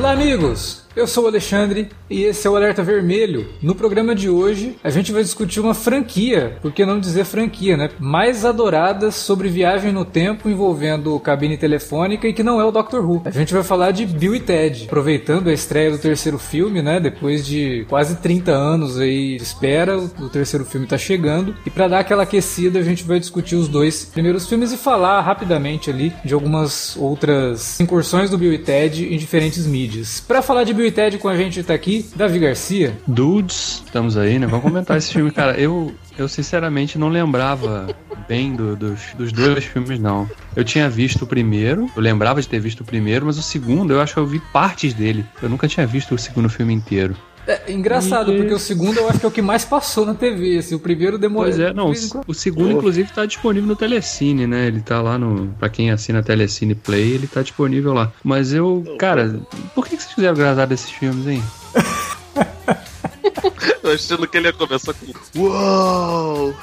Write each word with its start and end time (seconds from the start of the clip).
Olá, 0.00 0.12
amigos! 0.12 0.80
Eu 0.96 1.06
sou 1.06 1.24
o 1.24 1.28
Alexandre 1.28 1.88
e 2.10 2.24
esse 2.24 2.44
é 2.44 2.50
o 2.50 2.56
Alerta 2.56 2.82
Vermelho. 2.82 3.46
No 3.62 3.76
programa 3.76 4.12
de 4.12 4.28
hoje, 4.28 4.76
a 4.82 4.90
gente 4.90 5.12
vai 5.12 5.22
discutir 5.22 5.60
uma 5.60 5.72
franquia, 5.72 6.58
por 6.60 6.72
que 6.72 6.84
não 6.84 6.98
dizer 6.98 7.24
franquia, 7.24 7.76
né? 7.76 7.90
Mais 8.00 8.44
adorada 8.44 9.12
sobre 9.12 9.48
viagem 9.48 9.92
no 9.92 10.04
tempo 10.04 10.50
envolvendo 10.50 11.18
cabine 11.20 11.56
telefônica 11.56 12.26
e 12.26 12.32
que 12.32 12.42
não 12.42 12.60
é 12.60 12.64
o 12.64 12.72
Doctor 12.72 13.08
Who. 13.08 13.22
A 13.24 13.30
gente 13.30 13.54
vai 13.54 13.62
falar 13.62 13.92
de 13.92 14.04
Bill 14.04 14.34
e 14.34 14.40
Ted, 14.40 14.86
aproveitando 14.86 15.48
a 15.48 15.52
estreia 15.52 15.92
do 15.92 15.98
terceiro 15.98 16.40
filme, 16.40 16.82
né? 16.82 16.98
Depois 16.98 17.46
de 17.46 17.86
quase 17.88 18.16
30 18.16 18.50
anos 18.50 18.98
aí 18.98 19.36
de 19.36 19.44
espera, 19.44 19.96
o 19.96 20.28
terceiro 20.28 20.64
filme 20.64 20.88
tá 20.88 20.98
chegando. 20.98 21.54
E 21.64 21.70
para 21.70 21.86
dar 21.86 22.00
aquela 22.00 22.24
aquecida, 22.24 22.80
a 22.80 22.82
gente 22.82 23.04
vai 23.04 23.20
discutir 23.20 23.54
os 23.54 23.68
dois 23.68 24.04
primeiros 24.06 24.48
filmes 24.48 24.72
e 24.72 24.76
falar 24.76 25.20
rapidamente 25.20 25.88
ali 25.88 26.12
de 26.24 26.34
algumas 26.34 26.96
outras 26.96 27.78
incursões 27.78 28.28
do 28.28 28.36
Bill 28.36 28.52
e 28.52 28.58
Ted 28.58 29.14
em 29.14 29.16
diferentes 29.16 29.64
mídias. 29.68 30.18
Para 30.18 30.42
falar 30.42 30.64
de 30.64 30.79
Bill 30.80 30.88
e 30.88 30.92
Ted 30.92 31.18
com 31.18 31.28
a 31.28 31.36
gente 31.36 31.62
tá 31.62 31.74
aqui, 31.74 32.08
Davi 32.16 32.38
Garcia. 32.38 32.96
Dudes, 33.06 33.82
estamos 33.84 34.16
aí, 34.16 34.38
né? 34.38 34.46
Vamos 34.46 34.64
comentar 34.64 34.96
esse 34.96 35.12
filme, 35.12 35.30
cara. 35.30 35.60
Eu, 35.60 35.94
eu 36.16 36.26
sinceramente 36.26 36.98
não 36.98 37.10
lembrava 37.10 37.94
bem 38.26 38.56
do, 38.56 38.74
dos, 38.74 39.00
dos 39.14 39.30
dois 39.30 39.64
filmes, 39.66 39.98
não. 39.98 40.26
Eu 40.56 40.64
tinha 40.64 40.88
visto 40.88 41.22
o 41.22 41.26
primeiro, 41.26 41.90
eu 41.94 42.00
lembrava 42.00 42.40
de 42.40 42.48
ter 42.48 42.60
visto 42.60 42.80
o 42.80 42.84
primeiro, 42.84 43.26
mas 43.26 43.36
o 43.36 43.42
segundo 43.42 43.92
eu 43.92 44.00
acho 44.00 44.14
que 44.14 44.20
eu 44.20 44.26
vi 44.26 44.40
partes 44.52 44.94
dele. 44.94 45.22
Eu 45.42 45.50
nunca 45.50 45.68
tinha 45.68 45.86
visto 45.86 46.14
o 46.14 46.18
segundo 46.18 46.48
filme 46.48 46.72
inteiro. 46.72 47.14
É 47.50 47.72
engraçado, 47.72 48.32
e... 48.32 48.36
porque 48.36 48.54
o 48.54 48.58
segundo 48.58 48.98
eu 48.98 49.08
acho 49.08 49.18
que 49.18 49.26
é 49.26 49.28
o 49.28 49.32
que 49.32 49.42
mais 49.42 49.64
passou 49.64 50.06
na 50.06 50.14
TV, 50.14 50.58
assim, 50.58 50.74
o 50.74 50.78
primeiro 50.78 51.18
demorou. 51.18 51.50
Pois 51.50 51.58
é, 51.58 51.72
não, 51.72 51.90
o, 51.90 51.94
o 52.28 52.34
segundo, 52.34 52.72
inclusive, 52.72 53.12
tá 53.12 53.26
disponível 53.26 53.68
no 53.68 53.76
Telecine, 53.76 54.46
né? 54.46 54.66
Ele 54.66 54.80
tá 54.80 55.02
lá 55.02 55.18
no. 55.18 55.48
Pra 55.58 55.68
quem 55.68 55.90
assina 55.90 56.22
Telecine 56.22 56.74
Play, 56.74 57.12
ele 57.12 57.26
tá 57.26 57.42
disponível 57.42 57.92
lá. 57.92 58.12
Mas 58.22 58.52
eu, 58.52 58.84
cara, 58.98 59.40
por 59.74 59.86
que, 59.86 59.96
que 59.96 60.02
vocês 60.02 60.14
fizeram 60.14 60.36
gravar 60.36 60.66
desses 60.66 60.90
filmes, 60.90 61.26
hein? 61.26 61.42
eu 63.82 63.92
achando 63.92 64.28
que 64.28 64.36
ele 64.36 64.48
ia 64.48 64.52
começar 64.52 64.94
com. 64.94 65.40
Uou! 65.40 66.54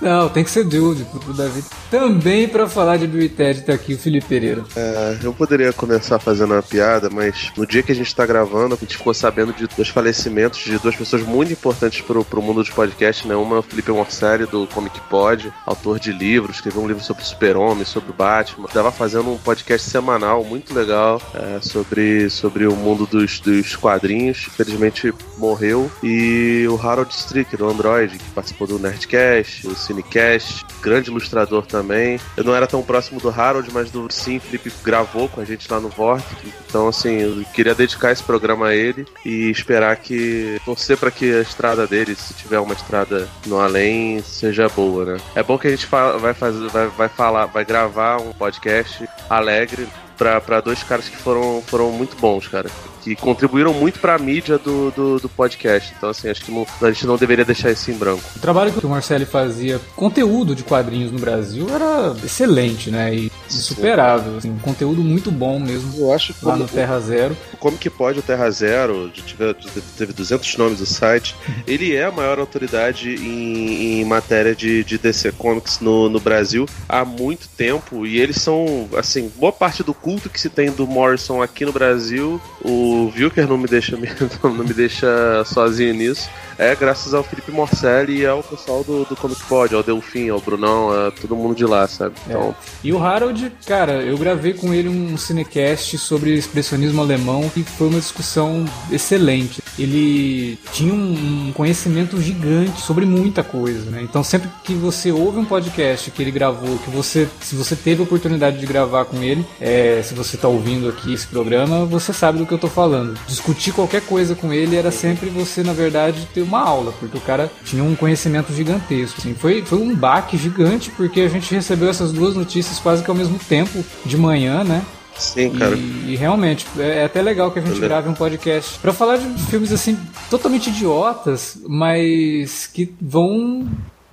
Não, 0.00 0.28
tem 0.28 0.44
que 0.44 0.50
ser 0.50 0.64
Dude 0.64 1.04
pro 1.04 1.32
Davi. 1.32 1.62
Também 1.90 2.48
para 2.48 2.68
falar 2.68 2.96
de 2.96 3.06
Bill 3.06 3.30
tá 3.64 3.72
aqui 3.72 3.94
o 3.94 3.98
Felipe 3.98 4.26
Pereira. 4.26 4.64
É, 4.76 5.18
eu 5.22 5.32
poderia 5.32 5.72
começar 5.72 6.18
fazendo 6.18 6.52
uma 6.52 6.62
piada, 6.62 7.08
mas 7.10 7.52
no 7.56 7.66
dia 7.66 7.82
que 7.82 7.92
a 7.92 7.94
gente 7.94 8.14
tá 8.14 8.24
gravando, 8.26 8.74
a 8.74 8.78
gente 8.78 8.96
ficou 8.96 9.12
sabendo 9.14 9.52
de 9.52 9.66
dois 9.66 9.88
falecimentos 9.88 10.60
de 10.60 10.78
duas 10.78 10.96
pessoas 10.96 11.22
muito 11.22 11.52
importantes 11.52 12.00
pro, 12.00 12.24
pro 12.24 12.42
mundo 12.42 12.60
dos 12.60 12.70
podcasts, 12.70 13.26
né? 13.26 13.34
Uma 13.34 13.56
é 13.56 13.58
o 13.58 13.62
Felipe 13.62 13.90
Morcelli, 13.90 14.46
do 14.46 14.66
Comic 14.68 15.00
Pod, 15.02 15.52
autor 15.64 15.98
de 15.98 16.12
livros, 16.12 16.56
escreveu 16.56 16.82
um 16.82 16.88
livro 16.88 17.02
sobre 17.02 17.24
Super-Homem, 17.24 17.84
sobre 17.84 18.12
Batman. 18.12 18.68
Tava 18.68 18.90
fazendo 18.90 19.30
um 19.30 19.38
podcast 19.38 19.88
semanal 19.88 20.44
muito 20.44 20.74
legal 20.74 21.20
é, 21.34 21.60
sobre, 21.60 22.30
sobre 22.30 22.66
o 22.66 22.74
mundo 22.74 23.06
dos, 23.06 23.40
dos 23.40 23.76
quadrinhos. 23.76 24.46
Infelizmente 24.48 25.12
morreu. 25.38 25.90
E 26.02 26.66
o 26.68 26.80
Harold 26.80 27.12
Stricker, 27.12 27.58
do 27.58 27.68
Android, 27.68 28.18
que 28.18 28.30
participou 28.30 28.66
do 28.66 28.78
Nerdcast, 28.78 29.65
o 29.66 29.74
Cinecast, 29.74 30.64
grande 30.80 31.10
ilustrador 31.10 31.66
também. 31.66 32.18
Eu 32.36 32.44
não 32.44 32.54
era 32.54 32.66
tão 32.66 32.82
próximo 32.82 33.20
do 33.20 33.28
Harold, 33.28 33.68
mas 33.72 33.90
do 33.90 34.10
Sim, 34.10 34.38
Felipe 34.38 34.72
gravou 34.84 35.28
com 35.28 35.40
a 35.40 35.44
gente 35.44 35.70
lá 35.70 35.80
no 35.80 35.88
Vortex. 35.88 36.40
Então, 36.68 36.88
assim, 36.88 37.20
eu 37.20 37.44
queria 37.52 37.74
dedicar 37.74 38.12
esse 38.12 38.22
programa 38.22 38.68
a 38.68 38.74
ele 38.74 39.06
e 39.24 39.50
esperar 39.50 39.96
que. 39.96 40.60
torcer 40.64 40.96
para 40.96 41.10
que 41.10 41.32
a 41.32 41.40
estrada 41.40 41.86
dele, 41.86 42.14
se 42.14 42.34
tiver 42.34 42.58
uma 42.58 42.74
estrada 42.74 43.28
no 43.46 43.58
além, 43.58 44.22
seja 44.22 44.68
boa, 44.68 45.04
né? 45.04 45.16
É 45.34 45.42
bom 45.42 45.58
que 45.58 45.66
a 45.66 45.70
gente 45.70 45.86
vai, 45.86 46.34
fazer, 46.34 46.68
vai, 46.68 46.86
vai 46.88 47.08
falar, 47.08 47.46
vai 47.46 47.64
gravar 47.64 48.20
um 48.20 48.32
podcast 48.32 49.08
alegre 49.28 49.88
para 50.16 50.60
dois 50.60 50.82
caras 50.82 51.08
que 51.08 51.16
foram, 51.16 51.62
foram 51.66 51.90
muito 51.92 52.16
bons, 52.16 52.48
cara 52.48 52.70
que 53.06 53.14
contribuíram 53.14 53.72
muito 53.72 54.00
para 54.00 54.16
a 54.16 54.18
mídia 54.18 54.58
do, 54.58 54.90
do, 54.90 55.20
do, 55.20 55.28
podcast. 55.28 55.94
Então, 55.96 56.10
assim, 56.10 56.28
acho 56.28 56.44
que 56.44 56.50
não, 56.50 56.66
a 56.82 56.90
gente 56.90 57.06
não 57.06 57.16
deveria 57.16 57.44
deixar 57.44 57.70
isso 57.70 57.88
em 57.88 57.94
branco. 57.94 58.22
O 58.34 58.40
trabalho 58.40 58.72
que 58.72 58.84
o 58.84 58.88
Marcelo 58.88 59.24
fazia, 59.24 59.80
conteúdo 59.94 60.56
de 60.56 60.64
quadrinhos 60.64 61.12
no 61.12 61.18
Brasil, 61.18 61.68
era 61.72 62.16
excelente, 62.24 62.90
né? 62.90 63.14
E 63.14 63.32
insuperável. 63.48 64.38
Assim, 64.38 64.50
um 64.50 64.58
conteúdo 64.58 65.02
muito 65.02 65.30
bom 65.30 65.60
mesmo. 65.60 66.00
Eu 66.00 66.12
acho 66.12 66.34
que 66.34 66.44
lá 66.44 66.56
no 66.56 66.66
Terra 66.66 66.98
Zero. 66.98 67.36
Como 67.60 67.78
que 67.78 67.88
pode 67.88 68.18
o 68.18 68.22
Terra 68.22 68.50
Zero, 68.50 69.08
tive, 69.10 69.54
teve 69.96 70.12
200 70.12 70.56
nomes 70.56 70.80
o 70.80 70.86
site, 70.86 71.36
ele 71.64 71.94
é 71.94 72.04
a 72.04 72.10
maior 72.10 72.40
autoridade 72.40 73.14
em, 73.14 74.00
em 74.00 74.04
matéria 74.04 74.54
de, 74.54 74.82
de 74.82 74.98
DC 74.98 75.30
Comics 75.32 75.78
no, 75.78 76.08
no 76.08 76.18
Brasil 76.18 76.66
há 76.88 77.04
muito 77.04 77.48
tempo 77.56 78.04
e 78.04 78.18
eles 78.18 78.36
são, 78.36 78.88
assim, 78.96 79.30
boa 79.36 79.52
parte 79.52 79.84
do 79.84 79.94
culto 80.06 80.30
que 80.30 80.40
se 80.40 80.48
tem 80.48 80.70
do 80.70 80.86
Morrison 80.86 81.42
aqui 81.42 81.64
no 81.64 81.72
Brasil, 81.72 82.40
o 82.64 83.10
Vilker 83.12 83.48
não 83.48 83.58
me 83.58 83.66
deixa 83.66 83.98
não 84.40 84.54
me 84.54 84.72
deixa 84.72 85.42
sozinho 85.44 85.94
nisso 85.94 86.30
é 86.58 86.74
graças 86.74 87.12
ao 87.12 87.22
Felipe 87.22 87.50
Morcelli 87.52 88.20
e 88.20 88.26
ao 88.26 88.42
pessoal 88.42 88.82
do, 88.82 89.04
do 89.04 89.14
Comic 89.14 89.42
Pod, 89.44 89.74
ao 89.74 89.82
Delfim, 89.82 90.30
ao 90.30 90.40
Brunão, 90.40 90.90
a 90.90 91.10
todo 91.10 91.36
mundo 91.36 91.54
de 91.54 91.64
lá, 91.64 91.86
sabe? 91.86 92.14
É. 92.26 92.30
Então... 92.30 92.50
É. 92.50 92.54
E 92.84 92.92
o 92.92 93.02
Harold, 93.02 93.52
cara, 93.66 94.02
eu 94.02 94.16
gravei 94.16 94.54
com 94.54 94.72
ele 94.72 94.88
um 94.88 95.16
cinecast 95.16 95.98
sobre 95.98 96.34
expressionismo 96.34 97.00
alemão 97.00 97.50
e 97.56 97.62
foi 97.62 97.88
uma 97.88 98.00
discussão 98.00 98.64
excelente. 98.90 99.62
Ele 99.78 100.58
tinha 100.72 100.92
um 100.92 101.52
conhecimento 101.52 102.20
gigante 102.20 102.80
sobre 102.80 103.04
muita 103.04 103.42
coisa, 103.42 103.90
né? 103.90 104.02
Então 104.02 104.22
sempre 104.22 104.48
que 104.64 104.74
você 104.74 105.12
ouve 105.12 105.38
um 105.38 105.44
podcast 105.44 106.10
que 106.10 106.22
ele 106.22 106.30
gravou, 106.30 106.78
que 106.78 106.90
você, 106.90 107.28
se 107.40 107.54
você 107.54 107.76
teve 107.76 108.00
a 108.00 108.04
oportunidade 108.04 108.58
de 108.58 108.66
gravar 108.66 109.04
com 109.04 109.22
ele, 109.22 109.44
é, 109.60 110.00
se 110.02 110.14
você 110.14 110.36
está 110.36 110.48
ouvindo 110.48 110.88
aqui 110.88 111.12
esse 111.12 111.26
programa, 111.26 111.84
você 111.84 112.12
sabe 112.12 112.38
do 112.38 112.46
que 112.46 112.52
eu 112.52 112.56
estou 112.56 112.70
falando. 112.70 113.18
Discutir 113.26 113.72
qualquer 113.72 114.02
coisa 114.02 114.34
com 114.34 114.52
ele 114.52 114.76
era 114.76 114.90
sempre 114.90 115.28
você, 115.28 115.62
na 115.62 115.72
verdade, 115.72 116.26
ter 116.32 116.42
uma 116.42 116.60
aula, 116.60 116.92
porque 116.98 117.16
o 117.16 117.20
cara 117.20 117.50
tinha 117.64 117.82
um 117.82 117.94
conhecimento 117.94 118.52
gigantesco. 118.52 119.20
Assim, 119.20 119.34
foi, 119.34 119.62
foi 119.62 119.78
um 119.78 119.94
baque 119.94 120.36
gigante, 120.36 120.90
porque 120.90 121.20
a 121.20 121.28
gente 121.28 121.54
recebeu 121.54 121.88
essas 121.88 122.12
duas 122.12 122.34
notícias 122.34 122.78
quase 122.78 123.02
que 123.02 123.10
ao 123.10 123.16
mesmo 123.16 123.38
tempo, 123.38 123.84
de 124.04 124.16
manhã, 124.16 124.64
né? 124.64 124.82
Sim, 125.18 125.50
cara. 125.50 125.74
E, 125.74 126.12
e, 126.12 126.16
realmente, 126.16 126.66
é, 126.78 126.98
é 127.00 127.04
até 127.04 127.22
legal 127.22 127.50
que 127.50 127.58
a 127.58 127.62
gente 127.62 127.80
grave 127.80 128.08
um 128.08 128.14
podcast 128.14 128.78
para 128.78 128.92
falar 128.92 129.16
de 129.16 129.26
filmes 129.44 129.72
assim, 129.72 129.98
totalmente 130.28 130.70
idiotas, 130.70 131.58
mas 131.66 132.66
que 132.66 132.94
vão 133.00 133.66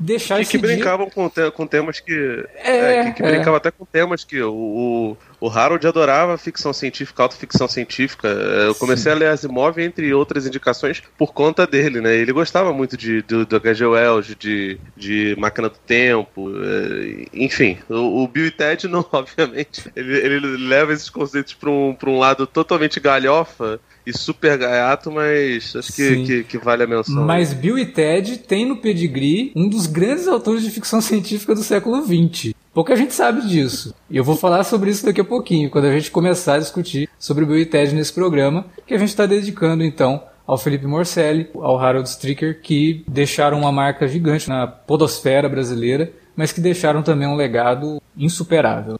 deixar 0.04 0.36
que, 0.36 0.42
esse 0.42 0.52
que 0.52 0.58
brincavam 0.58 1.10
com, 1.10 1.30
te, 1.30 1.50
com 1.52 1.66
temas 1.66 2.00
que. 2.00 2.46
É, 2.56 2.78
é 2.78 3.04
que, 3.06 3.14
que 3.14 3.24
é. 3.24 3.32
brincavam 3.32 3.56
até 3.56 3.72
com 3.72 3.86
temas 3.86 4.24
que 4.24 4.42
o, 4.42 5.18
o 5.40 5.50
Harold 5.50 5.86
adorava 5.88 6.38
ficção 6.38 6.74
científica, 6.74 7.24
autoficção 7.24 7.68
científica. 7.68 8.28
Eu 8.28 8.76
comecei 8.76 9.12
Sim. 9.12 9.18
a 9.18 9.20
ler 9.20 9.28
Asimov, 9.28 9.80
entre 9.80 10.14
outras 10.14 10.46
indicações, 10.46 11.02
por 11.18 11.34
conta 11.34 11.66
dele, 11.66 12.02
né? 12.02 12.16
Ele 12.16 12.34
gostava 12.34 12.74
muito 12.74 12.98
de, 12.98 13.22
do, 13.22 13.46
do 13.46 13.56
H.G. 13.56 13.86
Wells, 13.86 14.36
de, 14.38 14.78
de 14.96 15.36
Máquina 15.38 15.70
do 15.70 15.78
Tempo, 15.78 16.50
é, 16.50 17.26
enfim. 17.34 17.78
O, 17.90 18.24
o, 18.24 18.28
Bill 18.28 18.48
e 18.48 18.52
Ted, 18.52 18.88
não, 18.88 19.06
obviamente. 19.12 19.92
Ele, 19.96 20.18
ele 20.18 20.68
leva 20.68 20.94
esses 20.94 21.10
conceitos 21.10 21.54
para 21.54 21.70
um, 21.70 21.96
um 22.06 22.20
lado 22.20 22.46
totalmente 22.46 23.00
galhofa 23.00 23.80
e 24.06 24.18
super 24.18 24.58
gaiato, 24.58 25.12
mas 25.12 25.76
acho 25.76 25.94
que, 25.94 26.24
que, 26.26 26.44
que, 26.44 26.58
vale 26.58 26.84
a 26.84 26.88
menção. 26.88 27.24
Mas 27.26 27.54
Bill 27.54 27.78
e 27.78 27.86
Ted 27.86 28.38
tem 28.38 28.66
no 28.66 28.78
pedigree 28.78 29.52
um 29.56 29.68
dos 29.68 29.88
grandes 29.88 30.28
autores 30.28 30.64
de 30.64 30.70
ficção 30.70 31.02
científica 31.02 31.56
do 31.56 31.64
século 31.64 32.02
XX. 32.04 32.54
Pouca 32.74 32.96
gente 32.96 33.14
sabe 33.14 33.48
disso. 33.48 33.94
E 34.10 34.18
eu 34.18 34.24
vou 34.24 34.36
falar 34.36 34.64
sobre 34.64 34.90
isso 34.90 35.06
daqui 35.06 35.22
a 35.22 35.26
pouquinho, 35.26 35.70
quando 35.70 35.86
a 35.86 35.92
gente 35.92 36.10
começar 36.10 36.56
a 36.56 36.60
discutir 36.60 37.08
sobre 37.20 37.46
Bill 37.46 37.60
e 37.60 37.66
Ted 37.66 37.94
nesse 37.94 38.12
programa, 38.12 38.66
que 38.86 38.94
a 38.94 38.98
gente 38.98 39.10
está 39.10 39.26
dedicando 39.26 39.84
então 39.84 40.24
ao 40.46 40.58
Felipe 40.58 40.86
Morcelli, 40.86 41.50
ao 41.56 41.80
Harold 41.80 42.08
Stricker, 42.10 42.62
que 42.62 43.04
deixaram 43.08 43.60
uma 43.60 43.72
marca 43.72 44.08
gigante 44.08 44.50
na 44.50 44.68
podosfera 44.68 45.48
brasileira, 45.48 46.12
mas 46.36 46.52
que 46.52 46.60
deixaram 46.60 47.02
também 47.02 47.28
um 47.28 47.36
legado 47.36 48.02
insuperável. 48.18 49.00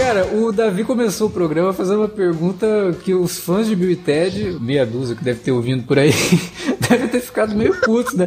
Cara, 0.00 0.26
o 0.34 0.50
Davi 0.50 0.82
começou 0.82 1.28
o 1.28 1.30
programa 1.30 1.74
fazendo 1.74 1.98
uma 1.98 2.08
pergunta 2.08 2.66
que 3.04 3.12
os 3.12 3.38
fãs 3.38 3.66
de 3.66 3.76
Bill 3.76 3.90
e 3.90 3.96
Ted, 3.96 4.56
meia 4.58 4.86
dúzia 4.86 5.14
que 5.14 5.22
deve 5.22 5.40
ter 5.40 5.52
ouvindo 5.52 5.82
por 5.82 5.98
aí, 5.98 6.10
devem 6.88 7.06
ter 7.06 7.20
ficado 7.20 7.54
meio 7.54 7.78
putos, 7.82 8.14
né? 8.14 8.24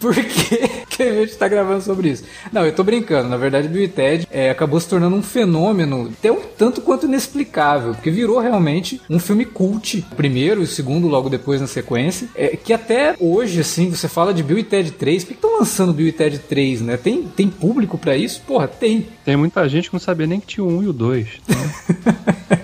Por 0.00 0.12
que, 0.96 1.02
a 1.02 1.14
gente 1.14 1.36
tá 1.36 1.48
gravando 1.48 1.82
sobre 1.82 2.10
isso? 2.10 2.24
Não, 2.52 2.64
eu 2.64 2.72
tô 2.72 2.82
brincando. 2.82 3.28
Na 3.28 3.36
verdade, 3.36 3.68
Bill 3.68 3.84
e 3.84 3.88
Ted 3.88 4.26
é, 4.30 4.50
acabou 4.50 4.78
se 4.80 4.88
tornando 4.88 5.16
um 5.16 5.22
fenômeno 5.22 6.12
até 6.18 6.30
um 6.30 6.40
tanto 6.40 6.80
quanto 6.80 7.06
inexplicável, 7.06 7.94
porque 7.94 8.10
virou 8.10 8.38
realmente 8.38 9.00
um 9.08 9.18
filme 9.18 9.44
cult, 9.44 10.04
o 10.12 10.14
primeiro 10.14 10.60
e 10.60 10.64
o 10.64 10.66
segundo 10.66 11.08
logo 11.08 11.28
depois 11.28 11.60
na 11.60 11.66
sequência, 11.66 12.28
é, 12.34 12.56
que 12.56 12.72
até 12.72 13.16
hoje, 13.18 13.60
assim, 13.60 13.90
você 13.90 14.08
fala 14.08 14.34
de 14.34 14.42
Bill 14.42 14.58
e 14.58 14.64
Ted 14.64 14.90
3, 14.92 15.24
por 15.24 15.28
que 15.28 15.34
estão 15.34 15.58
lançando 15.58 15.92
Bill 15.92 16.08
e 16.08 16.12
Ted 16.12 16.38
3, 16.38 16.82
né? 16.82 16.96
Tem, 16.96 17.22
tem 17.22 17.48
público 17.48 17.98
para 17.98 18.16
isso? 18.16 18.42
Porra, 18.46 18.68
tem. 18.68 19.08
Tem 19.24 19.36
muita 19.36 19.68
gente 19.68 19.88
que 19.88 19.94
não 19.94 20.00
sabia 20.00 20.26
nem 20.26 20.40
que 20.40 20.46
tinha 20.46 20.64
o 20.64 20.78
1 20.78 20.82
e 20.82 20.88
o 20.88 20.92
2. 20.92 21.26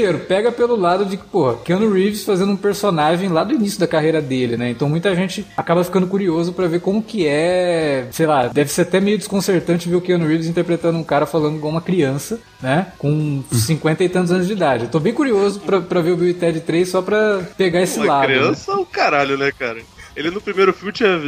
Primeiro, 0.00 0.20
pega 0.26 0.50
pelo 0.50 0.76
lado 0.76 1.04
de 1.04 1.18
que, 1.18 1.24
porra, 1.24 1.58
Keanu 1.62 1.92
Reeves 1.92 2.24
fazendo 2.24 2.52
um 2.52 2.56
personagem 2.56 3.28
lá 3.28 3.44
do 3.44 3.52
início 3.52 3.78
da 3.78 3.86
carreira 3.86 4.20
dele, 4.22 4.56
né? 4.56 4.70
Então 4.70 4.88
muita 4.88 5.14
gente 5.14 5.44
acaba 5.54 5.84
ficando 5.84 6.06
curioso 6.06 6.54
para 6.54 6.66
ver 6.66 6.80
como 6.80 7.02
que 7.02 7.26
é, 7.26 8.06
sei 8.10 8.26
lá, 8.26 8.46
deve 8.48 8.70
ser 8.70 8.82
até 8.82 8.98
meio 8.98 9.18
desconcertante 9.18 9.88
ver 9.90 9.96
o 9.96 10.00
Keanu 10.00 10.26
Reeves 10.26 10.46
interpretando 10.46 10.96
um 10.98 11.04
cara 11.04 11.26
falando 11.26 11.56
igual 11.56 11.70
uma 11.72 11.82
criança, 11.82 12.40
né? 12.62 12.86
Com 12.98 13.42
50 13.52 14.02
e 14.02 14.08
tantos 14.08 14.32
anos 14.32 14.46
de 14.46 14.54
idade. 14.54 14.84
Eu 14.84 14.90
tô 14.90 14.98
bem 14.98 15.12
curioso 15.12 15.60
pra, 15.60 15.80
pra 15.82 16.00
ver 16.00 16.12
o 16.12 16.16
Bill 16.16 16.30
e 16.30 16.34
Ted 16.34 16.60
3 16.60 16.88
só 16.88 17.02
pra 17.02 17.40
pegar 17.58 17.82
esse 17.82 17.98
uma 17.98 18.06
lado. 18.06 18.26
criança, 18.26 18.74
né? 18.74 18.80
o 18.80 18.86
caralho, 18.86 19.36
né, 19.36 19.52
cara? 19.52 19.80
Ele 20.20 20.30
no 20.30 20.40
primeiro 20.40 20.74
filme 20.74 20.92
tinha. 20.92 21.18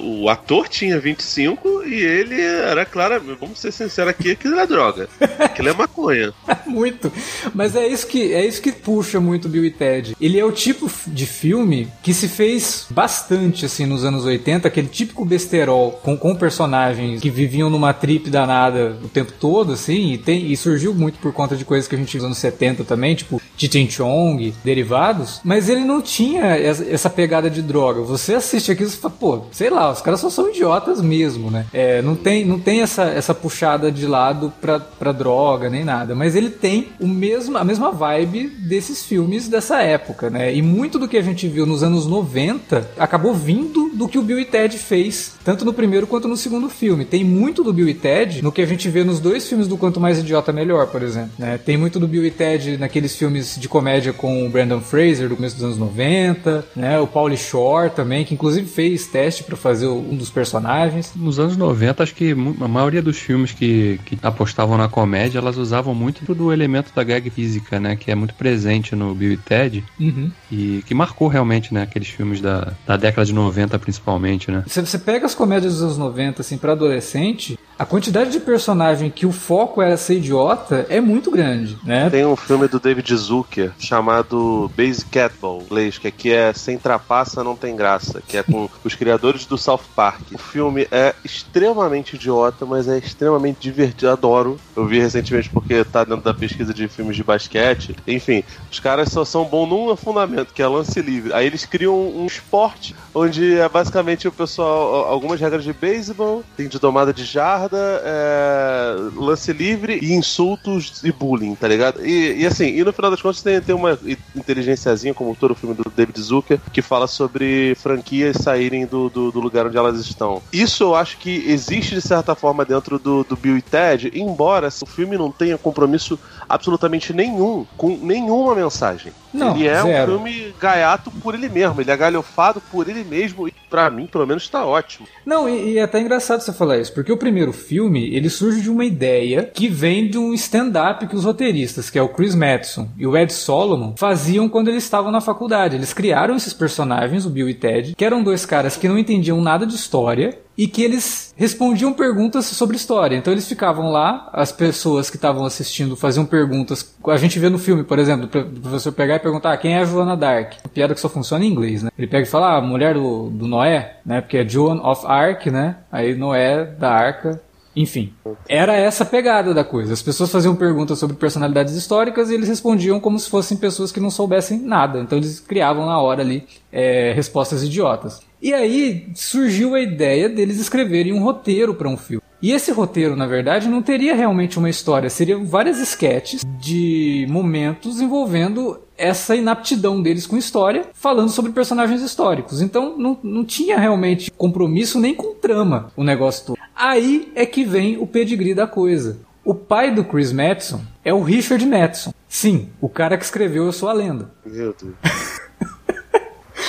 O 0.00 0.28
ator 0.28 0.68
tinha 0.68 1.00
25 1.00 1.82
e 1.84 1.94
ele 1.94 2.40
era 2.40 2.86
claro, 2.86 3.20
vamos 3.40 3.58
ser 3.58 3.72
sinceros 3.72 4.10
aqui, 4.10 4.30
aquilo 4.30 4.56
é 4.60 4.66
droga. 4.66 5.08
Aquilo 5.40 5.68
é 5.68 5.72
maconha. 5.72 6.32
muito. 6.66 7.10
Mas 7.52 7.74
é 7.74 7.86
isso 7.86 8.06
que 8.06 8.32
é 8.32 8.46
isso 8.46 8.62
que 8.62 8.70
puxa 8.70 9.18
muito 9.18 9.48
Bill 9.48 9.64
e 9.64 9.70
Ted. 9.70 10.16
Ele 10.20 10.38
é 10.38 10.44
o 10.44 10.52
tipo 10.52 10.88
de 11.08 11.26
filme 11.26 11.88
que 12.02 12.14
se 12.14 12.28
fez 12.28 12.86
bastante 12.90 13.66
assim 13.66 13.84
nos 13.84 14.04
anos 14.04 14.24
80, 14.24 14.68
aquele 14.68 14.86
típico 14.86 15.24
besterol 15.24 15.92
com, 16.02 16.16
com 16.16 16.36
personagens 16.36 17.20
que 17.20 17.30
viviam 17.30 17.68
numa 17.68 17.92
trip 17.92 18.30
danada 18.30 18.96
o 19.02 19.08
tempo 19.08 19.32
todo, 19.32 19.72
assim, 19.72 20.12
e, 20.12 20.18
tem, 20.18 20.52
e 20.52 20.56
surgiu 20.56 20.94
muito 20.94 21.18
por 21.18 21.32
conta 21.32 21.56
de 21.56 21.64
coisas 21.64 21.88
que 21.88 21.96
a 21.96 21.98
gente 21.98 22.12
viu 22.12 22.22
nos 22.22 22.26
anos 22.26 22.38
70 22.38 22.84
também, 22.84 23.14
tipo 23.14 23.40
Cheech 23.56 23.90
Chong, 23.90 24.52
derivados, 24.64 25.40
mas 25.44 25.68
ele 25.68 25.84
não 25.84 26.00
tinha 26.00 26.56
essa 26.56 27.08
pegada 27.08 27.48
de 27.48 27.62
droga. 27.62 28.02
Você 28.02 28.34
assiste 28.34 28.70
aquilo 28.70 28.90
e 28.90 28.92
fala, 28.92 29.14
pô, 29.18 29.40
sei 29.50 29.70
lá, 29.70 29.90
os 29.90 30.00
caras 30.00 30.20
só 30.20 30.30
são 30.30 30.50
idiotas 30.50 31.00
mesmo, 31.00 31.50
né? 31.50 31.66
É, 31.72 32.02
não 32.02 32.14
tem, 32.14 32.44
não 32.44 32.58
tem 32.58 32.82
essa, 32.82 33.04
essa 33.04 33.34
puxada 33.34 33.90
de 33.90 34.06
lado 34.06 34.52
pra, 34.60 34.78
pra 34.78 35.12
droga 35.12 35.70
nem 35.70 35.84
nada, 35.84 36.14
mas 36.14 36.36
ele 36.36 36.50
tem 36.50 36.88
o 37.00 37.06
mesmo, 37.06 37.56
a 37.56 37.64
mesma 37.64 37.90
vibe 37.90 38.48
desses 38.48 39.04
filmes 39.04 39.48
dessa 39.48 39.82
época, 39.82 40.30
né? 40.30 40.54
E 40.54 40.62
muito 40.62 40.98
do 40.98 41.08
que 41.08 41.16
a 41.16 41.22
gente 41.22 41.48
viu 41.48 41.66
nos 41.66 41.82
anos 41.82 42.06
90 42.06 42.90
acabou 42.98 43.34
vindo 43.34 43.90
do 43.94 44.08
que 44.08 44.18
o 44.18 44.22
Bill 44.22 44.40
e 44.40 44.44
Ted 44.44 44.76
fez, 44.78 45.34
tanto 45.44 45.64
no 45.64 45.72
primeiro 45.72 46.06
quanto 46.06 46.28
no 46.28 46.36
segundo 46.36 46.68
filme. 46.68 47.04
Tem 47.04 47.24
muito 47.24 47.62
do 47.64 47.72
Bill 47.72 47.88
e 47.88 47.94
Ted 47.94 48.42
no 48.42 48.52
que 48.52 48.62
a 48.62 48.66
gente 48.66 48.88
vê 48.88 49.04
nos 49.04 49.20
dois 49.20 49.48
filmes 49.48 49.66
do 49.66 49.76
Quanto 49.76 50.00
Mais 50.00 50.18
Idiota 50.18 50.52
Melhor, 50.52 50.88
por 50.88 51.02
exemplo, 51.02 51.30
né? 51.38 51.58
Tem 51.58 51.76
muito 51.76 51.98
do 51.98 52.08
Bill 52.08 52.24
e 52.24 52.30
Ted 52.30 52.76
naqueles 52.76 53.14
filmes 53.16 53.45
de 53.56 53.68
comédia 53.68 54.12
com 54.12 54.46
o 54.46 54.50
Brandon 54.50 54.80
Fraser 54.80 55.28
do 55.28 55.36
começo 55.36 55.56
dos 55.56 55.64
anos 55.64 55.78
90, 55.78 56.66
né? 56.74 56.98
O 56.98 57.06
Pauly 57.06 57.36
Shore 57.36 57.90
também, 57.90 58.24
que 58.24 58.34
inclusive 58.34 58.66
fez 58.66 59.06
teste 59.06 59.44
para 59.44 59.56
fazer 59.56 59.86
um 59.86 60.16
dos 60.16 60.30
personagens. 60.30 61.12
Nos 61.14 61.38
anos 61.38 61.56
90, 61.56 62.02
acho 62.02 62.14
que 62.14 62.32
a 62.32 62.68
maioria 62.68 63.02
dos 63.02 63.18
filmes 63.18 63.52
que, 63.52 64.00
que 64.04 64.18
apostavam 64.22 64.76
na 64.76 64.88
comédia, 64.88 65.38
elas 65.38 65.56
usavam 65.56 65.94
muito 65.94 66.34
do 66.34 66.52
elemento 66.52 66.92
da 66.94 67.04
gag 67.04 67.28
física, 67.30 67.78
né? 67.78 67.96
Que 67.96 68.10
é 68.10 68.14
muito 68.14 68.34
presente 68.34 68.94
no 68.96 69.14
Bill 69.14 69.32
e 69.32 69.36
Ted. 69.36 69.84
Uhum. 69.98 70.30
E 70.50 70.82
que 70.86 70.94
marcou 70.94 71.28
realmente, 71.28 71.72
né? 71.72 71.82
Aqueles 71.82 72.08
filmes 72.08 72.40
da, 72.40 72.72
da 72.86 72.96
década 72.96 73.24
de 73.24 73.32
90, 73.32 73.78
principalmente, 73.78 74.50
né? 74.50 74.64
Você, 74.66 74.80
você 74.80 74.98
pega 74.98 75.26
as 75.26 75.34
comédias 75.34 75.74
dos 75.74 75.82
anos 75.82 75.98
90, 75.98 76.42
assim, 76.42 76.58
pra 76.58 76.72
adolescente, 76.72 77.58
a 77.78 77.84
quantidade 77.84 78.30
de 78.30 78.40
personagem 78.40 79.10
que 79.10 79.26
o 79.26 79.32
foco 79.32 79.82
era 79.82 79.96
ser 79.96 80.16
idiota 80.16 80.86
é 80.88 81.00
muito 81.00 81.30
grande, 81.30 81.78
né? 81.84 82.08
Tem 82.08 82.24
um 82.24 82.36
filme 82.36 82.66
do 82.68 82.80
David 82.80 83.14
Zucker 83.14 83.72
chamado 83.78 84.70
Base 84.74 85.04
Catball, 85.04 85.62
inglês, 85.62 85.98
que 85.98 86.08
aqui 86.08 86.32
é 86.32 86.52
Sem 86.54 86.78
Trapaça 86.78 87.44
Não 87.44 87.54
Tem 87.54 87.76
Graça, 87.76 88.22
que 88.26 88.38
é 88.38 88.42
com 88.42 88.68
os 88.82 88.94
criadores 88.94 89.44
do 89.44 89.58
South 89.58 89.82
Park. 89.94 90.22
O 90.32 90.38
filme 90.38 90.88
é 90.90 91.14
extremamente 91.22 92.16
idiota, 92.16 92.64
mas 92.64 92.88
é 92.88 92.96
extremamente 92.96 93.58
divertido. 93.60 94.10
Adoro. 94.10 94.58
Eu 94.74 94.86
vi 94.86 94.98
recentemente 94.98 95.50
porque 95.50 95.84
tá 95.84 96.04
dentro 96.04 96.22
da 96.22 96.32
pesquisa 96.32 96.72
de 96.72 96.88
filmes 96.88 97.16
de 97.16 97.24
basquete. 97.24 97.94
Enfim, 98.06 98.42
os 98.70 98.80
caras 98.80 99.10
só 99.10 99.24
são 99.24 99.44
bons 99.44 99.68
num 99.68 99.96
fundamento, 99.96 100.52
que 100.54 100.62
é 100.62 100.66
lance 100.66 101.00
livre. 101.00 101.32
Aí 101.32 101.46
eles 101.46 101.64
criam 101.64 101.94
um 101.94 102.26
esporte 102.26 102.94
onde 103.14 103.58
é 103.58 103.68
basicamente 103.68 104.28
o 104.28 104.32
pessoal, 104.32 105.06
algumas 105.06 105.40
regras 105.40 105.64
de 105.64 105.72
beisebol, 105.72 106.44
tem 106.56 106.68
de 106.68 106.78
domada 106.78 107.12
de 107.12 107.24
jarda, 107.66 108.02
é, 108.04 108.96
lance 109.14 109.52
livre 109.52 109.98
e 110.00 110.12
insultos 110.12 111.02
e 111.02 111.12
bullying, 111.12 111.54
tá 111.54 111.68
ligado? 111.68 112.04
E, 112.04 112.42
e 112.42 112.46
assim, 112.46 112.66
e 112.66 112.84
no 112.84 112.92
final 112.92 113.10
das 113.10 113.20
contas 113.20 113.42
tem, 113.42 113.60
tem 113.60 113.74
uma 113.74 113.98
inteligênciazinha, 114.34 115.12
como 115.12 115.34
todo 115.34 115.50
o 115.50 115.54
filme 115.54 115.74
do 115.74 115.90
David 115.94 116.20
Zucker, 116.20 116.60
que 116.72 116.80
fala 116.80 117.06
sobre 117.06 117.74
franquias 117.76 118.36
saírem 118.38 118.86
do, 118.86 119.08
do, 119.10 119.32
do, 119.32 119.40
lugar 119.40 119.66
onde 119.66 119.76
elas 119.76 119.98
estão. 119.98 120.42
Isso 120.52 120.84
eu 120.84 120.94
acho 120.94 121.18
que 121.18 121.44
existe 121.46 121.94
de 121.94 122.00
certa 122.00 122.34
forma 122.34 122.64
dentro 122.64 122.98
do, 122.98 123.24
do 123.24 123.36
Bill 123.36 123.58
e 123.58 123.62
Ted, 123.62 124.10
embora 124.14 124.68
o 124.68 124.86
filme 124.86 125.16
não 125.16 125.30
tenha 125.30 125.58
compromisso 125.58 126.18
absolutamente 126.48 127.12
nenhum 127.12 127.66
com 127.76 127.96
nenhuma 127.96 128.54
mensagem. 128.54 129.12
Não, 129.38 129.54
ele 129.54 129.66
é 129.66 129.82
zero. 129.82 130.12
um 130.12 130.16
filme 130.16 130.54
gaiato 130.60 131.10
por 131.10 131.34
ele 131.34 131.48
mesmo, 131.48 131.80
ele 131.80 131.90
é 131.90 131.96
galhofado 131.96 132.60
por 132.70 132.88
ele 132.88 133.04
mesmo 133.04 133.48
e 133.48 133.54
pra 133.68 133.90
mim, 133.90 134.06
pelo 134.06 134.26
menos, 134.26 134.48
tá 134.48 134.64
ótimo. 134.64 135.06
Não, 135.24 135.48
e, 135.48 135.72
e 135.72 135.78
é 135.78 135.82
até 135.82 136.00
engraçado 136.00 136.40
você 136.40 136.52
falar 136.52 136.78
isso, 136.78 136.92
porque 136.94 137.12
o 137.12 137.16
primeiro 137.16 137.52
filme, 137.52 138.14
ele 138.14 138.30
surge 138.30 138.60
de 138.60 138.70
uma 138.70 138.84
ideia 138.84 139.50
que 139.52 139.68
vem 139.68 140.08
de 140.08 140.18
um 140.18 140.32
stand-up 140.34 141.06
que 141.06 141.16
os 141.16 141.24
roteiristas, 141.24 141.90
que 141.90 141.98
é 141.98 142.02
o 142.02 142.08
Chris 142.08 142.34
Madison 142.34 142.88
e 142.96 143.06
o 143.06 143.16
Ed 143.16 143.32
Solomon, 143.32 143.94
faziam 143.96 144.48
quando 144.48 144.68
eles 144.68 144.84
estavam 144.84 145.10
na 145.10 145.20
faculdade. 145.20 145.76
Eles 145.76 145.92
criaram 145.92 146.36
esses 146.36 146.52
personagens, 146.52 147.26
o 147.26 147.30
Bill 147.30 147.48
e 147.48 147.54
Ted, 147.54 147.94
que 147.94 148.04
eram 148.04 148.22
dois 148.22 148.46
caras 148.46 148.76
que 148.76 148.88
não 148.88 148.98
entendiam 148.98 149.40
nada 149.40 149.66
de 149.66 149.74
história, 149.74 150.38
e 150.56 150.66
que 150.66 150.82
eles 150.82 151.34
respondiam 151.36 151.92
perguntas 151.92 152.46
sobre 152.46 152.76
história. 152.76 153.16
Então 153.16 153.32
eles 153.32 153.46
ficavam 153.46 153.90
lá, 153.90 154.30
as 154.32 154.50
pessoas 154.50 155.10
que 155.10 155.16
estavam 155.16 155.44
assistindo 155.44 155.96
faziam 155.96 156.24
perguntas. 156.24 156.94
A 157.06 157.16
gente 157.16 157.38
vê 157.38 157.48
no 157.48 157.58
filme, 157.58 157.84
por 157.84 157.98
exemplo, 157.98 158.24
o 158.24 158.60
professor 158.60 158.92
pegar 158.92 159.16
e 159.16 159.20
perguntar 159.20 159.52
ah, 159.52 159.56
quem 159.56 159.74
é 159.74 159.80
a 159.80 159.84
Joana 159.84 160.16
Dark. 160.16 160.54
Uma 160.64 160.70
piada 160.72 160.94
que 160.94 161.00
só 161.00 161.08
funciona 161.08 161.44
em 161.44 161.48
inglês, 161.48 161.82
né? 161.82 161.90
Ele 161.98 162.06
pega 162.06 162.26
e 162.26 162.30
fala, 162.30 162.56
ah, 162.56 162.60
mulher 162.60 162.94
do, 162.94 163.28
do 163.30 163.46
Noé, 163.46 163.98
né? 164.04 164.20
Porque 164.20 164.38
é 164.38 164.48
Joan 164.48 164.80
of 164.80 165.04
Arc, 165.06 165.46
né? 165.46 165.76
Aí 165.92 166.14
Noé 166.14 166.64
da 166.64 166.90
Arca. 166.90 167.40
Enfim, 167.76 168.14
era 168.48 168.74
essa 168.74 169.04
pegada 169.04 169.52
da 169.52 169.62
coisa. 169.62 169.92
As 169.92 170.00
pessoas 170.00 170.32
faziam 170.32 170.56
perguntas 170.56 170.98
sobre 170.98 171.14
personalidades 171.14 171.74
históricas 171.74 172.30
e 172.30 172.34
eles 172.34 172.48
respondiam 172.48 172.98
como 172.98 173.18
se 173.18 173.28
fossem 173.28 173.58
pessoas 173.58 173.92
que 173.92 174.00
não 174.00 174.10
soubessem 174.10 174.58
nada. 174.58 174.98
Então 174.98 175.18
eles 175.18 175.38
criavam 175.38 175.84
na 175.84 176.00
hora 176.00 176.22
ali 176.22 176.44
é, 176.72 177.12
respostas 177.12 177.62
idiotas. 177.62 178.20
E 178.40 178.54
aí 178.54 179.08
surgiu 179.14 179.74
a 179.74 179.80
ideia 179.80 180.28
deles 180.28 180.58
escreverem 180.58 181.12
um 181.12 181.22
roteiro 181.22 181.74
para 181.74 181.88
um 181.88 181.96
filme. 181.98 182.22
E 182.40 182.52
esse 182.52 182.70
roteiro, 182.70 183.16
na 183.16 183.26
verdade, 183.26 183.68
não 183.68 183.82
teria 183.82 184.14
realmente 184.14 184.58
uma 184.58 184.68
história, 184.68 185.08
seriam 185.08 185.44
várias 185.44 185.78
sketches 185.78 186.44
de 186.58 187.26
momentos 187.28 188.00
envolvendo 188.00 188.78
essa 188.96 189.34
inaptidão 189.34 190.00
deles 190.00 190.26
com 190.26 190.36
história, 190.36 190.86
falando 190.92 191.30
sobre 191.30 191.52
personagens 191.52 192.02
históricos. 192.02 192.60
Então 192.60 192.96
não, 192.96 193.18
não 193.22 193.44
tinha 193.44 193.78
realmente 193.78 194.30
compromisso 194.30 195.00
nem 195.00 195.14
com 195.14 195.34
trama 195.34 195.90
o 195.96 196.04
negócio 196.04 196.46
todo. 196.46 196.55
Aí 196.76 197.32
é 197.34 197.46
que 197.46 197.64
vem 197.64 197.96
o 197.96 198.06
pedigree 198.06 198.54
da 198.54 198.66
coisa. 198.66 199.18
O 199.42 199.54
pai 199.54 199.94
do 199.94 200.04
Chris 200.04 200.30
Madison 200.32 200.82
é 201.02 201.14
o 201.14 201.22
Richard 201.22 201.64
Madison. 201.64 202.12
Sim, 202.28 202.68
o 202.80 202.88
cara 202.88 203.16
que 203.16 203.24
escreveu 203.24 203.64
Eu 203.64 203.72
Sou 203.72 203.88
a 203.88 203.92
Lenda. 203.92 204.30
Meu 204.44 204.74
Deus. 204.78 204.94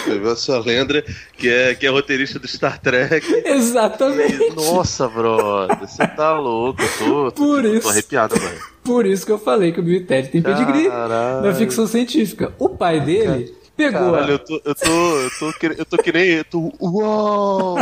escreveu 0.07 0.31
a 0.31 0.35
sua 0.35 0.59
lenda, 0.59 1.03
que 1.37 1.49
é, 1.49 1.75
que 1.75 1.85
é 1.85 1.89
roteirista 1.89 2.39
do 2.39 2.47
Star 2.47 2.79
Trek. 2.79 3.25
Exatamente. 3.45 4.41
E, 4.41 4.49
nossa, 4.51 5.07
brother, 5.07 5.77
você 5.79 6.07
tá 6.07 6.37
louco, 6.37 6.81
eu 6.81 6.87
tô, 6.97 7.31
Por 7.31 7.63
tô, 7.63 7.67
isso. 7.67 7.81
tô 7.81 7.89
arrepiado, 7.89 8.39
mano. 8.39 8.57
Por 8.83 9.05
isso 9.05 9.25
que 9.25 9.31
eu 9.31 9.39
falei 9.39 9.73
que 9.73 9.79
o 9.81 9.83
Bill 9.83 10.05
Ted 10.05 10.29
tem 10.29 10.41
pedigree 10.41 10.87
na 10.87 11.53
ficção 11.53 11.85
científica. 11.85 12.53
O 12.57 12.69
pai 12.69 13.01
dele 13.01 13.53
pegou. 13.75 14.11
Caralho, 14.11 14.31
eu 14.31 14.39
tô, 14.39 14.61
eu 14.63 14.75
tô, 14.75 15.19
eu 15.19 15.29
tô, 15.37 15.67
eu 15.77 15.85
tô 15.85 15.97
que 15.97 16.11
nem, 16.13 16.29
eu 16.29 16.45
tô, 16.45 16.73
uou! 16.79 17.77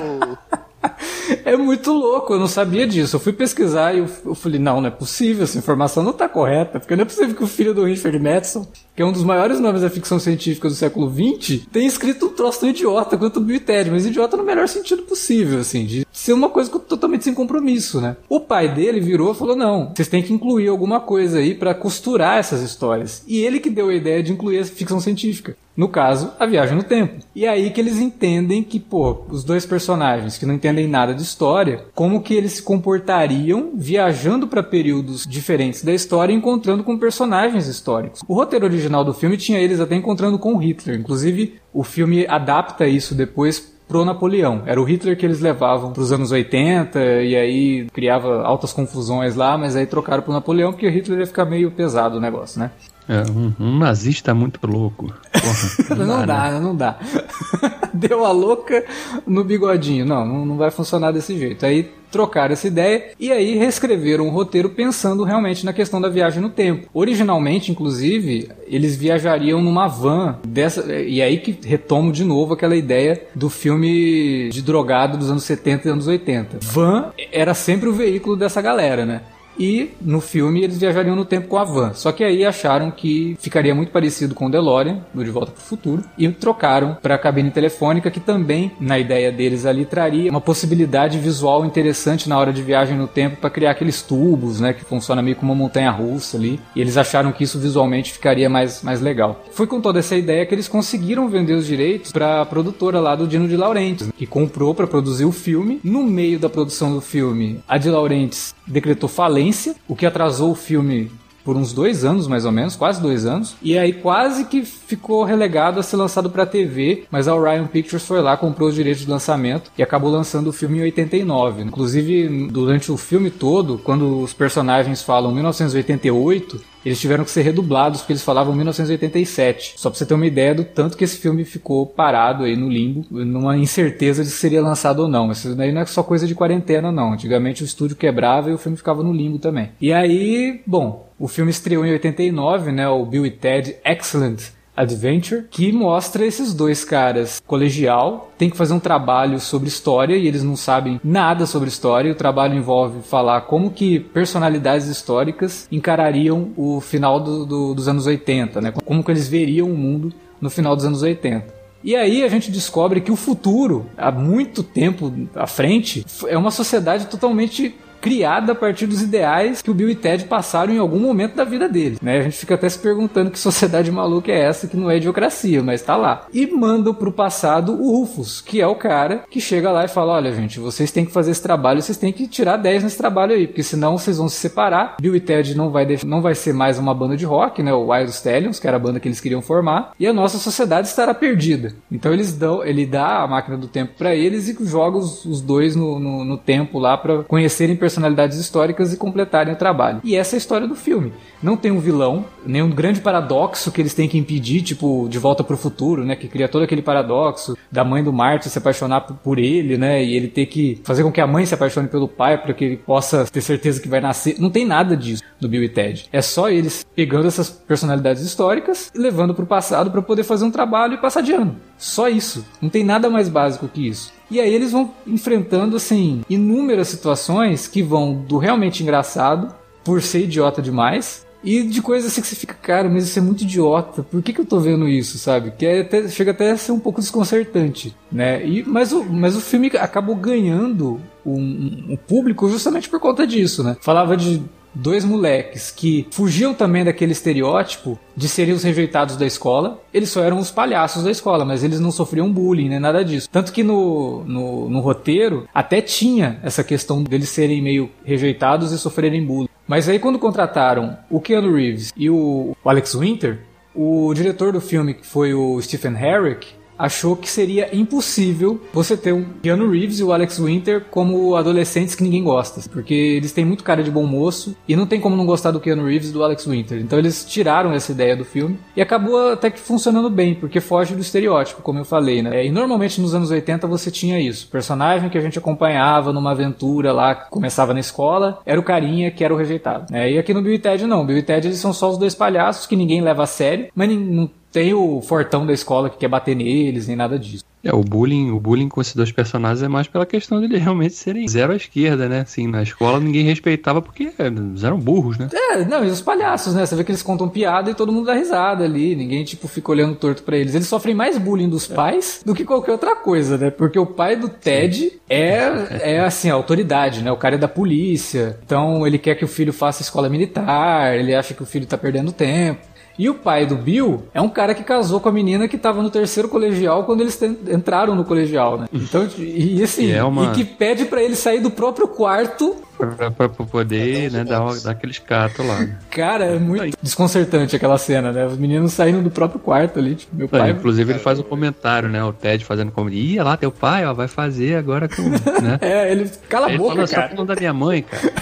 É 1.43 1.55
muito 1.55 1.91
louco, 1.91 2.33
eu 2.33 2.39
não 2.39 2.47
sabia 2.47 2.87
disso. 2.87 3.15
Eu 3.15 3.19
fui 3.19 3.33
pesquisar 3.33 3.93
e 3.93 3.99
eu, 3.99 4.07
eu 4.25 4.35
falei, 4.35 4.59
não, 4.59 4.81
não 4.81 4.87
é 4.87 4.91
possível, 4.91 5.43
essa 5.43 5.57
informação 5.57 6.03
não 6.03 6.13
tá 6.13 6.27
correta, 6.29 6.79
porque 6.79 6.95
não 6.95 7.03
é 7.03 7.05
possível 7.05 7.35
que 7.35 7.43
o 7.43 7.47
filho 7.47 7.73
do 7.73 7.83
Richard 7.83 8.17
Madison, 8.19 8.67
que 8.95 9.01
é 9.01 9.05
um 9.05 9.11
dos 9.11 9.23
maiores 9.23 9.59
nomes 9.59 9.81
da 9.81 9.89
ficção 9.89 10.19
científica 10.19 10.69
do 10.69 10.75
século 10.75 11.11
XX, 11.11 11.65
tenha 11.71 11.87
escrito 11.87 12.27
um 12.27 12.33
troço 12.33 12.61
tão 12.61 12.69
idiota 12.69 13.17
quanto 13.17 13.37
o 13.37 13.41
Bill 13.41 13.61
mas 13.91 14.05
idiota 14.05 14.37
no 14.37 14.43
melhor 14.43 14.67
sentido 14.67 15.03
possível, 15.03 15.59
assim, 15.59 15.85
de 15.85 16.07
ser 16.11 16.33
uma 16.33 16.49
coisa 16.49 16.71
totalmente 16.79 17.23
sem 17.23 17.33
compromisso, 17.33 17.99
né? 17.99 18.15
O 18.29 18.39
pai 18.39 18.73
dele 18.73 18.99
virou 18.99 19.33
e 19.33 19.35
falou, 19.35 19.55
não, 19.55 19.91
vocês 19.93 20.07
têm 20.07 20.23
que 20.23 20.33
incluir 20.33 20.67
alguma 20.67 20.99
coisa 20.99 21.39
aí 21.39 21.53
pra 21.53 21.73
costurar 21.73 22.37
essas 22.37 22.61
histórias. 22.61 23.23
E 23.27 23.39
ele 23.39 23.59
que 23.59 23.69
deu 23.69 23.89
a 23.89 23.95
ideia 23.95 24.23
de 24.23 24.31
incluir 24.31 24.59
a 24.59 24.65
ficção 24.65 24.99
científica. 24.99 25.55
No 25.75 25.89
caso, 25.89 26.31
a 26.39 26.45
viagem 26.45 26.77
no 26.77 26.83
tempo. 26.83 27.15
E 27.35 27.45
é 27.45 27.49
aí 27.49 27.69
que 27.69 27.81
eles 27.81 27.99
entendem 27.99 28.63
que, 28.63 28.79
pô, 28.79 29.25
os 29.29 29.43
dois 29.43 29.65
personagens 29.65 30.37
que 30.37 30.45
não 30.45 30.53
entendem 30.53 30.87
nada 30.87 31.13
de 31.13 31.21
história, 31.21 31.83
como 31.93 32.21
que 32.21 32.33
eles 32.33 32.53
se 32.53 32.61
comportariam 32.61 33.71
viajando 33.75 34.47
para 34.47 34.63
períodos 34.63 35.25
diferentes 35.27 35.83
da 35.83 35.93
história 35.93 36.31
e 36.31 36.35
encontrando 36.35 36.83
com 36.83 36.97
personagens 36.97 37.67
históricos. 37.67 38.21
O 38.25 38.33
roteiro 38.33 38.65
original 38.65 38.84
do 39.03 39.13
filme 39.13 39.37
tinha 39.37 39.59
eles 39.59 39.79
até 39.79 39.95
encontrando 39.95 40.39
com 40.39 40.57
Hitler. 40.57 40.99
Inclusive, 40.99 41.59
o 41.73 41.83
filme 41.83 42.25
adapta 42.27 42.87
isso 42.87 43.15
depois 43.15 43.59
pro 43.87 44.05
Napoleão. 44.05 44.63
Era 44.65 44.81
o 44.81 44.83
Hitler 44.83 45.17
que 45.17 45.25
eles 45.25 45.39
levavam 45.39 45.93
pros 45.93 46.11
anos 46.11 46.31
80 46.31 46.99
e 47.23 47.35
aí 47.35 47.87
criava 47.93 48.43
altas 48.43 48.73
confusões 48.73 49.35
lá, 49.35 49.57
mas 49.57 49.75
aí 49.75 49.85
trocaram 49.85 50.23
pro 50.23 50.33
Napoleão 50.33 50.71
porque 50.71 50.87
o 50.87 50.91
Hitler 50.91 51.19
ia 51.19 51.27
ficar 51.27 51.45
meio 51.45 51.71
pesado 51.71 52.17
o 52.17 52.21
negócio, 52.21 52.59
né? 52.59 52.71
É, 53.07 53.21
um, 53.31 53.53
um 53.59 53.77
nazista 53.77 54.33
muito 54.33 54.65
louco. 54.65 55.13
Porra, 55.31 55.95
Não, 56.05 56.19
né? 56.19 56.25
dá, 56.25 56.59
não 56.59 56.75
dá. 56.75 56.97
Deu 57.93 58.25
a 58.25 58.31
louca 58.31 58.83
no 59.25 59.43
bigodinho. 59.43 60.05
Não, 60.05 60.25
não, 60.25 60.45
não 60.45 60.57
vai 60.57 60.71
funcionar 60.71 61.11
desse 61.11 61.37
jeito. 61.37 61.65
Aí 61.65 61.89
trocaram 62.11 62.53
essa 62.53 62.67
ideia 62.67 63.11
e 63.19 63.31
aí 63.31 63.57
reescreveram 63.57 64.27
o 64.27 64.31
roteiro 64.31 64.69
pensando 64.69 65.23
realmente 65.23 65.65
na 65.65 65.73
questão 65.73 65.99
da 65.99 66.07
viagem 66.07 66.41
no 66.41 66.49
tempo. 66.49 66.87
Originalmente, 66.93 67.71
inclusive, 67.71 68.49
eles 68.67 68.95
viajariam 68.95 69.61
numa 69.61 69.87
van 69.87 70.39
dessa 70.47 70.81
e 70.93 71.21
aí 71.21 71.39
que 71.39 71.57
retomo 71.67 72.11
de 72.13 72.23
novo 72.23 72.53
aquela 72.53 72.75
ideia 72.75 73.21
do 73.35 73.49
filme 73.49 74.49
de 74.49 74.61
drogado 74.61 75.17
dos 75.17 75.29
anos 75.29 75.43
70 75.43 75.87
e 75.87 75.91
anos 75.91 76.07
80. 76.07 76.59
Van 76.61 77.11
era 77.31 77.53
sempre 77.53 77.89
o 77.89 77.93
veículo 77.93 78.37
dessa 78.37 78.61
galera, 78.61 79.05
né? 79.05 79.21
E 79.57 79.91
no 80.01 80.21
filme 80.21 80.63
eles 80.63 80.77
viajariam 80.77 81.15
no 81.15 81.25
tempo 81.25 81.47
com 81.47 81.57
a 81.57 81.63
van. 81.63 81.93
Só 81.93 82.11
que 82.11 82.23
aí 82.23 82.45
acharam 82.45 82.91
que 82.91 83.37
ficaria 83.39 83.73
muito 83.73 83.91
parecido 83.91 84.35
com 84.35 84.47
o 84.47 84.51
DeLorean, 84.51 84.99
do 85.13 85.23
De 85.23 85.31
Volta 85.31 85.51
para 85.51 85.61
o 85.61 85.63
Futuro, 85.63 86.03
e 86.17 86.27
trocaram 86.29 86.97
para 87.01 87.15
a 87.15 87.17
cabine 87.17 87.51
telefônica, 87.51 88.11
que 88.11 88.19
também, 88.19 88.71
na 88.79 88.99
ideia 88.99 89.31
deles 89.31 89.65
ali, 89.65 89.85
traria 89.85 90.29
uma 90.29 90.41
possibilidade 90.41 91.17
visual 91.19 91.65
interessante 91.65 92.27
na 92.27 92.37
hora 92.37 92.51
de 92.51 92.61
viagem 92.61 92.97
no 92.97 93.07
tempo 93.07 93.37
para 93.37 93.49
criar 93.49 93.71
aqueles 93.71 94.01
tubos, 94.01 94.59
né, 94.59 94.73
que 94.73 94.83
funciona 94.83 95.21
meio 95.21 95.35
como 95.35 95.51
uma 95.51 95.57
montanha 95.57 95.91
russa 95.91 96.37
ali. 96.37 96.59
E 96.75 96.81
eles 96.81 96.97
acharam 96.97 97.31
que 97.31 97.43
isso 97.43 97.59
visualmente 97.59 98.11
ficaria 98.11 98.49
mais, 98.49 98.81
mais 98.81 99.01
legal. 99.01 99.43
Foi 99.51 99.67
com 99.67 99.81
toda 99.81 99.99
essa 99.99 100.15
ideia 100.15 100.45
que 100.45 100.53
eles 100.53 100.67
conseguiram 100.67 101.27
vender 101.27 101.53
os 101.53 101.65
direitos 101.65 102.11
para 102.11 102.41
a 102.41 102.45
produtora 102.45 102.99
lá 102.99 103.15
do 103.15 103.27
Dino 103.27 103.47
de 103.47 103.57
Laurentiis, 103.57 104.09
que 104.17 104.25
comprou 104.25 104.73
para 104.73 104.87
produzir 104.87 105.25
o 105.25 105.31
filme. 105.31 105.79
No 105.83 106.03
meio 106.03 106.39
da 106.39 106.49
produção 106.49 106.93
do 106.93 107.01
filme, 107.01 107.59
a 107.67 107.77
de 107.77 107.89
Laurentiis 107.89 108.53
decretou 108.67 109.07
falência, 109.07 109.44
o 109.87 109.95
que 109.95 110.05
atrasou 110.05 110.51
o 110.51 110.55
filme 110.55 111.11
por 111.45 111.55
uns 111.55 111.71
dois 111.71 112.03
anos, 112.03 112.27
mais 112.27 112.43
ou 112.43 112.51
menos, 112.51 112.75
quase 112.75 112.99
dois 112.99 113.25
anos. 113.25 113.55
E 113.61 113.77
aí 113.77 113.93
quase 113.93 114.45
que 114.45 114.65
ficou 114.65 115.23
relegado 115.23 115.79
a 115.79 115.83
ser 115.83 115.95
lançado 115.95 116.29
para 116.29 116.45
TV, 116.45 117.05
mas 117.11 117.27
a 117.27 117.35
Orion 117.35 117.67
Pictures 117.67 118.05
foi 118.05 118.19
lá, 118.19 118.35
comprou 118.35 118.67
os 118.67 118.73
direitos 118.73 119.03
de 119.03 119.09
lançamento 119.09 119.71
e 119.77 119.83
acabou 119.83 120.09
lançando 120.09 120.47
o 120.47 120.53
filme 120.53 120.79
em 120.79 120.81
89. 120.81 121.61
Inclusive, 121.61 122.49
durante 122.49 122.91
o 122.91 122.97
filme 122.97 123.29
todo, 123.29 123.77
quando 123.77 124.21
os 124.21 124.33
personagens 124.33 125.03
falam 125.03 125.31
1988, 125.31 126.59
eles 126.85 126.99
tiveram 126.99 127.23
que 127.23 127.31
ser 127.31 127.41
redublados 127.41 128.01
porque 128.01 128.13
eles 128.13 128.23
falavam 128.23 128.53
1987. 128.53 129.73
Só 129.77 129.89
pra 129.89 129.97
você 129.97 130.05
ter 130.05 130.13
uma 130.13 130.27
ideia 130.27 130.53
do 130.53 130.63
tanto 130.63 130.95
que 130.95 131.03
esse 131.03 131.17
filme 131.17 131.43
ficou 131.43 131.85
parado 131.85 132.43
aí 132.43 132.55
no 132.55 132.69
limbo, 132.69 133.05
numa 133.09 133.57
incerteza 133.57 134.23
de 134.23 134.29
se 134.29 134.37
seria 134.37 134.61
lançado 134.61 134.99
ou 134.99 135.07
não. 135.07 135.31
Isso 135.31 135.55
daí 135.55 135.71
não 135.71 135.81
é 135.81 135.85
só 135.85 136.03
coisa 136.03 136.27
de 136.27 136.35
quarentena, 136.35 136.91
não. 136.91 137.13
Antigamente 137.13 137.63
o 137.63 137.65
estúdio 137.65 137.95
quebrava 137.95 138.49
e 138.49 138.53
o 138.53 138.57
filme 138.57 138.77
ficava 138.77 139.01
no 139.01 139.11
limbo 139.11 139.39
também. 139.39 139.71
E 139.81 139.91
aí, 139.91 140.61
bom, 140.65 141.09
o 141.17 141.27
filme 141.27 141.51
estreou 141.51 141.85
em 141.85 141.91
89, 141.91 142.71
né? 142.71 142.87
O 142.87 143.05
Bill 143.05 143.25
e 143.25 143.31
Ted 143.31 143.75
Excellent 143.83 144.54
Adventure, 144.75 145.45
que 145.49 145.71
mostra 145.71 146.25
esses 146.25 146.53
dois 146.53 146.83
caras 146.83 147.41
colegial, 147.45 148.31
tem 148.37 148.49
que 148.49 148.57
fazer 148.57 148.73
um 148.73 148.79
trabalho 148.79 149.39
sobre 149.39 149.67
história 149.67 150.15
e 150.15 150.27
eles 150.27 150.43
não 150.43 150.55
sabem 150.55 150.99
nada 151.03 151.45
sobre 151.45 151.69
história. 151.69 152.11
O 152.11 152.15
trabalho 152.15 152.55
envolve 152.55 153.01
falar 153.01 153.41
como 153.41 153.71
que 153.71 153.99
personalidades 153.99 154.87
históricas 154.87 155.67
encarariam 155.71 156.49
o 156.57 156.81
final 156.81 157.19
do- 157.19 157.45
do- 157.45 157.73
dos 157.73 157.87
anos 157.87 158.05
80, 158.05 158.59
né? 158.61 158.73
Como 158.83 159.03
que 159.03 159.11
eles 159.11 159.27
veriam 159.27 159.69
o 159.71 159.77
mundo 159.77 160.13
no 160.41 160.49
final 160.49 160.75
dos 160.75 160.85
anos 160.85 161.01
80. 161.01 161.53
E 161.83 161.95
aí 161.95 162.23
a 162.23 162.27
gente 162.27 162.49
descobre 162.49 162.99
que 162.99 163.11
o 163.11 163.15
futuro, 163.15 163.85
há 163.95 164.11
muito 164.11 164.63
tempo 164.63 165.13
à 165.35 165.45
frente, 165.45 166.03
é 166.27 166.35
uma 166.35 166.49
sociedade 166.49 167.05
totalmente 167.05 167.75
criada 168.05 168.51
a 168.51 168.55
partir 168.55 168.85
dos 168.85 169.01
ideais 169.01 169.63
que 169.63 169.71
o 169.71 169.73
Bill 169.73 169.89
e 169.89 169.95
Ted 169.95 170.25
passaram 170.25 170.71
em 170.71 170.77
algum 170.77 170.99
momento 170.99 171.35
da 171.35 171.43
vida 171.43 171.67
deles, 171.67 171.99
né? 171.99 172.19
A 172.19 172.21
gente 172.21 172.37
fica 172.37 172.53
até 172.53 172.69
se 172.69 172.77
perguntando 172.77 173.31
que 173.31 173.39
sociedade 173.39 173.91
maluca 173.91 174.31
é 174.31 174.41
essa 174.41 174.67
que 174.67 174.77
não 174.77 174.91
é 174.91 174.97
idiocracia, 174.97 175.63
mas 175.63 175.81
tá 175.81 175.95
lá. 175.95 176.27
E 176.31 176.45
mandam 176.45 176.93
pro 176.93 177.11
passado 177.11 177.73
o 177.73 177.97
Rufus, 177.97 178.41
que 178.41 178.61
é 178.61 178.67
o 178.67 178.75
cara 178.75 179.23
que 179.27 179.41
chega 179.41 179.71
lá 179.71 179.85
e 179.85 179.87
fala: 179.87 180.13
"Olha, 180.13 180.31
gente, 180.31 180.59
vocês 180.59 180.91
têm 180.91 181.03
que 181.03 181.11
fazer 181.11 181.31
esse 181.31 181.41
trabalho, 181.41 181.81
vocês 181.81 181.97
têm 181.97 182.13
que 182.13 182.27
tirar 182.27 182.57
10 182.57 182.83
nesse 182.83 182.95
trabalho 182.95 183.33
aí, 183.33 183.47
porque 183.47 183.63
senão 183.63 183.97
vocês 183.97 184.19
vão 184.19 184.29
se 184.29 184.35
separar. 184.35 184.97
Bill 185.01 185.15
e 185.15 185.19
Ted 185.19 185.55
não 185.55 185.71
vai 185.71 185.87
não 186.05 186.21
vai 186.21 186.35
ser 186.35 186.53
mais 186.53 186.77
uma 186.77 186.93
banda 186.93 187.17
de 187.17 187.25
rock, 187.25 187.63
né? 187.63 187.73
O 187.73 187.87
Wild 187.87 188.11
Stallions, 188.11 188.59
que 188.59 188.67
era 188.67 188.77
a 188.77 188.79
banda 188.79 188.99
que 188.99 189.07
eles 189.07 189.19
queriam 189.19 189.41
formar, 189.41 189.93
e 189.99 190.05
a 190.05 190.13
nossa 190.13 190.37
sociedade 190.37 190.87
estará 190.87 191.13
perdida. 191.15 191.73
Então 191.91 192.13
eles 192.13 192.33
dão, 192.33 192.63
ele 192.63 192.85
dá 192.85 193.23
a 193.23 193.27
máquina 193.27 193.57
do 193.57 193.67
tempo 193.67 193.93
para 193.97 194.13
eles 194.13 194.47
e 194.47 194.55
joga 194.63 194.99
os, 194.99 195.25
os 195.25 195.41
dois 195.41 195.75
no, 195.75 195.99
no, 195.99 196.23
no 196.23 196.37
tempo 196.37 196.77
lá 196.77 196.95
para 196.95 197.23
conhecerem 197.23 197.75
personalidades 197.95 198.37
históricas 198.37 198.91
e 198.93 198.97
completarem 198.97 199.53
o 199.53 199.57
trabalho. 199.57 200.01
E 200.03 200.15
essa 200.15 200.35
é 200.35 200.37
a 200.37 200.39
história 200.39 200.67
do 200.67 200.75
filme. 200.75 201.13
Não 201.41 201.55
tem 201.55 201.71
um 201.71 201.79
vilão, 201.79 202.25
nenhum 202.45 202.69
grande 202.69 202.99
paradoxo 202.99 203.71
que 203.71 203.81
eles 203.81 203.93
têm 203.93 204.07
que 204.09 204.17
impedir, 204.17 204.61
tipo 204.61 205.07
De 205.09 205.17
Volta 205.17 205.43
pro 205.43 205.55
Futuro, 205.55 206.03
né? 206.03 206.15
Que 206.15 206.27
cria 206.27 206.47
todo 206.49 206.63
aquele 206.63 206.81
paradoxo 206.81 207.57
da 207.71 207.83
mãe 207.83 208.03
do 208.03 208.11
Martin 208.11 208.49
se 208.49 208.57
apaixonar 208.57 209.01
por- 209.01 209.15
por 209.17 209.39
ele, 209.39 209.77
né? 209.77 210.03
E 210.03 210.13
ele 210.13 210.27
ter 210.27 210.45
que 210.47 210.79
fazer 210.83 211.03
com 211.03 211.11
que 211.11 211.21
a 211.21 211.27
mãe 211.27 211.45
se 211.45 211.53
apaixone 211.53 211.87
pelo 211.87 212.07
pai 212.07 212.37
para 212.37 212.53
que 212.53 212.65
ele 212.65 212.77
possa 212.77 213.25
ter 213.25 213.41
certeza 213.41 213.81
que 213.81 213.87
vai 213.87 214.01
nascer. 214.01 214.35
Não 214.39 214.49
tem 214.49 214.65
nada 214.65 214.95
disso 214.97 215.23
no 215.39 215.47
Bill 215.47 215.63
e 215.63 215.69
Ted. 215.69 216.07
É 216.11 216.21
só 216.21 216.49
eles 216.49 216.85
pegando 216.95 217.27
essas 217.27 217.49
personalidades 217.49 218.23
históricas 218.23 218.91
e 218.93 218.97
levando 218.99 219.33
pro 219.33 219.45
passado 219.45 219.89
para 219.91 220.01
poder 220.01 220.23
fazer 220.23 220.43
um 220.45 220.51
trabalho 220.51 220.95
e 220.95 220.97
passar 220.97 221.21
de 221.21 221.31
ano. 221.31 221.55
Só 221.77 222.07
isso. 222.09 222.45
Não 222.61 222.69
tem 222.69 222.83
nada 222.83 223.09
mais 223.09 223.29
básico 223.29 223.67
que 223.67 223.87
isso. 223.87 224.11
E 224.29 224.39
aí 224.39 224.53
eles 224.53 224.71
vão 224.71 224.91
enfrentando 225.05 225.75
assim 225.75 226.21
inúmeras 226.29 226.87
situações 226.87 227.67
que 227.67 227.81
vão 227.83 228.13
do 228.13 228.37
realmente 228.37 228.81
engraçado 228.83 229.53
por 229.83 230.01
ser 230.01 230.23
idiota 230.23 230.61
demais 230.61 231.23
e 231.43 231.61
de 231.61 231.79
coisas 231.79 232.11
assim 232.11 232.21
que 232.21 232.27
você 232.27 232.35
fica, 232.35 232.55
cara, 232.55 232.89
mas 232.89 233.03
isso 233.03 233.19
é 233.19 233.21
muito 233.21 233.43
idiota. 233.43 234.01
Por 234.01 234.19
que, 234.23 234.33
que 234.33 234.41
eu 234.41 234.45
tô 234.45 234.59
vendo 234.59 234.87
isso, 234.89 235.19
sabe? 235.19 235.51
Que 235.51 235.63
é 235.67 235.81
até- 235.81 236.07
chega 236.07 236.31
até 236.31 236.49
a 236.49 236.57
ser 236.57 236.71
um 236.71 236.79
pouco 236.79 236.99
desconcertante, 237.01 237.95
né? 238.11 238.43
E, 238.43 238.63
mas, 238.63 238.91
o, 238.91 239.03
mas 239.03 239.35
o 239.35 239.41
filme 239.41 239.67
acabou 239.79 240.15
ganhando 240.15 240.99
um, 241.23 241.33
um- 241.39 241.85
um 241.91 241.95
público 241.97 242.49
justamente 242.49 242.89
por 242.89 242.99
conta 242.99 243.27
disso, 243.27 243.63
né? 243.63 243.77
Falava 243.79 244.17
de 244.17 244.41
dois 244.75 245.05
moleques 245.05 245.71
que 245.71 246.05
fugiam 246.11 246.53
também 246.53 246.83
daquele 246.83 247.13
estereótipo 247.13 247.97
de 248.15 248.27
serem 248.27 248.53
os 248.53 248.63
rejeitados 248.63 249.15
da 249.15 249.25
escola. 249.25 249.81
Eles 249.93 250.09
só 250.09 250.21
eram 250.21 250.37
os 250.37 250.51
palhaços 250.51 251.03
da 251.03 251.11
escola, 251.11 251.45
mas 251.45 251.63
eles 251.63 251.79
não 251.79 251.91
sofriam 251.91 252.31
bullying, 252.31 252.69
nem 252.69 252.79
nada 252.79 253.03
disso. 253.03 253.29
Tanto 253.31 253.53
que 253.53 253.63
no, 253.63 254.23
no, 254.25 254.69
no 254.69 254.79
roteiro 254.81 255.47
até 255.53 255.81
tinha 255.81 256.39
essa 256.43 256.63
questão 256.63 257.01
deles 257.01 257.29
serem 257.29 257.61
meio 257.61 257.89
rejeitados 258.03 258.71
e 258.71 258.77
sofrerem 258.77 259.25
bullying. 259.25 259.49
Mas 259.67 259.89
aí 259.89 259.97
quando 259.97 260.19
contrataram 260.19 260.97
o 261.09 261.19
Keanu 261.19 261.55
Reeves 261.55 261.91
e 261.95 262.09
o 262.09 262.55
Alex 262.63 262.93
Winter, 262.93 263.39
o 263.73 264.13
diretor 264.13 264.53
do 264.53 264.61
filme, 264.61 264.93
que 264.93 265.05
foi 265.05 265.33
o 265.33 265.61
Stephen 265.61 265.93
Herrick, 265.93 266.47
achou 266.77 267.15
que 267.15 267.29
seria 267.29 267.75
impossível 267.75 268.61
você 268.73 268.95
ter 268.95 269.13
um 269.13 269.25
Keanu 269.41 269.69
Reeves 269.69 269.99
e 269.99 270.03
o 270.03 270.11
Alex 270.11 270.39
Winter 270.39 270.85
como 270.89 271.35
adolescentes 271.35 271.95
que 271.95 272.03
ninguém 272.03 272.23
gosta, 272.23 272.61
porque 272.69 272.93
eles 272.93 273.31
têm 273.31 273.45
muito 273.45 273.63
cara 273.63 273.83
de 273.83 273.91
bom 273.91 274.05
moço 274.05 274.55
e 274.67 274.75
não 274.75 274.85
tem 274.85 274.99
como 274.99 275.15
não 275.15 275.25
gostar 275.25 275.51
do 275.51 275.59
Keanu 275.59 275.85
Reeves 275.85 276.09
e 276.09 276.13
do 276.13 276.23
Alex 276.23 276.45
Winter. 276.45 276.79
Então 276.79 276.99
eles 276.99 277.25
tiraram 277.25 277.71
essa 277.71 277.91
ideia 277.91 278.15
do 278.15 278.25
filme 278.25 278.57
e 278.75 278.81
acabou 278.81 279.31
até 279.31 279.49
que 279.49 279.59
funcionando 279.59 280.09
bem, 280.09 280.35
porque 280.35 280.59
foge 280.59 280.95
do 280.95 281.01
estereótipo, 281.01 281.61
como 281.61 281.79
eu 281.79 281.85
falei, 281.85 282.21
né? 282.21 282.45
E 282.45 282.51
normalmente 282.51 282.99
nos 282.99 283.15
anos 283.15 283.31
80 283.31 283.67
você 283.67 283.89
tinha 283.89 284.19
isso, 284.19 284.47
personagem 284.47 285.09
que 285.09 285.17
a 285.17 285.21
gente 285.21 285.39
acompanhava 285.39 286.11
numa 286.11 286.31
aventura 286.31 286.91
lá 286.91 287.15
que 287.15 287.29
começava 287.29 287.73
na 287.73 287.79
escola, 287.79 288.39
era 288.45 288.59
o 288.59 288.63
carinha 288.63 289.11
que 289.11 289.23
era 289.23 289.33
o 289.33 289.37
rejeitado. 289.37 289.93
É, 289.95 290.11
e 290.11 290.17
aqui 290.17 290.33
no 290.33 290.41
Bill 290.41 290.53
e 290.53 290.59
Ted 290.59 290.85
não, 290.85 291.05
Bill 291.05 291.17
e 291.17 291.23
Ted 291.23 291.47
eles 291.47 291.59
são 291.59 291.73
só 291.73 291.89
os 291.89 291.97
dois 291.97 292.15
palhaços 292.15 292.65
que 292.65 292.75
ninguém 292.75 293.01
leva 293.01 293.23
a 293.23 293.27
sério, 293.27 293.67
mas 293.75 293.89
não 293.89 294.29
tem 294.55 294.73
o 294.73 295.01
fortão 295.01 295.45
da 295.45 295.51
escola 295.51 295.89
que 295.89 295.97
quer 295.97 296.07
bater 296.07 296.33
neles, 296.33 296.87
nem 296.87 296.95
nada 296.95 297.19
disso. 297.19 297.43
É, 297.61 297.75
o 297.75 297.81
bullying, 297.81 298.31
o 298.31 298.39
bullying 298.39 298.69
com 298.69 298.79
esses 298.79 298.95
dois 298.95 299.11
personagens 299.11 299.61
é 299.61 299.67
mais 299.67 299.85
pela 299.85 300.05
questão 300.05 300.39
de 300.39 300.45
eles 300.45 300.61
realmente 300.61 300.93
serem 300.93 301.27
zero 301.27 301.51
à 301.51 301.57
esquerda, 301.57 302.07
né? 302.07 302.21
Assim, 302.21 302.47
na 302.47 302.63
escola 302.63 302.97
ninguém 303.01 303.25
respeitava 303.25 303.81
porque 303.81 304.13
eles 304.17 304.63
eram 304.63 304.79
burros, 304.79 305.17
né? 305.17 305.27
É, 305.33 305.65
não, 305.65 305.83
e 305.83 305.89
os 305.89 305.99
palhaços, 305.99 306.53
né? 306.55 306.65
Você 306.65 306.73
vê 306.73 306.85
que 306.85 306.91
eles 306.91 307.01
contam 307.01 307.27
piada 307.27 307.69
e 307.69 307.73
todo 307.73 307.91
mundo 307.91 308.05
dá 308.05 308.13
risada 308.13 308.63
ali, 308.63 308.95
ninguém, 308.95 309.25
tipo, 309.25 309.45
fica 309.49 309.71
olhando 309.71 309.95
torto 309.95 310.23
para 310.23 310.37
eles. 310.37 310.55
Eles 310.55 310.67
sofrem 310.67 310.95
mais 310.95 311.17
bullying 311.17 311.49
dos 311.49 311.69
é. 311.69 311.73
pais 311.73 312.21
do 312.25 312.33
que 312.33 312.45
qualquer 312.45 312.71
outra 312.71 312.95
coisa, 312.95 313.37
né? 313.37 313.49
Porque 313.49 313.77
o 313.77 313.85
pai 313.85 314.15
do 314.15 314.29
Ted 314.29 314.93
é, 315.09 315.49
é, 315.81 315.99
assim, 315.99 316.29
a 316.29 316.33
autoridade, 316.33 317.03
né? 317.03 317.11
O 317.11 317.17
cara 317.17 317.35
é 317.35 317.39
da 317.39 317.49
polícia, 317.49 318.39
então 318.45 318.87
ele 318.87 318.97
quer 318.97 319.15
que 319.15 319.25
o 319.25 319.27
filho 319.27 319.51
faça 319.51 319.81
escola 319.81 320.07
militar, 320.07 320.95
ele 320.95 321.13
acha 321.13 321.33
que 321.33 321.43
o 321.43 321.45
filho 321.45 321.65
tá 321.65 321.77
perdendo 321.77 322.13
tempo. 322.13 322.74
E 322.97 323.09
o 323.09 323.13
pai 323.13 323.45
do 323.45 323.55
Bill 323.55 324.03
é 324.13 324.21
um 324.21 324.29
cara 324.29 324.55
que 324.55 324.63
casou 324.63 324.99
com 324.99 325.09
a 325.09 325.11
menina 325.11 325.47
que 325.47 325.57
tava 325.57 325.81
no 325.81 325.89
terceiro 325.89 326.29
colegial 326.29 326.83
quando 326.85 327.01
eles 327.01 327.19
entraram 327.21 327.95
no 327.95 328.05
colegial, 328.05 328.57
né? 328.57 328.67
Então, 328.71 329.07
e 329.17 329.61
assim, 329.61 329.85
e, 329.85 329.91
é 329.91 330.03
uma... 330.03 330.25
e 330.25 330.31
que 330.31 330.45
pede 330.45 330.85
para 330.85 331.03
ele 331.03 331.15
sair 331.15 331.39
do 331.39 331.51
próprio 331.51 331.87
quarto 331.87 332.55
Pra, 332.77 333.11
pra, 333.11 333.29
pra 333.29 333.45
poder, 333.45 334.11
né, 334.11 334.23
dar, 334.23 334.41
dar 334.61 334.71
aqueles 334.71 334.99
catos 334.99 335.45
lá. 335.45 335.67
Cara, 335.89 336.25
é 336.25 336.39
muito 336.39 336.77
desconcertante 336.81 337.55
aquela 337.55 337.77
cena, 337.77 338.11
né? 338.11 338.25
Os 338.25 338.37
meninos 338.37 338.73
saindo 338.73 339.01
do 339.01 339.09
próprio 339.09 339.39
quarto 339.39 339.79
ali, 339.79 339.95
tipo, 339.95 340.15
meu 340.15 340.27
pai. 340.27 340.49
É, 340.49 340.51
inclusive 340.51 340.91
ele 340.91 340.99
faz 340.99 341.19
um 341.19 341.23
comentário, 341.23 341.87
né? 341.87 342.03
O 342.03 342.11
Ted 342.11 342.43
fazendo 342.43 342.71
como. 342.71 342.89
Ih, 342.89 343.17
lá 343.19 343.37
teu 343.37 343.51
pai, 343.51 343.85
ó, 343.85 343.93
vai 343.93 344.07
fazer 344.07 344.55
agora 344.55 344.89
com. 344.89 345.01
Né? 345.01 345.57
é, 345.61 345.91
ele 345.91 346.09
cala 346.27 346.53
a 346.53 346.57
boca, 346.57 346.75
fala, 346.75 346.87
cara. 346.87 347.09
Falando 347.09 347.27
da 347.27 347.35
minha 347.35 347.53
mãe, 347.53 347.81
cara. 347.81 348.13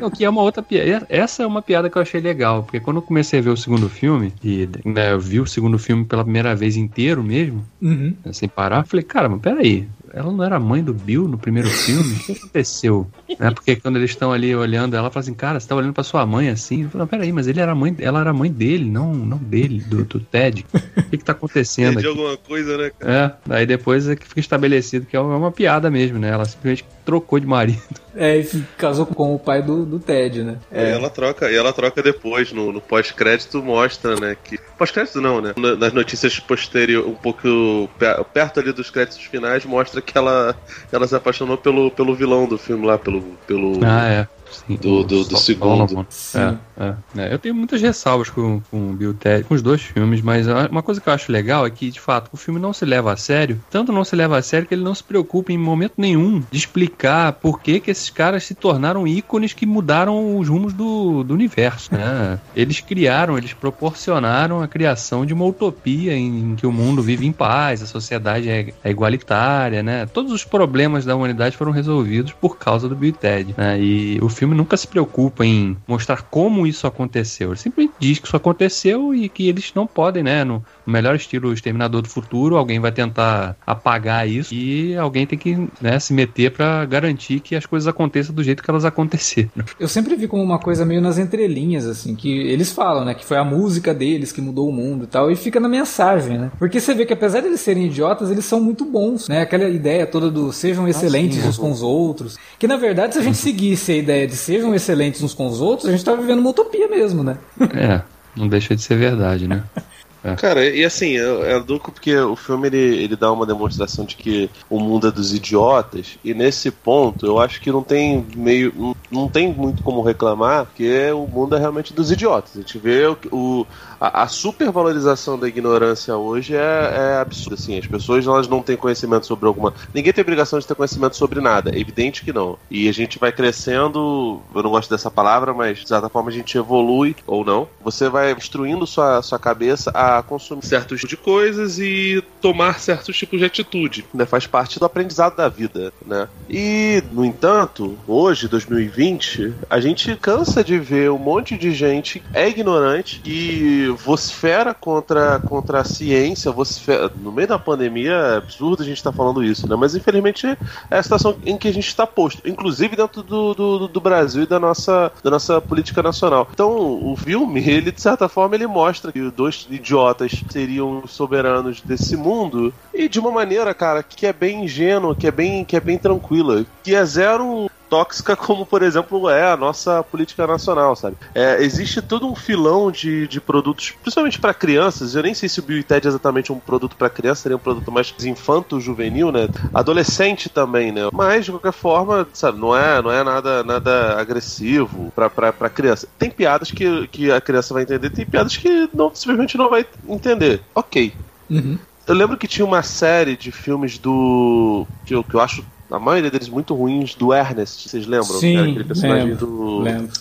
Não, 0.00 0.10
que 0.10 0.24
é 0.24 0.30
uma 0.30 0.42
outra 0.42 0.62
piada. 0.62 1.06
Essa 1.08 1.42
é 1.42 1.46
uma 1.46 1.62
piada 1.62 1.90
que 1.90 1.96
eu 1.96 2.02
achei 2.02 2.20
legal, 2.20 2.62
porque 2.62 2.80
quando 2.80 2.98
eu 2.98 3.02
comecei 3.02 3.40
a 3.40 3.42
ver 3.42 3.50
o 3.50 3.56
segundo 3.56 3.88
filme, 3.88 4.32
e 4.42 4.68
né, 4.84 5.12
eu 5.12 5.20
vi 5.20 5.40
o 5.40 5.46
segundo 5.46 5.78
filme 5.78 6.04
pela 6.04 6.22
primeira 6.22 6.54
vez 6.54 6.76
inteiro 6.76 7.22
mesmo, 7.22 7.64
uhum. 7.80 8.14
né, 8.24 8.32
sem 8.32 8.48
parar, 8.48 8.80
eu 8.80 8.86
falei, 8.86 9.04
cara, 9.04 9.28
mas 9.28 9.40
peraí, 9.40 9.88
ela 10.12 10.32
não 10.32 10.44
era 10.44 10.58
mãe 10.58 10.82
do 10.82 10.92
Bill 10.92 11.28
no 11.28 11.38
primeiro 11.38 11.68
filme? 11.68 12.14
O 12.14 12.18
que 12.24 12.32
aconteceu? 12.32 13.06
né? 13.38 13.50
Porque 13.50 13.76
quando 13.76 13.96
eles 13.96 14.10
estão 14.10 14.32
ali 14.32 14.54
olhando, 14.54 14.96
ela 14.96 15.10
fala 15.10 15.22
assim, 15.22 15.34
cara, 15.34 15.58
você 15.58 15.68
tá 15.68 15.74
olhando 15.74 15.92
pra 15.92 16.04
sua 16.04 16.24
mãe 16.26 16.48
assim? 16.48 16.80
Ele 16.80 16.88
fala, 16.88 17.06
peraí, 17.06 17.32
mas 17.32 17.46
ele 17.46 17.60
era 17.60 17.74
mãe, 17.74 17.94
ela 17.98 18.20
era 18.20 18.32
mãe 18.32 18.50
dele, 18.50 18.90
não, 18.90 19.14
não 19.14 19.38
dele, 19.38 19.80
do, 19.80 20.04
do 20.04 20.20
Ted. 20.20 20.66
O 20.96 21.02
que 21.10 21.18
que 21.18 21.24
tá 21.24 21.32
acontecendo 21.32 21.98
aqui? 21.98 22.06
alguma 22.06 22.36
coisa, 22.36 22.76
né? 22.76 22.90
Cara? 22.98 23.40
É, 23.48 23.54
aí 23.54 23.66
depois 23.66 24.08
é 24.08 24.16
que 24.16 24.26
fica 24.26 24.40
estabelecido 24.40 25.06
que 25.06 25.16
é 25.16 25.20
uma 25.20 25.50
piada 25.50 25.90
mesmo, 25.90 26.18
né? 26.18 26.30
Ela 26.30 26.44
simplesmente 26.44 26.84
trocou 27.04 27.38
de 27.40 27.46
marido. 27.46 27.80
É, 28.12 28.38
e 28.38 28.44
casou 28.76 29.06
com 29.06 29.36
o 29.36 29.38
pai 29.38 29.62
do, 29.62 29.86
do 29.86 30.00
Ted, 30.00 30.42
né? 30.42 30.58
É. 30.72 30.90
E 30.90 30.92
ela 30.94 31.08
troca, 31.08 31.48
e 31.48 31.54
ela 31.54 31.72
troca 31.72 32.02
depois, 32.02 32.52
no, 32.52 32.72
no 32.72 32.80
pós-crédito 32.80 33.62
mostra, 33.62 34.16
né, 34.16 34.36
que... 34.42 34.58
Pós-crédito 34.76 35.20
não, 35.20 35.40
né? 35.40 35.54
Nas 35.78 35.92
notícias 35.92 36.40
posteriores, 36.40 37.08
um 37.08 37.14
pouco 37.14 37.88
perto 38.34 38.58
ali 38.58 38.72
dos 38.72 38.90
créditos 38.90 39.22
finais, 39.24 39.64
mostra 39.64 39.99
que 40.00 40.16
ela, 40.16 40.56
ela 40.90 41.06
se 41.06 41.14
apaixonou 41.14 41.56
pelo, 41.56 41.90
pelo 41.90 42.14
vilão 42.14 42.46
do 42.46 42.58
filme 42.58 42.86
lá, 42.86 42.98
pelo... 42.98 43.22
pelo... 43.46 43.80
Ah, 43.84 44.08
é. 44.08 44.28
Sim, 44.50 44.76
do, 44.76 45.04
do, 45.04 45.24
do 45.24 45.36
segundo. 45.36 46.06
É, 46.34 46.56
é, 46.84 46.94
é, 47.16 47.32
Eu 47.32 47.38
tenho 47.38 47.54
muitas 47.54 47.80
ressalvas 47.80 48.30
com, 48.30 48.60
com 48.70 48.90
o 48.90 48.92
Bill 48.92 49.14
Ted, 49.14 49.44
com 49.44 49.54
os 49.54 49.62
dois 49.62 49.80
filmes, 49.80 50.20
mas 50.20 50.46
uma 50.70 50.82
coisa 50.82 51.00
que 51.00 51.08
eu 51.08 51.12
acho 51.12 51.30
legal 51.30 51.66
é 51.66 51.70
que, 51.70 51.90
de 51.90 52.00
fato, 52.00 52.30
o 52.32 52.36
filme 52.36 52.60
não 52.60 52.72
se 52.72 52.84
leva 52.84 53.12
a 53.12 53.16
sério. 53.16 53.60
Tanto 53.70 53.92
não 53.92 54.04
se 54.04 54.16
leva 54.16 54.38
a 54.38 54.42
sério 54.42 54.66
que 54.66 54.74
ele 54.74 54.82
não 54.82 54.94
se 54.94 55.04
preocupa 55.04 55.52
em 55.52 55.58
momento 55.58 55.94
nenhum 55.96 56.42
de 56.50 56.58
explicar 56.58 57.32
por 57.34 57.60
que, 57.60 57.80
que 57.80 57.90
esses 57.90 58.10
caras 58.10 58.44
se 58.44 58.54
tornaram 58.54 59.06
ícones 59.06 59.52
que 59.52 59.66
mudaram 59.66 60.38
os 60.38 60.48
rumos 60.48 60.72
do, 60.72 61.22
do 61.22 61.34
universo. 61.34 61.94
Né? 61.94 62.38
Eles 62.54 62.80
criaram, 62.80 63.38
eles 63.38 63.52
proporcionaram 63.52 64.60
a 64.62 64.68
criação 64.68 65.24
de 65.24 65.32
uma 65.32 65.44
utopia 65.44 66.14
em, 66.14 66.52
em 66.52 66.56
que 66.56 66.66
o 66.66 66.72
mundo 66.72 67.02
vive 67.02 67.26
em 67.26 67.32
paz, 67.32 67.82
a 67.82 67.86
sociedade 67.86 68.48
é, 68.48 68.72
é, 68.82 68.90
igualitária, 68.90 69.82
né? 69.82 70.06
Todos 70.06 70.32
os 70.32 70.44
problemas 70.44 71.04
da 71.04 71.14
humanidade 71.14 71.56
foram 71.56 71.72
resolvidos 71.72 72.32
por 72.32 72.58
causa 72.58 72.88
do 72.88 72.96
Bill 72.96 73.12
Ted. 73.12 73.54
Né? 73.56 73.80
E 73.80 74.18
o 74.20 74.28
filme 74.40 74.54
nunca 74.54 74.74
se 74.74 74.88
preocupa 74.88 75.44
em 75.44 75.76
mostrar 75.86 76.22
como 76.22 76.66
isso 76.66 76.86
aconteceu. 76.86 77.50
Ele 77.50 77.58
simplesmente 77.58 77.94
diz 77.98 78.18
que 78.18 78.26
isso 78.26 78.36
aconteceu 78.36 79.14
e 79.14 79.28
que 79.28 79.46
eles 79.46 79.70
não 79.74 79.86
podem, 79.86 80.22
né? 80.22 80.44
No 80.44 80.64
melhor 80.90 81.14
estilo 81.14 81.52
Exterminador 81.52 82.02
do 82.02 82.08
Futuro, 82.08 82.56
alguém 82.56 82.80
vai 82.80 82.92
tentar 82.92 83.56
apagar 83.66 84.28
isso 84.28 84.54
e 84.54 84.96
alguém 84.96 85.26
tem 85.26 85.38
que 85.38 85.68
né, 85.80 85.98
se 85.98 86.12
meter 86.12 86.50
para 86.50 86.84
garantir 86.84 87.40
que 87.40 87.54
as 87.54 87.66
coisas 87.66 87.86
aconteçam 87.86 88.34
do 88.34 88.42
jeito 88.42 88.62
que 88.62 88.70
elas 88.70 88.84
aconteceram. 88.84 89.50
Eu 89.78 89.88
sempre 89.88 90.16
vi 90.16 90.26
como 90.26 90.42
uma 90.42 90.58
coisa 90.58 90.84
meio 90.84 91.00
nas 91.00 91.18
entrelinhas, 91.18 91.86
assim, 91.86 92.14
que 92.14 92.28
eles 92.28 92.72
falam, 92.72 93.04
né? 93.04 93.14
Que 93.14 93.24
foi 93.24 93.36
a 93.36 93.44
música 93.44 93.94
deles 93.94 94.32
que 94.32 94.40
mudou 94.40 94.68
o 94.68 94.72
mundo 94.72 95.04
e 95.04 95.06
tal, 95.06 95.30
e 95.30 95.36
fica 95.36 95.60
na 95.60 95.68
mensagem, 95.68 96.38
né? 96.38 96.50
Porque 96.58 96.80
você 96.80 96.94
vê 96.94 97.06
que 97.06 97.12
apesar 97.12 97.40
de 97.40 97.46
eles 97.46 97.60
serem 97.60 97.86
idiotas, 97.86 98.30
eles 98.30 98.44
são 98.44 98.60
muito 98.60 98.84
bons, 98.84 99.28
né? 99.28 99.42
Aquela 99.42 99.68
ideia 99.68 100.06
toda 100.06 100.30
do 100.30 100.52
sejam 100.52 100.88
excelentes 100.88 101.38
ah, 101.38 101.42
sim, 101.42 101.48
uns 101.48 101.58
com 101.58 101.70
os 101.70 101.82
outros. 101.82 102.38
Que 102.58 102.66
na 102.66 102.76
verdade, 102.76 103.14
se 103.14 103.20
a 103.20 103.22
gente 103.22 103.38
seguisse 103.38 103.92
a 103.92 103.96
ideia 103.96 104.26
de 104.26 104.36
sejam 104.36 104.74
excelentes 104.74 105.22
uns 105.22 105.34
com 105.34 105.46
os 105.46 105.60
outros, 105.60 105.88
a 105.88 105.92
gente 105.92 106.04
tá 106.04 106.14
vivendo 106.14 106.40
uma 106.40 106.50
utopia 106.50 106.88
mesmo, 106.88 107.22
né? 107.22 107.38
É, 107.74 108.02
não 108.36 108.48
deixa 108.48 108.74
de 108.74 108.82
ser 108.82 108.96
verdade, 108.96 109.46
né? 109.46 109.62
É. 110.22 110.34
Cara, 110.34 110.64
e 110.64 110.84
assim, 110.84 111.16
é, 111.16 111.56
é 111.56 111.60
porque 111.60 112.16
o 112.16 112.36
filme 112.36 112.68
ele, 112.68 113.02
ele 113.04 113.16
dá 113.16 113.32
uma 113.32 113.46
demonstração 113.46 114.04
de 114.04 114.16
que 114.16 114.50
o 114.68 114.78
mundo 114.78 115.08
é 115.08 115.10
dos 115.10 115.32
idiotas, 115.32 116.18
e 116.22 116.34
nesse 116.34 116.70
ponto 116.70 117.26
eu 117.26 117.38
acho 117.38 117.60
que 117.60 117.72
não 117.72 117.82
tem 117.82 118.26
meio. 118.34 118.72
não, 118.76 118.96
não 119.10 119.28
tem 119.28 119.52
muito 119.52 119.82
como 119.82 120.02
reclamar, 120.02 120.66
porque 120.66 121.10
o 121.12 121.26
mundo 121.26 121.56
é 121.56 121.58
realmente 121.58 121.92
dos 121.92 122.10
idiotas. 122.10 122.52
A 122.54 122.60
gente 122.60 122.78
vê 122.78 123.06
o, 123.06 123.16
o 123.32 123.66
a, 124.00 124.22
a 124.22 124.28
supervalorização 124.28 125.38
da 125.38 125.46
ignorância 125.46 126.16
hoje 126.16 126.56
é, 126.56 126.58
é 126.58 127.20
absurda. 127.20 127.54
Assim, 127.54 127.78
as 127.78 127.86
pessoas 127.86 128.26
elas 128.26 128.48
não 128.48 128.62
têm 128.62 128.76
conhecimento 128.76 129.26
sobre 129.26 129.46
alguma. 129.46 129.74
Ninguém 129.92 130.12
tem 130.12 130.22
obrigação 130.22 130.58
de 130.58 130.66
ter 130.66 130.74
conhecimento 130.74 131.16
sobre 131.16 131.40
nada. 131.40 131.70
É 131.70 131.78
evidente 131.78 132.24
que 132.24 132.32
não. 132.32 132.58
E 132.70 132.88
a 132.88 132.92
gente 132.92 133.18
vai 133.18 133.30
crescendo. 133.30 134.40
Eu 134.54 134.62
não 134.62 134.70
gosto 134.70 134.88
dessa 134.88 135.10
palavra, 135.10 135.52
mas 135.52 135.80
de 135.80 135.88
certa 135.88 136.08
forma 136.08 136.30
a 136.30 136.32
gente 136.32 136.56
evolui 136.56 137.14
ou 137.26 137.44
não. 137.44 137.68
Você 137.82 138.08
vai 138.08 138.32
instruindo 138.32 138.86
sua, 138.86 139.20
sua 139.20 139.38
cabeça 139.38 139.90
a 139.90 140.22
consumir 140.22 140.64
certos 140.64 141.00
tipos 141.00 141.10
de 141.10 141.16
coisas 141.16 141.78
e 141.78 142.22
tomar 142.40 142.78
certos 142.78 143.16
tipos 143.16 143.38
de 143.38 143.44
atitude. 143.44 144.06
Né? 144.14 144.24
Faz 144.24 144.46
parte 144.46 144.78
do 144.78 144.84
aprendizado 144.84 145.36
da 145.36 145.48
vida. 145.48 145.92
Né? 146.06 146.28
E, 146.48 147.02
no 147.12 147.24
entanto, 147.24 147.98
hoje, 148.06 148.48
2020, 148.48 149.52
a 149.68 149.80
gente 149.80 150.16
cansa 150.16 150.62
de 150.62 150.78
ver 150.78 151.10
um 151.10 151.18
monte 151.18 151.58
de 151.58 151.72
gente 151.72 152.22
é 152.32 152.48
ignorante 152.48 153.20
e 153.24 153.89
vocifera 153.90 154.74
contra, 154.74 155.38
contra 155.40 155.80
a 155.80 155.84
ciência, 155.84 156.50
vocifera, 156.50 157.10
no 157.16 157.32
meio 157.32 157.48
da 157.48 157.58
pandemia 157.58 158.12
é 158.12 158.36
absurdo 158.36 158.82
a 158.82 158.86
gente 158.86 158.98
estar 158.98 159.10
tá 159.10 159.16
falando 159.16 159.42
isso, 159.42 159.68
né? 159.68 159.76
Mas 159.76 159.94
infelizmente 159.94 160.46
é 160.90 160.98
a 160.98 161.02
situação 161.02 161.36
em 161.44 161.56
que 161.56 161.68
a 161.68 161.72
gente 161.72 161.88
está 161.88 162.06
posto, 162.06 162.48
inclusive 162.48 162.96
dentro 162.96 163.22
do, 163.22 163.54
do, 163.54 163.88
do, 163.88 164.00
Brasil 164.00 164.42
e 164.42 164.46
da 164.46 164.58
nossa, 164.58 165.12
da 165.22 165.30
nossa 165.30 165.60
política 165.60 166.02
nacional. 166.02 166.48
Então, 166.52 166.70
o 166.70 167.16
filme, 167.16 167.60
ele 167.68 167.92
de 167.92 168.00
certa 168.00 168.28
forma, 168.28 168.54
ele 168.54 168.66
mostra 168.66 169.12
que 169.12 169.30
dois 169.30 169.66
idiotas 169.70 170.32
seriam 170.50 171.06
soberanos 171.06 171.80
desse 171.80 172.16
mundo 172.16 172.72
e 172.92 173.08
de 173.08 173.18
uma 173.18 173.30
maneira, 173.30 173.72
cara, 173.74 174.02
que 174.02 174.26
é 174.26 174.32
bem 174.32 174.64
ingênua, 174.64 175.14
que 175.14 175.26
é 175.26 175.30
bem, 175.30 175.64
que 175.64 175.76
é 175.76 175.80
bem 175.80 175.98
tranquila, 175.98 176.64
que 176.82 176.94
é 176.94 177.04
zero 177.04 177.70
tóxica 177.90 178.36
como, 178.36 178.64
por 178.64 178.82
exemplo, 178.82 179.28
é 179.28 179.50
a 179.50 179.56
nossa 179.56 180.02
política 180.04 180.46
nacional, 180.46 180.94
sabe? 180.94 181.16
É, 181.34 181.62
existe 181.62 182.00
todo 182.00 182.26
um 182.26 182.36
filão 182.36 182.90
de, 182.90 183.26
de 183.26 183.40
produtos, 183.40 183.90
principalmente 184.00 184.38
para 184.38 184.54
crianças. 184.54 185.16
Eu 185.16 185.24
nem 185.24 185.34
sei 185.34 185.48
se 185.48 185.58
o 185.58 185.62
Bill 185.62 185.78
e 185.78 185.82
Ted 185.82 186.06
é 186.06 186.08
exatamente 186.08 186.52
um 186.52 186.60
produto 186.60 186.94
para 186.96 187.10
criança, 187.10 187.42
seria 187.42 187.56
um 187.56 187.60
produto 187.60 187.90
mais 187.90 188.14
infanto-juvenil, 188.24 189.32
né? 189.32 189.48
Adolescente 189.74 190.48
também, 190.48 190.92
né? 190.92 191.08
Mas, 191.12 191.44
de 191.44 191.50
qualquer 191.50 191.72
forma, 191.72 192.26
sabe, 192.32 192.58
não 192.58 192.76
é, 192.76 193.02
não 193.02 193.10
é 193.10 193.24
nada, 193.24 193.64
nada 193.64 194.20
agressivo 194.20 195.12
para 195.14 195.68
criança. 195.68 196.08
Tem 196.16 196.30
piadas 196.30 196.70
que, 196.70 197.08
que 197.08 197.32
a 197.32 197.40
criança 197.40 197.74
vai 197.74 197.82
entender, 197.82 198.10
tem 198.10 198.24
piadas 198.24 198.56
que 198.56 198.88
não, 198.94 199.12
simplesmente 199.12 199.58
não 199.58 199.68
vai 199.68 199.84
entender. 200.08 200.62
Ok. 200.74 201.12
Uhum. 201.50 201.76
Eu 202.06 202.14
lembro 202.14 202.36
que 202.36 202.48
tinha 202.48 202.64
uma 202.64 202.82
série 202.82 203.36
de 203.36 203.50
filmes 203.50 203.98
do. 203.98 204.86
que 205.04 205.14
eu, 205.14 205.22
que 205.24 205.34
eu 205.34 205.40
acho 205.40 205.64
a 205.90 205.98
maioria 205.98 206.30
deles 206.30 206.48
muito 206.48 206.74
ruins, 206.74 207.14
do 207.14 207.32
Ernest, 207.34 207.88
vocês 207.88 208.06
lembram? 208.06 208.38
Sim, 208.38 208.56
Era 208.56 208.68
aquele 208.68 208.84
personagem 208.84 209.28
lembro, 209.30 209.46
do. 209.46 209.78
lembro. 209.80 210.12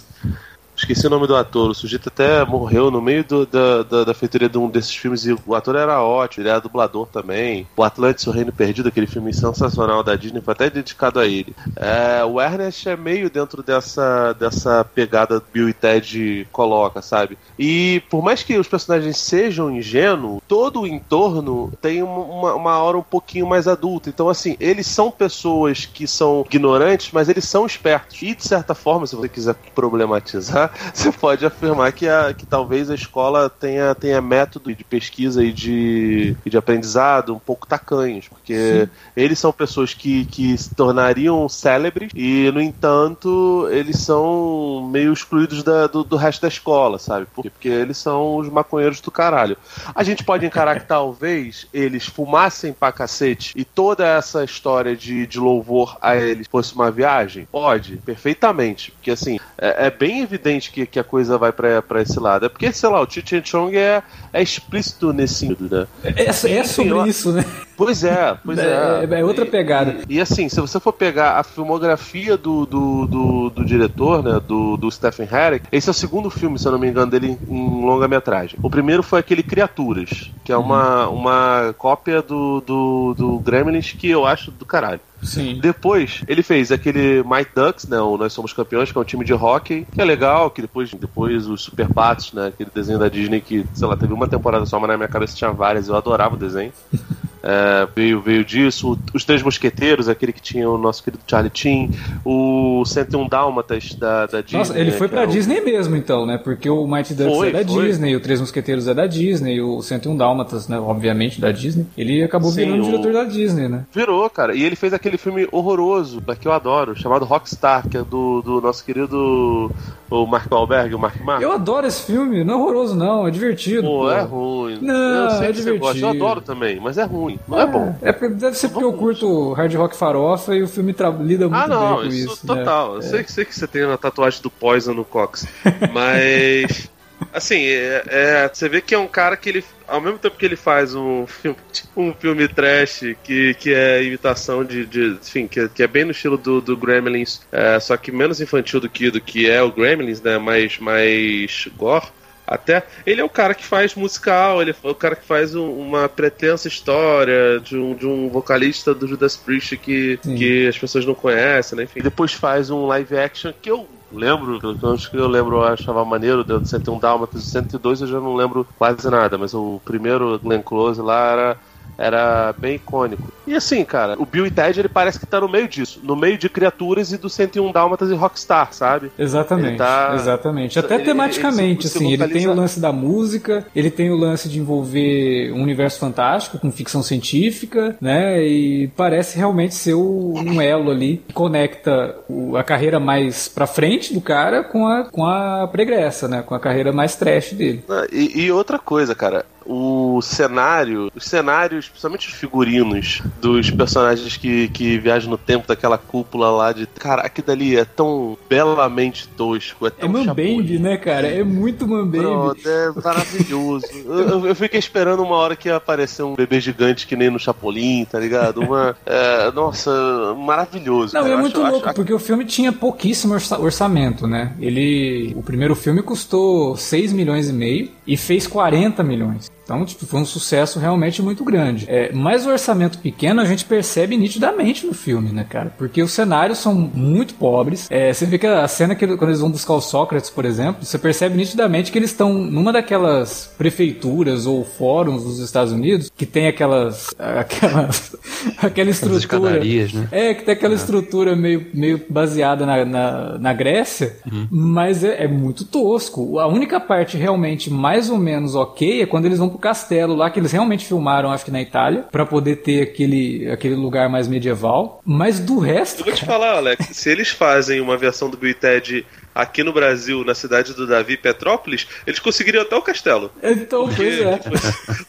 Esqueci 0.79 1.05
o 1.05 1.09
nome 1.09 1.27
do 1.27 1.35
ator. 1.35 1.69
O 1.69 1.75
sujeito 1.75 2.07
até 2.07 2.43
morreu 2.45 2.89
no 2.89 3.01
meio 3.01 3.23
do, 3.23 3.45
da, 3.45 3.83
da, 3.83 4.03
da 4.05 4.13
feitoria 4.13 4.47
de 4.47 4.57
um 4.57 4.69
desses 4.69 4.95
filmes 4.95 5.25
e 5.25 5.35
o 5.45 5.53
ator 5.53 5.75
era 5.75 6.01
ótimo, 6.01 6.41
ele 6.41 6.49
era 6.49 6.61
dublador 6.61 7.05
também. 7.07 7.67
O 7.75 7.83
Atlantis, 7.83 8.25
o 8.25 8.31
Reino 8.31 8.53
Perdido, 8.53 8.87
aquele 8.87 9.05
filme 9.05 9.33
sensacional 9.33 10.01
da 10.01 10.15
Disney, 10.15 10.41
foi 10.41 10.53
até 10.53 10.69
dedicado 10.69 11.19
a 11.19 11.27
ele. 11.27 11.53
É, 11.75 12.23
o 12.23 12.39
Ernest 12.39 12.87
é 12.87 12.95
meio 12.95 13.29
dentro 13.29 13.61
dessa, 13.61 14.31
dessa 14.33 14.85
pegada 14.85 15.43
Bill 15.51 15.67
e 15.67 15.73
Ted 15.73 16.47
coloca, 16.49 17.01
sabe? 17.01 17.37
E 17.57 18.01
por 18.09 18.23
mais 18.23 18.41
que 18.41 18.57
os 18.57 18.67
personagens 18.67 19.17
sejam 19.17 19.69
ingênuos, 19.69 20.41
todo 20.47 20.81
o 20.81 20.87
entorno 20.87 21.73
tem 21.81 22.01
uma, 22.01 22.55
uma 22.55 22.77
hora 22.77 22.97
um 22.97 23.03
pouquinho 23.03 23.45
mais 23.45 23.67
adulta. 23.67 24.09
Então, 24.09 24.29
assim, 24.29 24.55
eles 24.61 24.87
são 24.87 25.11
pessoas 25.11 25.85
que 25.85 26.07
são 26.07 26.45
ignorantes, 26.49 27.11
mas 27.11 27.27
eles 27.27 27.43
são 27.43 27.65
espertos. 27.65 28.21
E, 28.21 28.33
de 28.33 28.47
certa 28.47 28.73
forma, 28.73 29.05
se 29.05 29.15
você 29.15 29.27
quiser 29.27 29.55
problematizar, 29.75 30.68
você 30.93 31.11
pode 31.11 31.45
afirmar 31.45 31.91
que, 31.91 32.07
a, 32.07 32.33
que 32.33 32.45
talvez 32.45 32.89
a 32.89 32.95
escola 32.95 33.49
tenha, 33.49 33.93
tenha 33.95 34.21
método 34.21 34.73
de 34.73 34.83
pesquisa 34.83 35.43
e 35.43 35.51
de, 35.51 36.35
e 36.45 36.49
de 36.49 36.57
aprendizado 36.57 37.33
um 37.33 37.39
pouco 37.39 37.67
tacanhos, 37.67 38.27
porque 38.27 38.85
Sim. 38.85 38.89
eles 39.15 39.39
são 39.39 39.51
pessoas 39.51 39.93
que, 39.93 40.25
que 40.25 40.57
se 40.57 40.69
tornariam 40.71 41.47
célebres 41.49 42.11
e, 42.15 42.51
no 42.51 42.61
entanto, 42.61 43.67
eles 43.71 43.99
são 43.99 44.87
meio 44.91 45.13
excluídos 45.13 45.63
da, 45.63 45.87
do, 45.87 46.03
do 46.03 46.15
resto 46.15 46.41
da 46.41 46.47
escola, 46.47 46.99
sabe? 46.99 47.27
Porque, 47.33 47.49
porque 47.49 47.67
eles 47.67 47.97
são 47.97 48.37
os 48.37 48.49
maconheiros 48.49 49.01
do 49.01 49.11
caralho. 49.11 49.57
A 49.93 50.03
gente 50.03 50.23
pode 50.23 50.45
encarar 50.45 50.79
que 50.79 50.87
talvez 50.87 51.67
eles 51.73 52.05
fumassem 52.05 52.73
pra 52.73 52.91
cacete 52.91 53.53
e 53.55 53.63
toda 53.63 54.05
essa 54.05 54.43
história 54.43 54.95
de, 54.95 55.25
de 55.25 55.39
louvor 55.39 55.97
a 56.01 56.15
eles 56.15 56.47
fosse 56.49 56.73
uma 56.73 56.91
viagem? 56.91 57.47
Pode, 57.51 57.97
perfeitamente. 57.97 58.91
Porque, 58.91 59.11
assim, 59.11 59.39
é, 59.57 59.87
é 59.87 59.91
bem 59.91 60.21
evidente 60.21 60.58
que, 60.67 60.85
que 60.85 60.99
a 60.99 61.03
coisa 61.03 61.37
vai 61.37 61.51
para 61.51 62.01
esse 62.01 62.19
lado. 62.19 62.45
É 62.45 62.49
porque, 62.49 62.71
sei 62.71 62.89
lá, 62.89 63.01
o 63.01 63.09
Cheech 63.09 63.41
Chong 63.43 63.75
é, 63.77 64.01
é 64.33 64.41
explícito 64.41 65.13
nesse 65.13 65.35
sentido, 65.35 65.69
né? 65.69 65.87
É, 66.03 66.25
é 66.25 66.63
sobre 66.63 66.91
eu, 66.91 67.05
isso, 67.05 67.31
né? 67.31 67.45
Pois 67.77 68.03
é, 68.03 68.37
pois 68.43 68.59
é. 68.59 69.05
É, 69.09 69.19
é 69.19 69.23
outra 69.23 69.45
pegada. 69.45 69.95
E, 70.09 70.17
e, 70.17 70.21
assim, 70.21 70.49
se 70.49 70.59
você 70.59 70.79
for 70.79 70.91
pegar 70.91 71.39
a 71.39 71.43
filmografia 71.43 72.35
do, 72.35 72.65
do, 72.65 73.07
do, 73.07 73.49
do, 73.51 73.65
diretor, 73.65 74.21
né, 74.21 74.41
do, 74.45 74.75
do 74.75 74.91
Stephen 74.91 75.27
Herrick, 75.31 75.65
esse 75.71 75.87
é 75.87 75.91
o 75.91 75.93
segundo 75.93 76.29
filme, 76.29 76.59
se 76.59 76.67
eu 76.67 76.73
não 76.73 76.79
me 76.79 76.89
engano, 76.89 77.09
dele 77.09 77.37
em, 77.47 77.55
em 77.55 77.85
longa-metragem. 77.85 78.59
O 78.61 78.69
primeiro 78.69 79.01
foi 79.01 79.19
aquele 79.19 79.41
Criaturas, 79.41 80.29
que 80.43 80.51
é 80.51 80.57
uma, 80.57 81.07
uhum. 81.07 81.15
uma 81.15 81.75
cópia 81.77 82.21
do, 82.21 82.59
do, 82.61 83.13
do 83.13 83.39
Gremlins 83.39 83.93
que 83.93 84.09
eu 84.09 84.25
acho 84.25 84.51
do 84.51 84.65
caralho. 84.65 84.99
Sim. 85.21 85.59
Depois, 85.61 86.23
ele 86.27 86.41
fez 86.43 86.71
aquele 86.71 87.23
Might 87.23 87.51
Ducks, 87.55 87.87
né? 87.87 87.99
O 87.99 88.17
Nós 88.17 88.33
Somos 88.33 88.53
Campeões, 88.53 88.91
que 88.91 88.97
é 88.97 89.01
um 89.01 89.05
time 89.05 89.25
de 89.25 89.33
hockey, 89.33 89.85
que 89.91 90.01
é 90.01 90.05
legal, 90.05 90.49
que 90.49 90.61
depois, 90.61 90.93
depois 90.93 91.47
os 91.47 91.63
Super 91.63 91.87
Patos, 91.87 92.33
né? 92.33 92.47
Aquele 92.47 92.69
desenho 92.73 92.99
da 92.99 93.09
Disney 93.09 93.41
que, 93.41 93.65
sei 93.73 93.87
lá, 93.87 93.95
teve 93.95 94.13
uma 94.13 94.27
temporada 94.27 94.65
só, 94.65 94.79
mas 94.79 94.89
na 94.89 94.97
minha 94.97 95.09
cabeça 95.09 95.35
tinha 95.35 95.51
várias, 95.51 95.87
eu 95.87 95.95
adorava 95.95 96.35
o 96.35 96.37
desenho. 96.37 96.71
É, 97.41 97.87
veio, 97.95 98.21
veio 98.21 98.43
disso. 98.43 98.97
Os 99.13 99.23
Três 99.23 99.41
Mosqueteiros, 99.41 100.09
aquele 100.09 100.33
que 100.33 100.41
tinha 100.41 100.69
o 100.69 100.77
nosso 100.77 101.03
querido 101.03 101.23
Charlie 101.27 101.51
Chin. 101.53 101.91
O 102.25 102.83
101 102.85 103.27
Dálmatas 103.27 103.93
da, 103.95 104.25
da 104.25 104.41
Disney. 104.41 104.59
Nossa, 104.59 104.79
ele 104.79 104.91
foi 104.91 105.07
pra 105.07 105.23
é 105.23 105.25
Disney 105.25 105.61
mesmo, 105.61 105.95
então, 105.95 106.25
né? 106.25 106.37
Porque 106.37 106.69
o 106.69 106.85
Mighty 106.87 107.13
Ducks 107.13 107.35
foi, 107.35 107.49
é 107.49 107.63
da 107.63 107.73
foi. 107.73 107.87
Disney, 107.87 108.15
o 108.15 108.19
Três 108.19 108.39
Mosqueteiros 108.39 108.87
é 108.87 108.93
da 108.93 109.07
Disney, 109.07 109.61
o 109.61 109.81
101 109.81 110.17
Dálmatas, 110.17 110.67
né? 110.67 110.79
Obviamente, 110.79 111.39
da 111.39 111.51
Disney. 111.51 111.85
Ele 111.97 112.23
acabou 112.23 112.51
Sim, 112.51 112.65
virando 112.65 112.83
o... 112.83 112.85
diretor 112.85 113.13
da 113.13 113.23
Disney, 113.23 113.67
né? 113.67 113.85
Virou, 113.93 114.29
cara. 114.29 114.55
E 114.55 114.63
ele 114.63 114.75
fez 114.75 114.93
aquele 114.93 115.17
filme 115.17 115.47
horroroso, 115.51 116.21
que 116.39 116.47
eu 116.47 116.51
adoro, 116.51 116.95
chamado 116.95 117.25
Rockstar, 117.25 117.87
que 117.87 117.97
é 117.97 118.03
do, 118.03 118.41
do 118.41 118.61
nosso 118.61 118.83
querido 118.85 119.71
o 120.09 120.25
Mark 120.25 120.51
Wahlberg, 120.51 120.95
o 120.95 120.99
Mark 120.99 121.21
Mark. 121.21 121.41
Eu 121.41 121.51
adoro 121.51 121.85
esse 121.85 122.03
filme, 122.03 122.43
não 122.43 122.55
é 122.55 122.57
horroroso 122.57 122.95
não, 122.95 123.27
é 123.27 123.31
divertido. 123.31 123.83
Pô, 123.83 123.99
pô. 123.99 124.11
é 124.11 124.21
ruim. 124.21 124.79
Não, 124.81 125.23
eu 125.25 125.29
sei 125.31 125.49
é 125.49 125.51
divertido. 125.51 126.05
Eu 126.05 126.09
adoro 126.09 126.41
também, 126.41 126.79
mas 126.79 126.97
é 126.97 127.03
ruim, 127.03 127.28
não 127.47 127.59
é, 127.59 127.63
é 127.63 127.67
bom. 127.67 127.95
É, 128.01 128.11
deve 128.11 128.57
ser 128.57 128.69
porque 128.69 128.85
eu 128.85 128.93
curto 128.93 129.53
hard 129.53 129.73
rock 129.75 129.95
farofa 129.95 130.55
e 130.55 130.63
o 130.63 130.67
filme 130.67 130.95
lida 131.21 131.49
muito 131.49 131.61
ah, 131.61 131.67
não, 131.67 131.97
bem 131.97 132.09
com 132.09 132.13
isso. 132.13 132.33
isso 132.33 132.47
total. 132.47 132.91
Né? 132.93 132.97
Eu 132.97 133.01
sei, 133.01 133.23
sei 133.27 133.45
que 133.45 133.53
você 133.53 133.67
tem 133.67 133.83
a 133.83 133.97
tatuagem 133.97 134.41
do 134.41 134.49
Poison 134.49 134.93
no 134.93 135.05
Cox, 135.05 135.45
mas... 135.93 136.89
Assim, 137.33 137.63
é, 137.63 138.03
é, 138.07 138.51
você 138.51 138.69
vê 138.69 138.81
que 138.81 138.95
é 138.95 138.97
um 138.97 139.07
cara 139.07 139.35
que 139.35 139.49
ele, 139.49 139.63
ao 139.87 139.99
mesmo 139.99 140.17
tempo 140.17 140.37
que 140.37 140.45
ele 140.45 140.55
faz 140.55 140.95
um 140.95 141.27
filme, 141.27 141.57
tipo 141.71 142.01
um 142.01 142.13
filme 142.13 142.47
trash, 142.47 143.15
que, 143.23 143.53
que 143.55 143.73
é 143.73 144.03
imitação 144.03 144.63
de, 144.63 144.85
de 144.85 145.17
enfim, 145.21 145.47
que, 145.47 145.67
que, 145.69 145.83
é 145.83 145.87
bem 145.87 146.05
no 146.05 146.11
estilo 146.11 146.37
do, 146.37 146.61
do 146.61 146.77
Gremlins, 146.77 147.41
é, 147.51 147.79
só 147.79 147.97
que 147.97 148.11
menos 148.11 148.39
infantil 148.39 148.79
do 148.79 148.89
que, 148.89 149.11
do 149.11 149.19
que 149.19 149.49
é 149.49 149.61
o 149.61 149.71
Gremlins, 149.71 150.21
né, 150.21 150.37
mais, 150.37 150.79
mais 150.79 151.67
gore, 151.77 152.07
até 152.49 152.83
ele 153.05 153.21
é 153.21 153.23
o 153.23 153.29
cara 153.29 153.53
que 153.53 153.63
faz 153.63 153.93
musical, 153.93 154.61
ele 154.61 154.71
é 154.71 154.89
o 154.89 154.95
cara 154.95 155.15
que 155.15 155.25
faz 155.25 155.53
um, 155.53 155.69
uma 155.71 156.09
pretensa 156.09 156.67
história 156.67 157.59
de 157.59 157.77
um, 157.77 157.93
de 157.93 158.07
um 158.07 158.27
vocalista 158.27 158.93
do 158.93 159.07
Judas 159.07 159.37
Priest 159.37 159.77
que, 159.77 160.17
que 160.17 160.67
as 160.67 160.77
pessoas 160.77 161.05
não 161.05 161.13
conhecem, 161.13 161.77
né? 161.77 161.83
Enfim. 161.83 162.01
Depois 162.01 162.33
faz 162.33 162.71
um 162.71 162.87
live 162.87 163.17
action 163.17 163.53
que 163.61 163.69
eu 163.69 163.87
lembro, 164.11 164.59
acho 164.91 165.11
que 165.11 165.17
eu 165.17 165.27
lembro, 165.27 165.57
eu 165.57 165.63
achava 165.63 166.03
maneiro, 166.03 166.43
deu 166.43 166.63
101 166.65 166.97
Dálmatas, 166.97 167.43
102 167.43 168.01
eu 168.01 168.07
já 168.07 168.19
não 168.19 168.35
lembro 168.35 168.67
quase 168.77 169.07
nada, 169.09 169.37
mas 169.37 169.53
o 169.53 169.79
primeiro 169.85 170.39
Glenn 170.39 170.63
Close 170.63 170.99
lá 170.99 171.31
era 171.31 171.57
era 171.99 172.53
bem 172.57 172.75
icônico. 172.75 173.31
E 173.45 173.53
assim, 173.53 173.83
cara, 173.83 174.15
o 174.17 174.25
Bill 174.25 174.45
e 174.45 174.51
Ted 174.51 174.79
ele 174.79 174.87
parece 174.87 175.19
que 175.19 175.25
tá 175.25 175.41
no 175.41 175.49
meio 175.49 175.67
disso, 175.67 175.99
no 176.03 176.15
meio 176.15 176.37
de 176.37 176.47
criaturas 176.47 177.11
e 177.11 177.17
do 177.17 177.29
101 177.29 177.71
Dálmatas 177.71 178.09
e 178.09 178.13
Rockstar, 178.13 178.71
sabe? 178.71 179.11
Exatamente. 179.19 179.77
Tá... 179.77 180.11
Exatamente. 180.15 180.79
Até 180.79 180.95
ele, 180.95 181.03
tematicamente, 181.03 181.61
ele, 181.61 181.71
ele, 181.71 181.85
assim, 181.87 182.13
ele 182.13 182.27
tem 182.27 182.47
o 182.47 182.53
lance 182.53 182.79
da 182.79 182.93
música, 182.93 183.65
ele 183.75 183.91
tem 183.91 184.11
o 184.11 184.15
lance 184.15 184.47
de 184.47 184.59
envolver 184.59 185.51
um 185.51 185.61
universo 185.61 185.99
fantástico 185.99 186.57
com 186.57 186.71
ficção 186.71 187.03
científica, 187.03 187.97
né? 187.99 188.41
E 188.41 188.87
parece 188.95 189.37
realmente 189.37 189.75
ser 189.75 189.95
um 189.95 190.61
elo 190.61 190.91
ali 190.91 191.21
que 191.27 191.33
conecta 191.33 192.15
a 192.55 192.63
carreira 192.63 192.99
mais 192.99 193.47
pra 193.47 193.67
frente 193.67 194.13
do 194.13 194.21
cara 194.21 194.63
com 194.63 194.87
a, 194.87 195.05
com 195.05 195.25
a 195.25 195.67
pregressa, 195.67 196.27
né? 196.27 196.43
Com 196.43 196.55
a 196.55 196.59
carreira 196.59 196.93
mais 196.93 197.15
trash 197.15 197.53
dele. 197.53 197.83
Ah, 197.89 198.05
e, 198.11 198.43
e 198.43 198.51
outra 198.51 198.77
coisa, 198.77 199.13
cara, 199.15 199.43
o 199.69 200.19
cenário, 200.21 201.11
os 201.15 201.25
cenários, 201.25 201.87
principalmente 201.87 202.27
os 202.27 202.33
figurinos 202.33 203.21
dos 203.39 203.69
personagens 203.69 204.35
que, 204.35 204.67
que 204.69 204.97
viajam 204.97 205.29
no 205.29 205.37
tempo 205.37 205.67
daquela 205.67 205.97
cúpula 205.97 206.49
lá 206.49 206.73
de. 206.73 206.87
Caraca, 206.87 207.41
dali 207.43 207.77
é 207.77 207.85
tão 207.85 208.35
belamente 208.49 209.27
tosco. 209.27 209.85
É, 209.85 209.91
tão 209.91 210.09
é 210.09 210.11
Mambembe, 210.11 210.79
né, 210.79 210.97
cara? 210.97 211.27
É 211.27 211.43
muito 211.43 211.87
Mambembe. 211.87 212.59
É 212.65 212.91
maravilhoso. 212.99 213.85
eu, 214.05 214.47
eu, 214.47 214.55
fiquei 214.55 214.79
esperando 214.79 215.21
uma 215.21 215.35
hora 215.35 215.55
que 215.55 215.69
ia 215.69 215.75
aparecer 215.75 216.23
um 216.23 216.33
bebê 216.33 216.59
gigante 216.59 217.05
que 217.05 217.15
nem 217.15 217.29
no 217.29 217.39
Chapolin, 217.39 218.05
tá 218.05 218.19
ligado? 218.19 218.61
Uma. 218.61 218.97
É, 219.05 219.51
nossa, 219.51 219.91
maravilhoso. 220.35 221.13
Não, 221.13 221.21
cara. 221.21 221.33
é 221.35 221.37
muito 221.37 221.61
acho, 221.61 221.71
louco, 221.71 221.85
acho... 221.85 221.95
porque 221.95 222.13
o 222.13 222.19
filme 222.19 222.43
tinha 222.43 222.71
pouquíssimo 222.73 223.35
orçamento, 223.35 224.25
né? 224.25 224.53
Ele. 224.59 225.31
O 225.35 225.43
primeiro 225.43 225.75
filme 225.75 226.01
custou 226.01 226.75
6 226.75 227.13
milhões 227.13 227.49
e 227.49 227.53
meio 227.53 227.91
e 228.07 228.17
fez 228.17 228.47
40 228.47 229.03
milhões. 229.03 229.58
Então, 229.69 229.85
tipo, 229.85 230.03
foi 230.07 230.19
um 230.19 230.25
sucesso 230.25 230.79
realmente 230.79 231.21
muito 231.21 231.43
grande. 231.43 231.85
É, 231.87 232.11
mas 232.11 232.43
o 232.43 232.49
orçamento 232.49 232.97
pequeno 232.97 233.39
a 233.39 233.45
gente 233.45 233.65
percebe 233.65 234.17
nitidamente 234.17 234.83
no 234.87 234.95
filme, 234.95 235.31
né, 235.31 235.45
cara? 235.47 235.71
Porque 235.77 236.01
os 236.01 236.11
cenários 236.11 236.57
são 236.57 236.73
muito 236.73 237.35
pobres. 237.35 237.87
É, 237.91 238.11
você 238.11 238.25
vê 238.25 238.39
que 238.39 238.47
a 238.47 238.67
cena 238.67 238.95
que 238.95 239.05
quando 239.05 239.29
eles 239.29 239.41
vão 239.41 239.51
buscar 239.51 239.73
o 239.73 239.81
Sócrates, 239.81 240.31
por 240.31 240.43
exemplo, 240.43 240.83
você 240.83 240.97
percebe 240.97 241.37
nitidamente 241.37 241.91
que 241.91 241.99
eles 241.99 242.09
estão 242.09 242.33
numa 242.33 242.73
daquelas 242.73 243.53
prefeituras 243.59 244.47
ou 244.47 244.65
fóruns 244.65 245.23
dos 245.23 245.37
Estados 245.37 245.71
Unidos 245.71 246.11
que 246.17 246.25
tem 246.25 246.47
aquelas 246.47 247.09
aquelas 247.19 248.15
aquela 248.57 248.89
estrutura. 248.89 249.59
Né? 249.59 250.07
É, 250.11 250.33
que 250.33 250.45
tem 250.45 250.53
aquela 250.53 250.73
é. 250.73 250.77
estrutura 250.77 251.35
meio, 251.35 251.67
meio 251.75 252.01
baseada 252.09 252.65
na, 252.65 252.85
na, 252.85 253.37
na 253.37 253.53
Grécia, 253.53 254.17
uhum. 254.25 254.47
mas 254.49 255.03
é, 255.03 255.25
é, 255.25 255.27
muito 255.27 255.63
tosco. 255.63 256.39
A 256.39 256.47
única 256.47 256.79
parte 256.79 257.17
realmente 257.17 257.69
mais 257.69 258.09
ou 258.09 258.17
menos 258.17 258.55
ok 258.55 259.03
é 259.03 259.05
quando 259.05 259.25
eles 259.25 259.37
vão 259.37 259.49
pro 259.49 259.58
castelo 259.59 260.15
lá, 260.15 260.29
que 260.29 260.39
eles 260.39 260.51
realmente 260.51 260.85
filmaram, 260.85 261.31
acho 261.31 261.45
que 261.45 261.51
na 261.51 261.61
Itália, 261.61 262.05
para 262.11 262.25
poder 262.25 262.57
ter 262.57 262.81
aquele, 262.81 263.49
aquele 263.51 263.75
lugar 263.75 264.09
mais 264.09 264.27
medieval. 264.27 265.01
Mas 265.05 265.39
do 265.39 265.59
resto. 265.59 266.01
Eu 266.01 266.05
vou 266.05 266.13
te 266.13 266.25
falar, 266.25 266.53
Alex, 266.53 266.87
se 266.91 267.09
eles 267.09 267.29
fazem 267.29 267.79
uma 267.81 267.97
versão 267.97 268.29
do 268.29 268.37
Bill 268.37 268.55
Ted 268.55 269.05
aqui 269.41 269.63
no 269.63 269.73
Brasil, 269.73 270.23
na 270.23 270.35
cidade 270.35 270.73
do 270.73 270.85
Davi, 270.87 271.17
Petrópolis, 271.17 271.87
eles 272.05 272.19
conseguiriam 272.19 272.63
até 272.63 272.75
o 272.75 272.81
castelo. 272.81 273.31
Então, 273.41 273.87
Porque, 273.87 274.03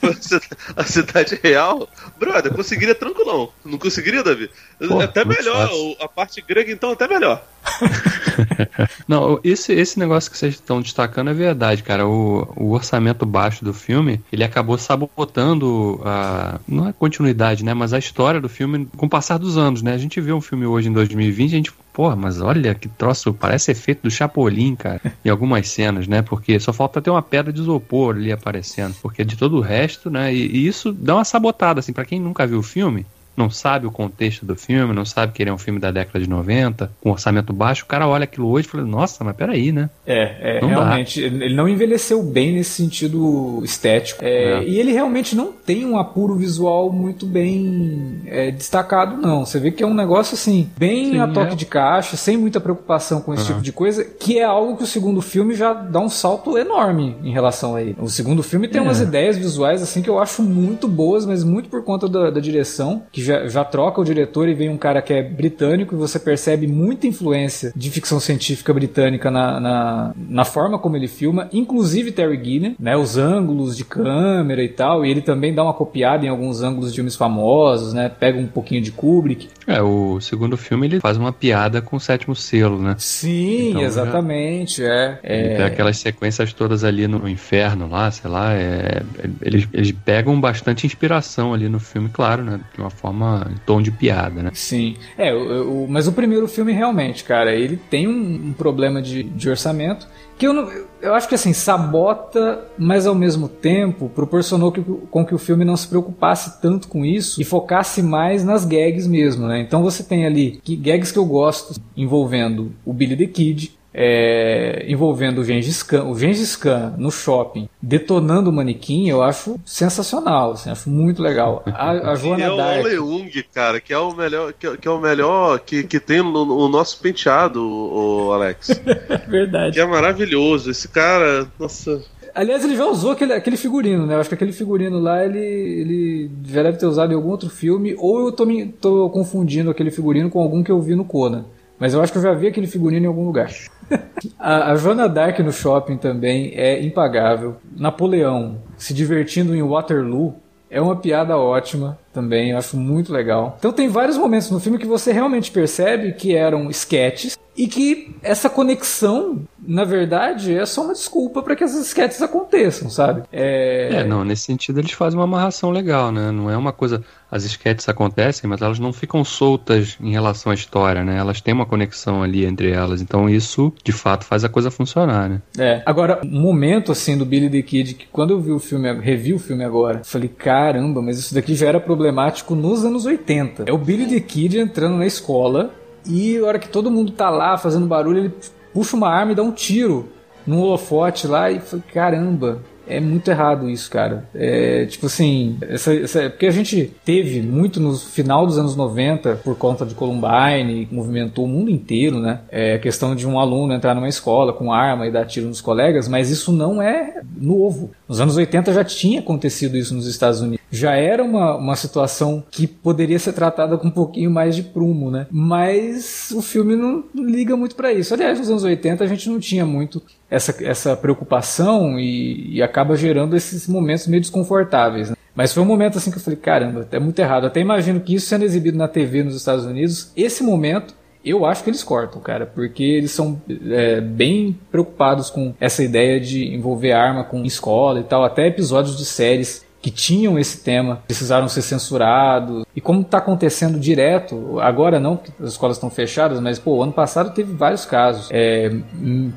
pois 0.00 0.32
é. 0.32 0.40
Tipo, 0.40 0.56
a 0.76 0.84
cidade 0.84 1.40
real, 1.42 1.88
brother, 2.18 2.52
conseguiria 2.52 2.94
tranquilão. 2.94 3.50
Não 3.64 3.78
conseguiria, 3.78 4.22
Davi? 4.22 4.50
Pô, 4.86 5.00
até 5.00 5.24
melhor. 5.24 5.68
Fácil. 5.68 5.96
A 6.00 6.08
parte 6.08 6.42
grega, 6.42 6.72
então, 6.72 6.90
até 6.90 7.06
melhor. 7.06 7.44
Não, 9.06 9.40
esse, 9.44 9.72
esse 9.72 9.98
negócio 9.98 10.30
que 10.30 10.38
vocês 10.38 10.54
estão 10.54 10.80
destacando 10.80 11.30
é 11.30 11.34
verdade, 11.34 11.82
cara. 11.82 12.06
O, 12.06 12.48
o 12.56 12.72
orçamento 12.72 13.26
baixo 13.26 13.64
do 13.64 13.74
filme, 13.74 14.20
ele 14.32 14.44
acabou 14.44 14.78
sabotando 14.78 16.00
a. 16.04 16.60
Não 16.66 16.88
a 16.88 16.92
continuidade, 16.92 17.64
né? 17.64 17.74
Mas 17.74 17.92
a 17.92 17.98
história 17.98 18.40
do 18.40 18.48
filme 18.48 18.88
com 18.96 19.06
o 19.06 19.08
passar 19.08 19.38
dos 19.38 19.56
anos, 19.56 19.82
né? 19.82 19.92
A 19.92 19.98
gente 19.98 20.20
vê 20.20 20.32
um 20.32 20.40
filme 20.40 20.66
hoje 20.66 20.88
em 20.88 20.92
2020, 20.92 21.52
a 21.52 21.56
gente 21.56 21.72
Porra, 21.92 22.14
mas 22.14 22.40
olha 22.40 22.74
que 22.74 22.88
troço, 22.88 23.34
parece 23.34 23.72
efeito 23.72 24.02
do 24.02 24.10
Chapolin, 24.10 24.76
cara, 24.76 25.00
em 25.24 25.28
algumas 25.28 25.68
cenas, 25.68 26.06
né? 26.06 26.22
Porque 26.22 26.58
só 26.60 26.72
falta 26.72 27.02
ter 27.02 27.10
uma 27.10 27.22
pedra 27.22 27.52
de 27.52 27.60
isopor 27.60 28.14
ali 28.14 28.30
aparecendo, 28.30 28.94
porque 29.02 29.24
de 29.24 29.36
todo 29.36 29.56
o 29.56 29.60
resto, 29.60 30.08
né? 30.08 30.32
E, 30.32 30.46
e 30.46 30.66
isso 30.66 30.92
dá 30.92 31.16
uma 31.16 31.24
sabotada, 31.24 31.80
assim, 31.80 31.92
para 31.92 32.04
quem 32.04 32.20
nunca 32.20 32.46
viu 32.46 32.60
o 32.60 32.62
filme, 32.62 33.04
não 33.40 33.50
sabe 33.50 33.86
o 33.86 33.90
contexto 33.90 34.44
do 34.44 34.54
filme, 34.54 34.94
não 34.94 35.04
sabe 35.04 35.32
que 35.32 35.42
ele 35.42 35.50
é 35.50 35.52
um 35.52 35.58
filme 35.58 35.80
da 35.80 35.90
década 35.90 36.22
de 36.22 36.28
90, 36.28 36.90
com 37.00 37.10
orçamento 37.10 37.52
baixo, 37.52 37.84
o 37.84 37.86
cara 37.86 38.06
olha 38.06 38.24
aquilo 38.24 38.48
hoje 38.50 38.68
e 38.68 38.70
fala, 38.70 38.84
nossa, 38.84 39.24
mas 39.24 39.34
peraí, 39.34 39.72
né? 39.72 39.88
É, 40.06 40.58
é 40.58 40.66
realmente, 40.66 41.20
dá. 41.20 41.44
ele 41.44 41.54
não 41.54 41.68
envelheceu 41.68 42.22
bem 42.22 42.52
nesse 42.52 42.70
sentido 42.70 43.60
estético. 43.64 44.22
É, 44.22 44.60
é. 44.60 44.64
E 44.64 44.78
ele 44.78 44.92
realmente 44.92 45.34
não 45.34 45.52
tem 45.52 45.86
um 45.86 45.98
apuro 45.98 46.34
visual 46.36 46.92
muito 46.92 47.26
bem 47.26 48.20
é, 48.26 48.50
destacado, 48.50 49.16
não. 49.16 49.46
Você 49.46 49.58
vê 49.58 49.70
que 49.70 49.82
é 49.82 49.86
um 49.86 49.94
negócio 49.94 50.34
assim, 50.34 50.68
bem 50.76 51.12
Sim, 51.12 51.20
a 51.20 51.28
toque 51.28 51.52
é. 51.52 51.56
de 51.56 51.66
caixa, 51.66 52.16
sem 52.16 52.36
muita 52.36 52.60
preocupação 52.60 53.20
com 53.20 53.32
esse 53.32 53.42
uhum. 53.44 53.48
tipo 53.48 53.62
de 53.62 53.72
coisa, 53.72 54.04
que 54.04 54.38
é 54.38 54.44
algo 54.44 54.76
que 54.76 54.82
o 54.82 54.86
segundo 54.86 55.22
filme 55.22 55.54
já 55.54 55.72
dá 55.72 56.00
um 56.00 56.08
salto 56.08 56.58
enorme 56.58 57.16
em 57.22 57.32
relação 57.32 57.74
a 57.74 57.82
ele. 57.82 57.96
O 57.98 58.08
segundo 58.08 58.42
filme 58.42 58.68
tem 58.68 58.80
umas 58.80 59.00
ideias 59.00 59.38
visuais 59.38 59.82
assim 59.82 60.02
que 60.02 60.10
eu 60.10 60.18
acho 60.18 60.42
muito 60.42 60.86
boas, 60.86 61.24
mas 61.24 61.42
muito 61.42 61.68
por 61.68 61.82
conta 61.84 62.08
da, 62.08 62.30
da 62.30 62.40
direção, 62.40 63.02
que 63.12 63.22
já, 63.22 63.29
já 63.48 63.64
troca 63.64 64.00
o 64.00 64.04
diretor 64.04 64.48
e 64.48 64.54
vem 64.54 64.68
um 64.68 64.78
cara 64.78 65.02
que 65.02 65.12
é 65.12 65.22
britânico 65.22 65.94
e 65.94 65.98
você 65.98 66.18
percebe 66.18 66.66
muita 66.66 67.06
influência 67.06 67.72
de 67.74 67.90
ficção 67.90 68.20
científica 68.20 68.72
britânica 68.72 69.30
na, 69.30 69.60
na, 69.60 70.14
na 70.16 70.44
forma 70.44 70.78
como 70.78 70.96
ele 70.96 71.08
filma, 71.08 71.48
inclusive 71.52 72.12
Terry 72.12 72.42
Gilliam, 72.42 72.74
né, 72.78 72.96
os 72.96 73.16
ângulos 73.16 73.76
de 73.76 73.84
câmera 73.84 74.62
e 74.62 74.68
tal, 74.68 75.04
e 75.04 75.10
ele 75.10 75.20
também 75.20 75.54
dá 75.54 75.62
uma 75.62 75.74
copiada 75.74 76.24
em 76.24 76.28
alguns 76.28 76.62
ângulos 76.62 76.90
de 76.90 76.96
filmes 76.96 77.16
famosos, 77.16 77.92
né, 77.92 78.08
pega 78.08 78.38
um 78.38 78.46
pouquinho 78.46 78.82
de 78.82 78.90
Kubrick. 78.90 79.48
É, 79.66 79.80
o 79.80 80.20
segundo 80.20 80.56
filme 80.56 80.86
ele 80.86 81.00
faz 81.00 81.16
uma 81.16 81.32
piada 81.32 81.80
com 81.80 81.96
o 81.96 82.00
sétimo 82.00 82.34
selo, 82.34 82.80
né? 82.80 82.96
Sim, 82.98 83.70
então, 83.70 83.82
exatamente, 83.82 84.84
é, 84.84 85.18
é. 85.22 85.56
Tem 85.56 85.64
aquelas 85.64 85.98
sequências 85.98 86.52
todas 86.52 86.84
ali 86.84 87.06
no 87.06 87.28
inferno 87.28 87.88
lá, 87.88 88.10
sei 88.10 88.30
lá, 88.30 88.52
é, 88.52 89.02
eles, 89.40 89.68
eles 89.72 89.92
pegam 89.92 90.40
bastante 90.40 90.86
inspiração 90.86 91.54
ali 91.54 91.68
no 91.68 91.78
filme, 91.78 92.08
claro, 92.08 92.42
né, 92.42 92.60
de 92.74 92.80
uma 92.80 92.90
forma 92.90 93.09
forma, 93.10 93.50
em 93.50 93.56
tom 93.66 93.82
de 93.82 93.90
piada, 93.90 94.42
né? 94.42 94.50
Sim. 94.54 94.96
É, 95.18 95.34
o, 95.34 95.84
o, 95.84 95.88
mas 95.88 96.06
o 96.06 96.12
primeiro 96.12 96.46
filme 96.48 96.72
realmente, 96.72 97.24
cara, 97.24 97.54
ele 97.54 97.76
tem 97.76 98.08
um, 98.08 98.48
um 98.48 98.52
problema 98.52 99.02
de, 99.02 99.22
de 99.22 99.50
orçamento 99.50 100.06
que 100.38 100.46
eu, 100.46 100.54
não, 100.54 100.70
eu 101.02 101.14
acho 101.14 101.28
que 101.28 101.34
assim, 101.34 101.52
sabota, 101.52 102.64
mas 102.78 103.06
ao 103.06 103.14
mesmo 103.14 103.46
tempo 103.46 104.08
proporcionou 104.08 104.72
que, 104.72 104.80
com 105.10 105.22
que 105.22 105.34
o 105.34 105.38
filme 105.38 105.66
não 105.66 105.76
se 105.76 105.86
preocupasse 105.86 106.62
tanto 106.62 106.88
com 106.88 107.04
isso 107.04 107.42
e 107.42 107.44
focasse 107.44 108.02
mais 108.02 108.42
nas 108.42 108.64
gags 108.64 109.06
mesmo, 109.06 109.46
né? 109.46 109.60
Então 109.60 109.82
você 109.82 110.02
tem 110.02 110.24
ali 110.24 110.58
que, 110.64 110.76
gags 110.76 111.12
que 111.12 111.18
eu 111.18 111.26
gosto 111.26 111.78
envolvendo 111.94 112.72
o 112.86 112.92
Billy 112.94 113.16
the 113.16 113.26
Kid, 113.26 113.78
é, 113.92 114.84
envolvendo 114.86 115.40
o 115.40 115.44
Gengis 115.44 115.82
Khan, 115.82 116.04
o 116.04 116.18
Gengis 116.18 116.56
Khan 116.56 116.94
no 116.96 117.10
shopping 117.10 117.68
detonando 117.82 118.50
o 118.50 118.52
manequim, 118.52 119.08
eu 119.08 119.22
acho 119.22 119.58
sensacional, 119.64 120.52
assim, 120.52 120.70
acho 120.70 120.88
muito 120.88 121.22
legal. 121.22 121.62
A, 121.66 122.12
a 122.12 122.14
Joana 122.16 122.44
é 122.44 122.50
o 122.50 122.56
Dark. 122.56 122.84
Leung, 122.84 123.44
cara, 123.52 123.80
que 123.80 123.92
é 123.92 123.98
o 123.98 124.14
melhor, 124.14 124.52
que, 124.52 124.76
que 124.76 124.88
é 124.88 124.90
o 124.90 125.00
melhor 125.00 125.58
que, 125.60 125.82
que 125.82 125.98
tem 125.98 126.22
no, 126.22 126.44
no 126.44 126.68
nosso 126.68 127.00
penteado, 127.00 127.60
o 127.62 128.32
Alex. 128.32 128.80
Verdade. 129.28 129.74
Que 129.74 129.80
é 129.80 129.86
maravilhoso. 129.86 130.70
Esse 130.70 130.88
cara, 130.88 131.46
nossa. 131.58 132.02
Aliás, 132.34 132.64
ele 132.64 132.76
já 132.76 132.86
usou 132.86 133.10
aquele, 133.10 133.32
aquele 133.32 133.56
figurino, 133.56 134.06
né? 134.06 134.14
Eu 134.14 134.20
acho 134.20 134.28
que 134.28 134.34
aquele 134.34 134.52
figurino 134.52 135.00
lá 135.00 135.24
ele, 135.24 135.38
ele 135.38 136.30
já 136.46 136.62
deve 136.62 136.78
ter 136.78 136.86
usado 136.86 137.12
em 137.12 137.16
algum 137.16 137.30
outro 137.30 137.50
filme, 137.50 137.94
ou 137.98 138.26
eu 138.26 138.32
tô, 138.32 138.46
me, 138.46 138.66
tô 138.66 139.10
confundindo 139.10 139.70
aquele 139.70 139.90
figurino 139.90 140.30
com 140.30 140.40
algum 140.40 140.62
que 140.62 140.70
eu 140.70 140.80
vi 140.80 140.94
no 140.94 141.04
Conan. 141.04 141.44
Mas 141.78 141.94
eu 141.94 142.00
acho 142.00 142.12
que 142.12 142.18
eu 142.18 142.22
já 142.22 142.32
vi 142.34 142.46
aquele 142.46 142.66
figurino 142.66 143.06
em 143.06 143.08
algum 143.08 143.24
lugar. 143.24 143.50
a, 144.38 144.72
a 144.72 144.76
Joana 144.76 145.08
Dark 145.08 145.38
no 145.40 145.52
shopping 145.52 145.96
também 145.96 146.52
é 146.54 146.82
impagável. 146.82 147.56
Napoleão 147.76 148.58
se 148.76 148.94
divertindo 148.94 149.54
em 149.54 149.62
Waterloo 149.62 150.36
é 150.70 150.80
uma 150.80 150.94
piada 150.94 151.36
ótima 151.36 151.98
também, 152.12 152.50
eu 152.50 152.58
acho 152.58 152.76
muito 152.76 153.12
legal. 153.12 153.56
Então 153.58 153.72
tem 153.72 153.88
vários 153.88 154.16
momentos 154.16 154.50
no 154.50 154.60
filme 154.60 154.78
que 154.78 154.86
você 154.86 155.12
realmente 155.12 155.50
percebe 155.50 156.12
que 156.12 156.34
eram 156.34 156.70
sketches 156.70 157.36
e 157.56 157.66
que 157.66 158.14
essa 158.22 158.48
conexão, 158.48 159.42
na 159.60 159.84
verdade, 159.84 160.56
é 160.56 160.64
só 160.64 160.82
uma 160.82 160.92
desculpa 160.92 161.42
para 161.42 161.56
que 161.56 161.64
essas 161.64 161.86
sketches 161.86 162.22
aconteçam, 162.22 162.88
sabe? 162.88 163.24
É... 163.32 163.96
é, 163.96 164.04
não, 164.04 164.24
nesse 164.24 164.44
sentido 164.44 164.78
eles 164.78 164.92
fazem 164.92 165.18
uma 165.18 165.24
amarração 165.24 165.70
legal, 165.70 166.12
né? 166.12 166.30
Não 166.30 166.48
é 166.48 166.56
uma 166.56 166.72
coisa. 166.72 167.02
As 167.30 167.44
sketches 167.44 167.88
acontecem, 167.88 168.48
mas 168.48 168.60
elas 168.60 168.78
não 168.78 168.92
ficam 168.92 169.24
soltas 169.24 169.96
em 170.00 170.10
relação 170.10 170.50
à 170.50 170.54
história, 170.54 171.04
né? 171.04 171.16
Elas 171.16 171.40
têm 171.40 171.54
uma 171.54 171.66
conexão 171.66 172.22
ali 172.22 172.44
entre 172.44 172.70
elas. 172.70 173.00
Então 173.00 173.28
isso, 173.28 173.72
de 173.84 173.92
fato, 173.92 174.24
faz 174.24 174.44
a 174.44 174.48
coisa 174.48 174.70
funcionar, 174.70 175.28
né? 175.28 175.42
É. 175.58 175.82
Agora, 175.86 176.20
um 176.24 176.40
momento 176.40 176.92
assim 176.92 177.16
do 177.16 177.24
Billy 177.24 177.48
the 177.48 177.62
Kid 177.62 177.94
que 177.94 178.06
quando 178.10 178.30
eu 178.30 178.40
vi 178.40 178.50
o 178.50 178.58
filme, 178.58 178.92
revi 179.00 179.32
o 179.32 179.38
filme 179.38 179.64
agora, 179.64 180.02
falei, 180.04 180.28
caramba, 180.28 181.00
mas 181.00 181.18
isso 181.18 181.34
daqui 181.34 181.54
já 181.54 181.68
era 181.68 181.80
problemático 181.80 182.54
nos 182.54 182.84
anos 182.84 183.06
80. 183.06 183.64
É 183.66 183.72
o 183.72 183.78
Billy 183.78 184.06
the 184.06 184.20
Kid 184.20 184.58
entrando 184.58 184.96
na 184.96 185.06
escola 185.06 185.72
e 186.06 186.38
a 186.38 186.44
hora 186.44 186.58
que 186.58 186.68
todo 186.68 186.90
mundo 186.90 187.12
tá 187.12 187.30
lá 187.30 187.56
fazendo 187.58 187.86
barulho, 187.86 188.18
ele 188.18 188.34
puxa 188.72 188.96
uma 188.96 189.08
arma 189.08 189.32
e 189.32 189.34
dá 189.34 189.42
um 189.42 189.52
tiro 189.52 190.08
num 190.46 190.60
holofote 190.60 191.26
lá 191.26 191.50
e 191.50 191.60
foi 191.60 191.80
caramba, 191.80 192.62
é 192.90 193.00
muito 193.00 193.30
errado 193.30 193.68
isso, 193.68 193.90
cara. 193.90 194.28
É, 194.34 194.86
tipo 194.86 195.06
assim, 195.06 195.56
essa, 195.62 195.94
essa, 195.94 196.30
porque 196.30 196.46
a 196.46 196.50
gente 196.50 196.92
teve 197.04 197.40
muito 197.40 197.80
no 197.80 197.96
final 197.96 198.46
dos 198.46 198.58
anos 198.58 198.76
90, 198.76 199.36
por 199.36 199.56
conta 199.56 199.86
de 199.86 199.94
Columbine, 199.94 200.88
movimentou 200.90 201.44
o 201.44 201.48
mundo 201.48 201.70
inteiro, 201.70 202.18
né? 202.18 202.40
É 202.50 202.74
a 202.74 202.78
questão 202.78 203.14
de 203.14 203.26
um 203.26 203.38
aluno 203.38 203.72
entrar 203.72 203.94
numa 203.94 204.08
escola 204.08 204.52
com 204.52 204.72
arma 204.72 205.06
e 205.06 205.10
dar 205.10 205.24
tiro 205.24 205.46
nos 205.46 205.60
colegas, 205.60 206.08
mas 206.08 206.30
isso 206.30 206.52
não 206.52 206.82
é 206.82 207.22
novo. 207.36 207.90
Nos 208.08 208.20
anos 208.20 208.36
80 208.36 208.72
já 208.72 208.84
tinha 208.84 209.20
acontecido 209.20 209.76
isso 209.76 209.94
nos 209.94 210.06
Estados 210.06 210.40
Unidos. 210.40 210.60
Já 210.70 210.94
era 210.94 211.22
uma, 211.22 211.56
uma 211.56 211.76
situação 211.76 212.44
que 212.50 212.66
poderia 212.66 213.18
ser 213.18 213.32
tratada 213.32 213.76
com 213.76 213.88
um 213.88 213.90
pouquinho 213.90 214.30
mais 214.30 214.54
de 214.54 214.62
prumo, 214.62 215.10
né? 215.10 215.26
Mas 215.30 216.30
o 216.32 216.40
filme 216.40 216.76
não 216.76 217.04
liga 217.14 217.56
muito 217.56 217.74
para 217.74 217.92
isso. 217.92 218.14
Aliás, 218.14 218.38
nos 218.38 218.50
anos 218.50 218.64
80 218.64 219.02
a 219.02 219.06
gente 219.06 219.28
não 219.28 219.40
tinha 219.40 219.66
muito 219.66 220.02
essa, 220.30 220.54
essa 220.64 220.96
preocupação 220.96 221.98
e, 221.98 222.56
e 222.56 222.62
acaba 222.62 222.96
gerando 222.96 223.36
esses 223.36 223.66
momentos 223.66 224.06
meio 224.06 224.20
desconfortáveis. 224.20 225.10
Né? 225.10 225.16
Mas 225.34 225.52
foi 225.52 225.62
um 225.62 225.66
momento 225.66 225.98
assim 225.98 226.10
que 226.10 226.18
eu 226.18 226.22
falei, 226.22 226.38
caramba, 226.38 226.86
é 226.90 226.98
muito 226.98 227.18
errado. 227.18 227.46
Até 227.46 227.60
imagino 227.60 228.00
que 228.00 228.14
isso 228.14 228.26
sendo 228.26 228.44
exibido 228.44 228.78
na 228.78 228.88
TV 228.88 229.22
nos 229.22 229.34
Estados 229.34 229.64
Unidos, 229.64 230.12
esse 230.16 230.42
momento 230.42 230.94
eu 231.24 231.44
acho 231.44 231.62
que 231.62 231.68
eles 231.68 231.82
cortam, 231.82 232.20
cara, 232.20 232.46
porque 232.46 232.82
eles 232.82 233.10
são 233.10 233.40
é, 233.70 234.00
bem 234.00 234.58
preocupados 234.70 235.28
com 235.28 235.54
essa 235.60 235.84
ideia 235.84 236.18
de 236.18 236.54
envolver 236.54 236.92
arma 236.92 237.24
com 237.24 237.44
escola 237.44 238.00
e 238.00 238.04
tal. 238.04 238.24
Até 238.24 238.46
episódios 238.46 238.96
de 238.96 239.04
séries 239.04 239.64
que 239.80 239.90
tinham 239.90 240.38
esse 240.38 240.62
tema 240.62 241.02
precisaram 241.06 241.48
ser 241.48 241.62
censurados. 241.62 242.64
E 242.74 242.80
como 242.80 243.00
está 243.00 243.18
acontecendo 243.18 243.78
direto, 243.78 244.60
agora 244.60 245.00
não, 245.00 245.16
porque 245.16 245.32
as 245.42 245.52
escolas 245.52 245.76
estão 245.76 245.90
fechadas, 245.90 246.40
mas 246.40 246.58
pô, 246.58 246.82
ano 246.82 246.92
passado 246.92 247.32
teve 247.34 247.52
vários 247.54 247.84
casos 247.84 248.28
é, 248.30 248.70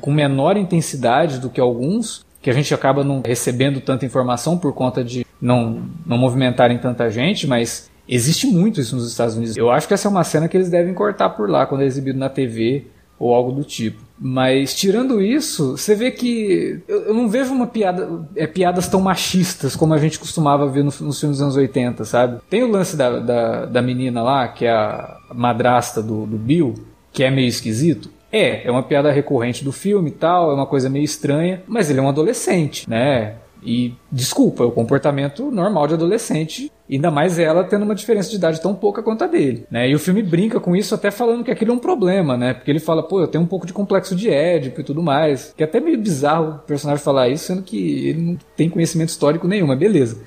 com 0.00 0.12
menor 0.12 0.56
intensidade 0.56 1.38
do 1.38 1.48
que 1.48 1.60
alguns, 1.60 2.24
que 2.42 2.50
a 2.50 2.52
gente 2.52 2.74
acaba 2.74 3.02
não 3.02 3.22
recebendo 3.24 3.80
tanta 3.80 4.04
informação 4.04 4.58
por 4.58 4.74
conta 4.74 5.02
de 5.02 5.24
não, 5.40 5.82
não 6.04 6.18
movimentarem 6.18 6.76
tanta 6.78 7.10
gente, 7.10 7.46
mas 7.46 7.90
existe 8.06 8.46
muito 8.46 8.80
isso 8.80 8.94
nos 8.94 9.10
Estados 9.10 9.36
Unidos. 9.36 9.56
Eu 9.56 9.70
acho 9.70 9.88
que 9.88 9.94
essa 9.94 10.08
é 10.08 10.10
uma 10.10 10.24
cena 10.24 10.46
que 10.46 10.56
eles 10.56 10.68
devem 10.68 10.92
cortar 10.92 11.30
por 11.30 11.48
lá 11.48 11.64
quando 11.64 11.80
é 11.80 11.86
exibido 11.86 12.18
na 12.18 12.28
TV 12.28 12.86
ou 13.18 13.34
algo 13.34 13.50
do 13.50 13.64
tipo. 13.64 14.03
Mas 14.18 14.74
tirando 14.74 15.20
isso, 15.20 15.76
você 15.76 15.94
vê 15.94 16.10
que 16.10 16.80
eu, 16.86 17.12
não 17.12 17.28
vejo 17.28 17.52
uma 17.52 17.66
piada, 17.66 18.26
é, 18.36 18.46
piadas 18.46 18.86
tão 18.86 19.00
machistas 19.00 19.74
como 19.74 19.92
a 19.92 19.98
gente 19.98 20.18
costumava 20.18 20.68
ver 20.68 20.84
no, 20.84 20.92
nos 21.00 21.20
filmes 21.20 21.38
dos 21.38 21.42
anos 21.42 21.56
80, 21.56 22.04
sabe? 22.04 22.40
Tem 22.48 22.62
o 22.62 22.70
lance 22.70 22.96
da, 22.96 23.18
da, 23.18 23.66
da 23.66 23.82
menina 23.82 24.22
lá, 24.22 24.48
que 24.48 24.66
é 24.66 24.70
a 24.70 25.18
madrasta 25.34 26.02
do, 26.02 26.26
do 26.26 26.36
Bill, 26.36 26.74
que 27.12 27.24
é 27.24 27.30
meio 27.30 27.48
esquisito. 27.48 28.08
É, 28.30 28.66
é 28.66 28.70
uma 28.70 28.82
piada 28.82 29.12
recorrente 29.12 29.64
do 29.64 29.72
filme 29.72 30.10
e 30.10 30.14
tal, 30.14 30.50
é 30.50 30.54
uma 30.54 30.66
coisa 30.66 30.88
meio 30.88 31.04
estranha, 31.04 31.62
mas 31.66 31.90
ele 31.90 32.00
é 32.00 32.02
um 32.02 32.08
adolescente, 32.08 32.88
né? 32.88 33.36
E 33.64 33.94
desculpa, 34.10 34.62
é 34.62 34.66
o 34.66 34.70
comportamento 34.70 35.50
normal 35.50 35.86
de 35.86 35.94
adolescente, 35.94 36.70
ainda 36.90 37.10
mais 37.10 37.38
ela 37.38 37.64
tendo 37.64 37.84
uma 37.84 37.94
diferença 37.94 38.28
de 38.28 38.36
idade 38.36 38.60
tão 38.60 38.74
pouca 38.74 39.02
quanto 39.02 39.24
a 39.24 39.26
dele, 39.26 39.66
né? 39.70 39.88
E 39.88 39.94
o 39.94 39.98
filme 39.98 40.22
brinca 40.22 40.60
com 40.60 40.76
isso 40.76 40.94
até 40.94 41.10
falando 41.10 41.42
que 41.42 41.50
aquilo 41.50 41.72
é 41.72 41.74
um 41.74 41.78
problema, 41.78 42.36
né? 42.36 42.52
Porque 42.52 42.70
ele 42.70 42.80
fala, 42.80 43.02
pô, 43.02 43.20
eu 43.20 43.26
tenho 43.26 43.42
um 43.42 43.46
pouco 43.46 43.66
de 43.66 43.72
complexo 43.72 44.14
de 44.14 44.28
Édipo 44.28 44.80
e 44.80 44.84
tudo 44.84 45.02
mais. 45.02 45.52
Que 45.56 45.62
é 45.62 45.66
até 45.66 45.80
meio 45.80 45.98
bizarro 45.98 46.56
o 46.56 46.58
personagem 46.58 47.02
falar 47.02 47.28
isso, 47.28 47.46
sendo 47.46 47.62
que 47.62 48.08
ele 48.08 48.20
não 48.20 48.38
tem 48.56 48.68
conhecimento 48.68 49.08
histórico 49.08 49.48
nenhum, 49.48 49.66
mas 49.66 49.78
beleza. 49.78 50.20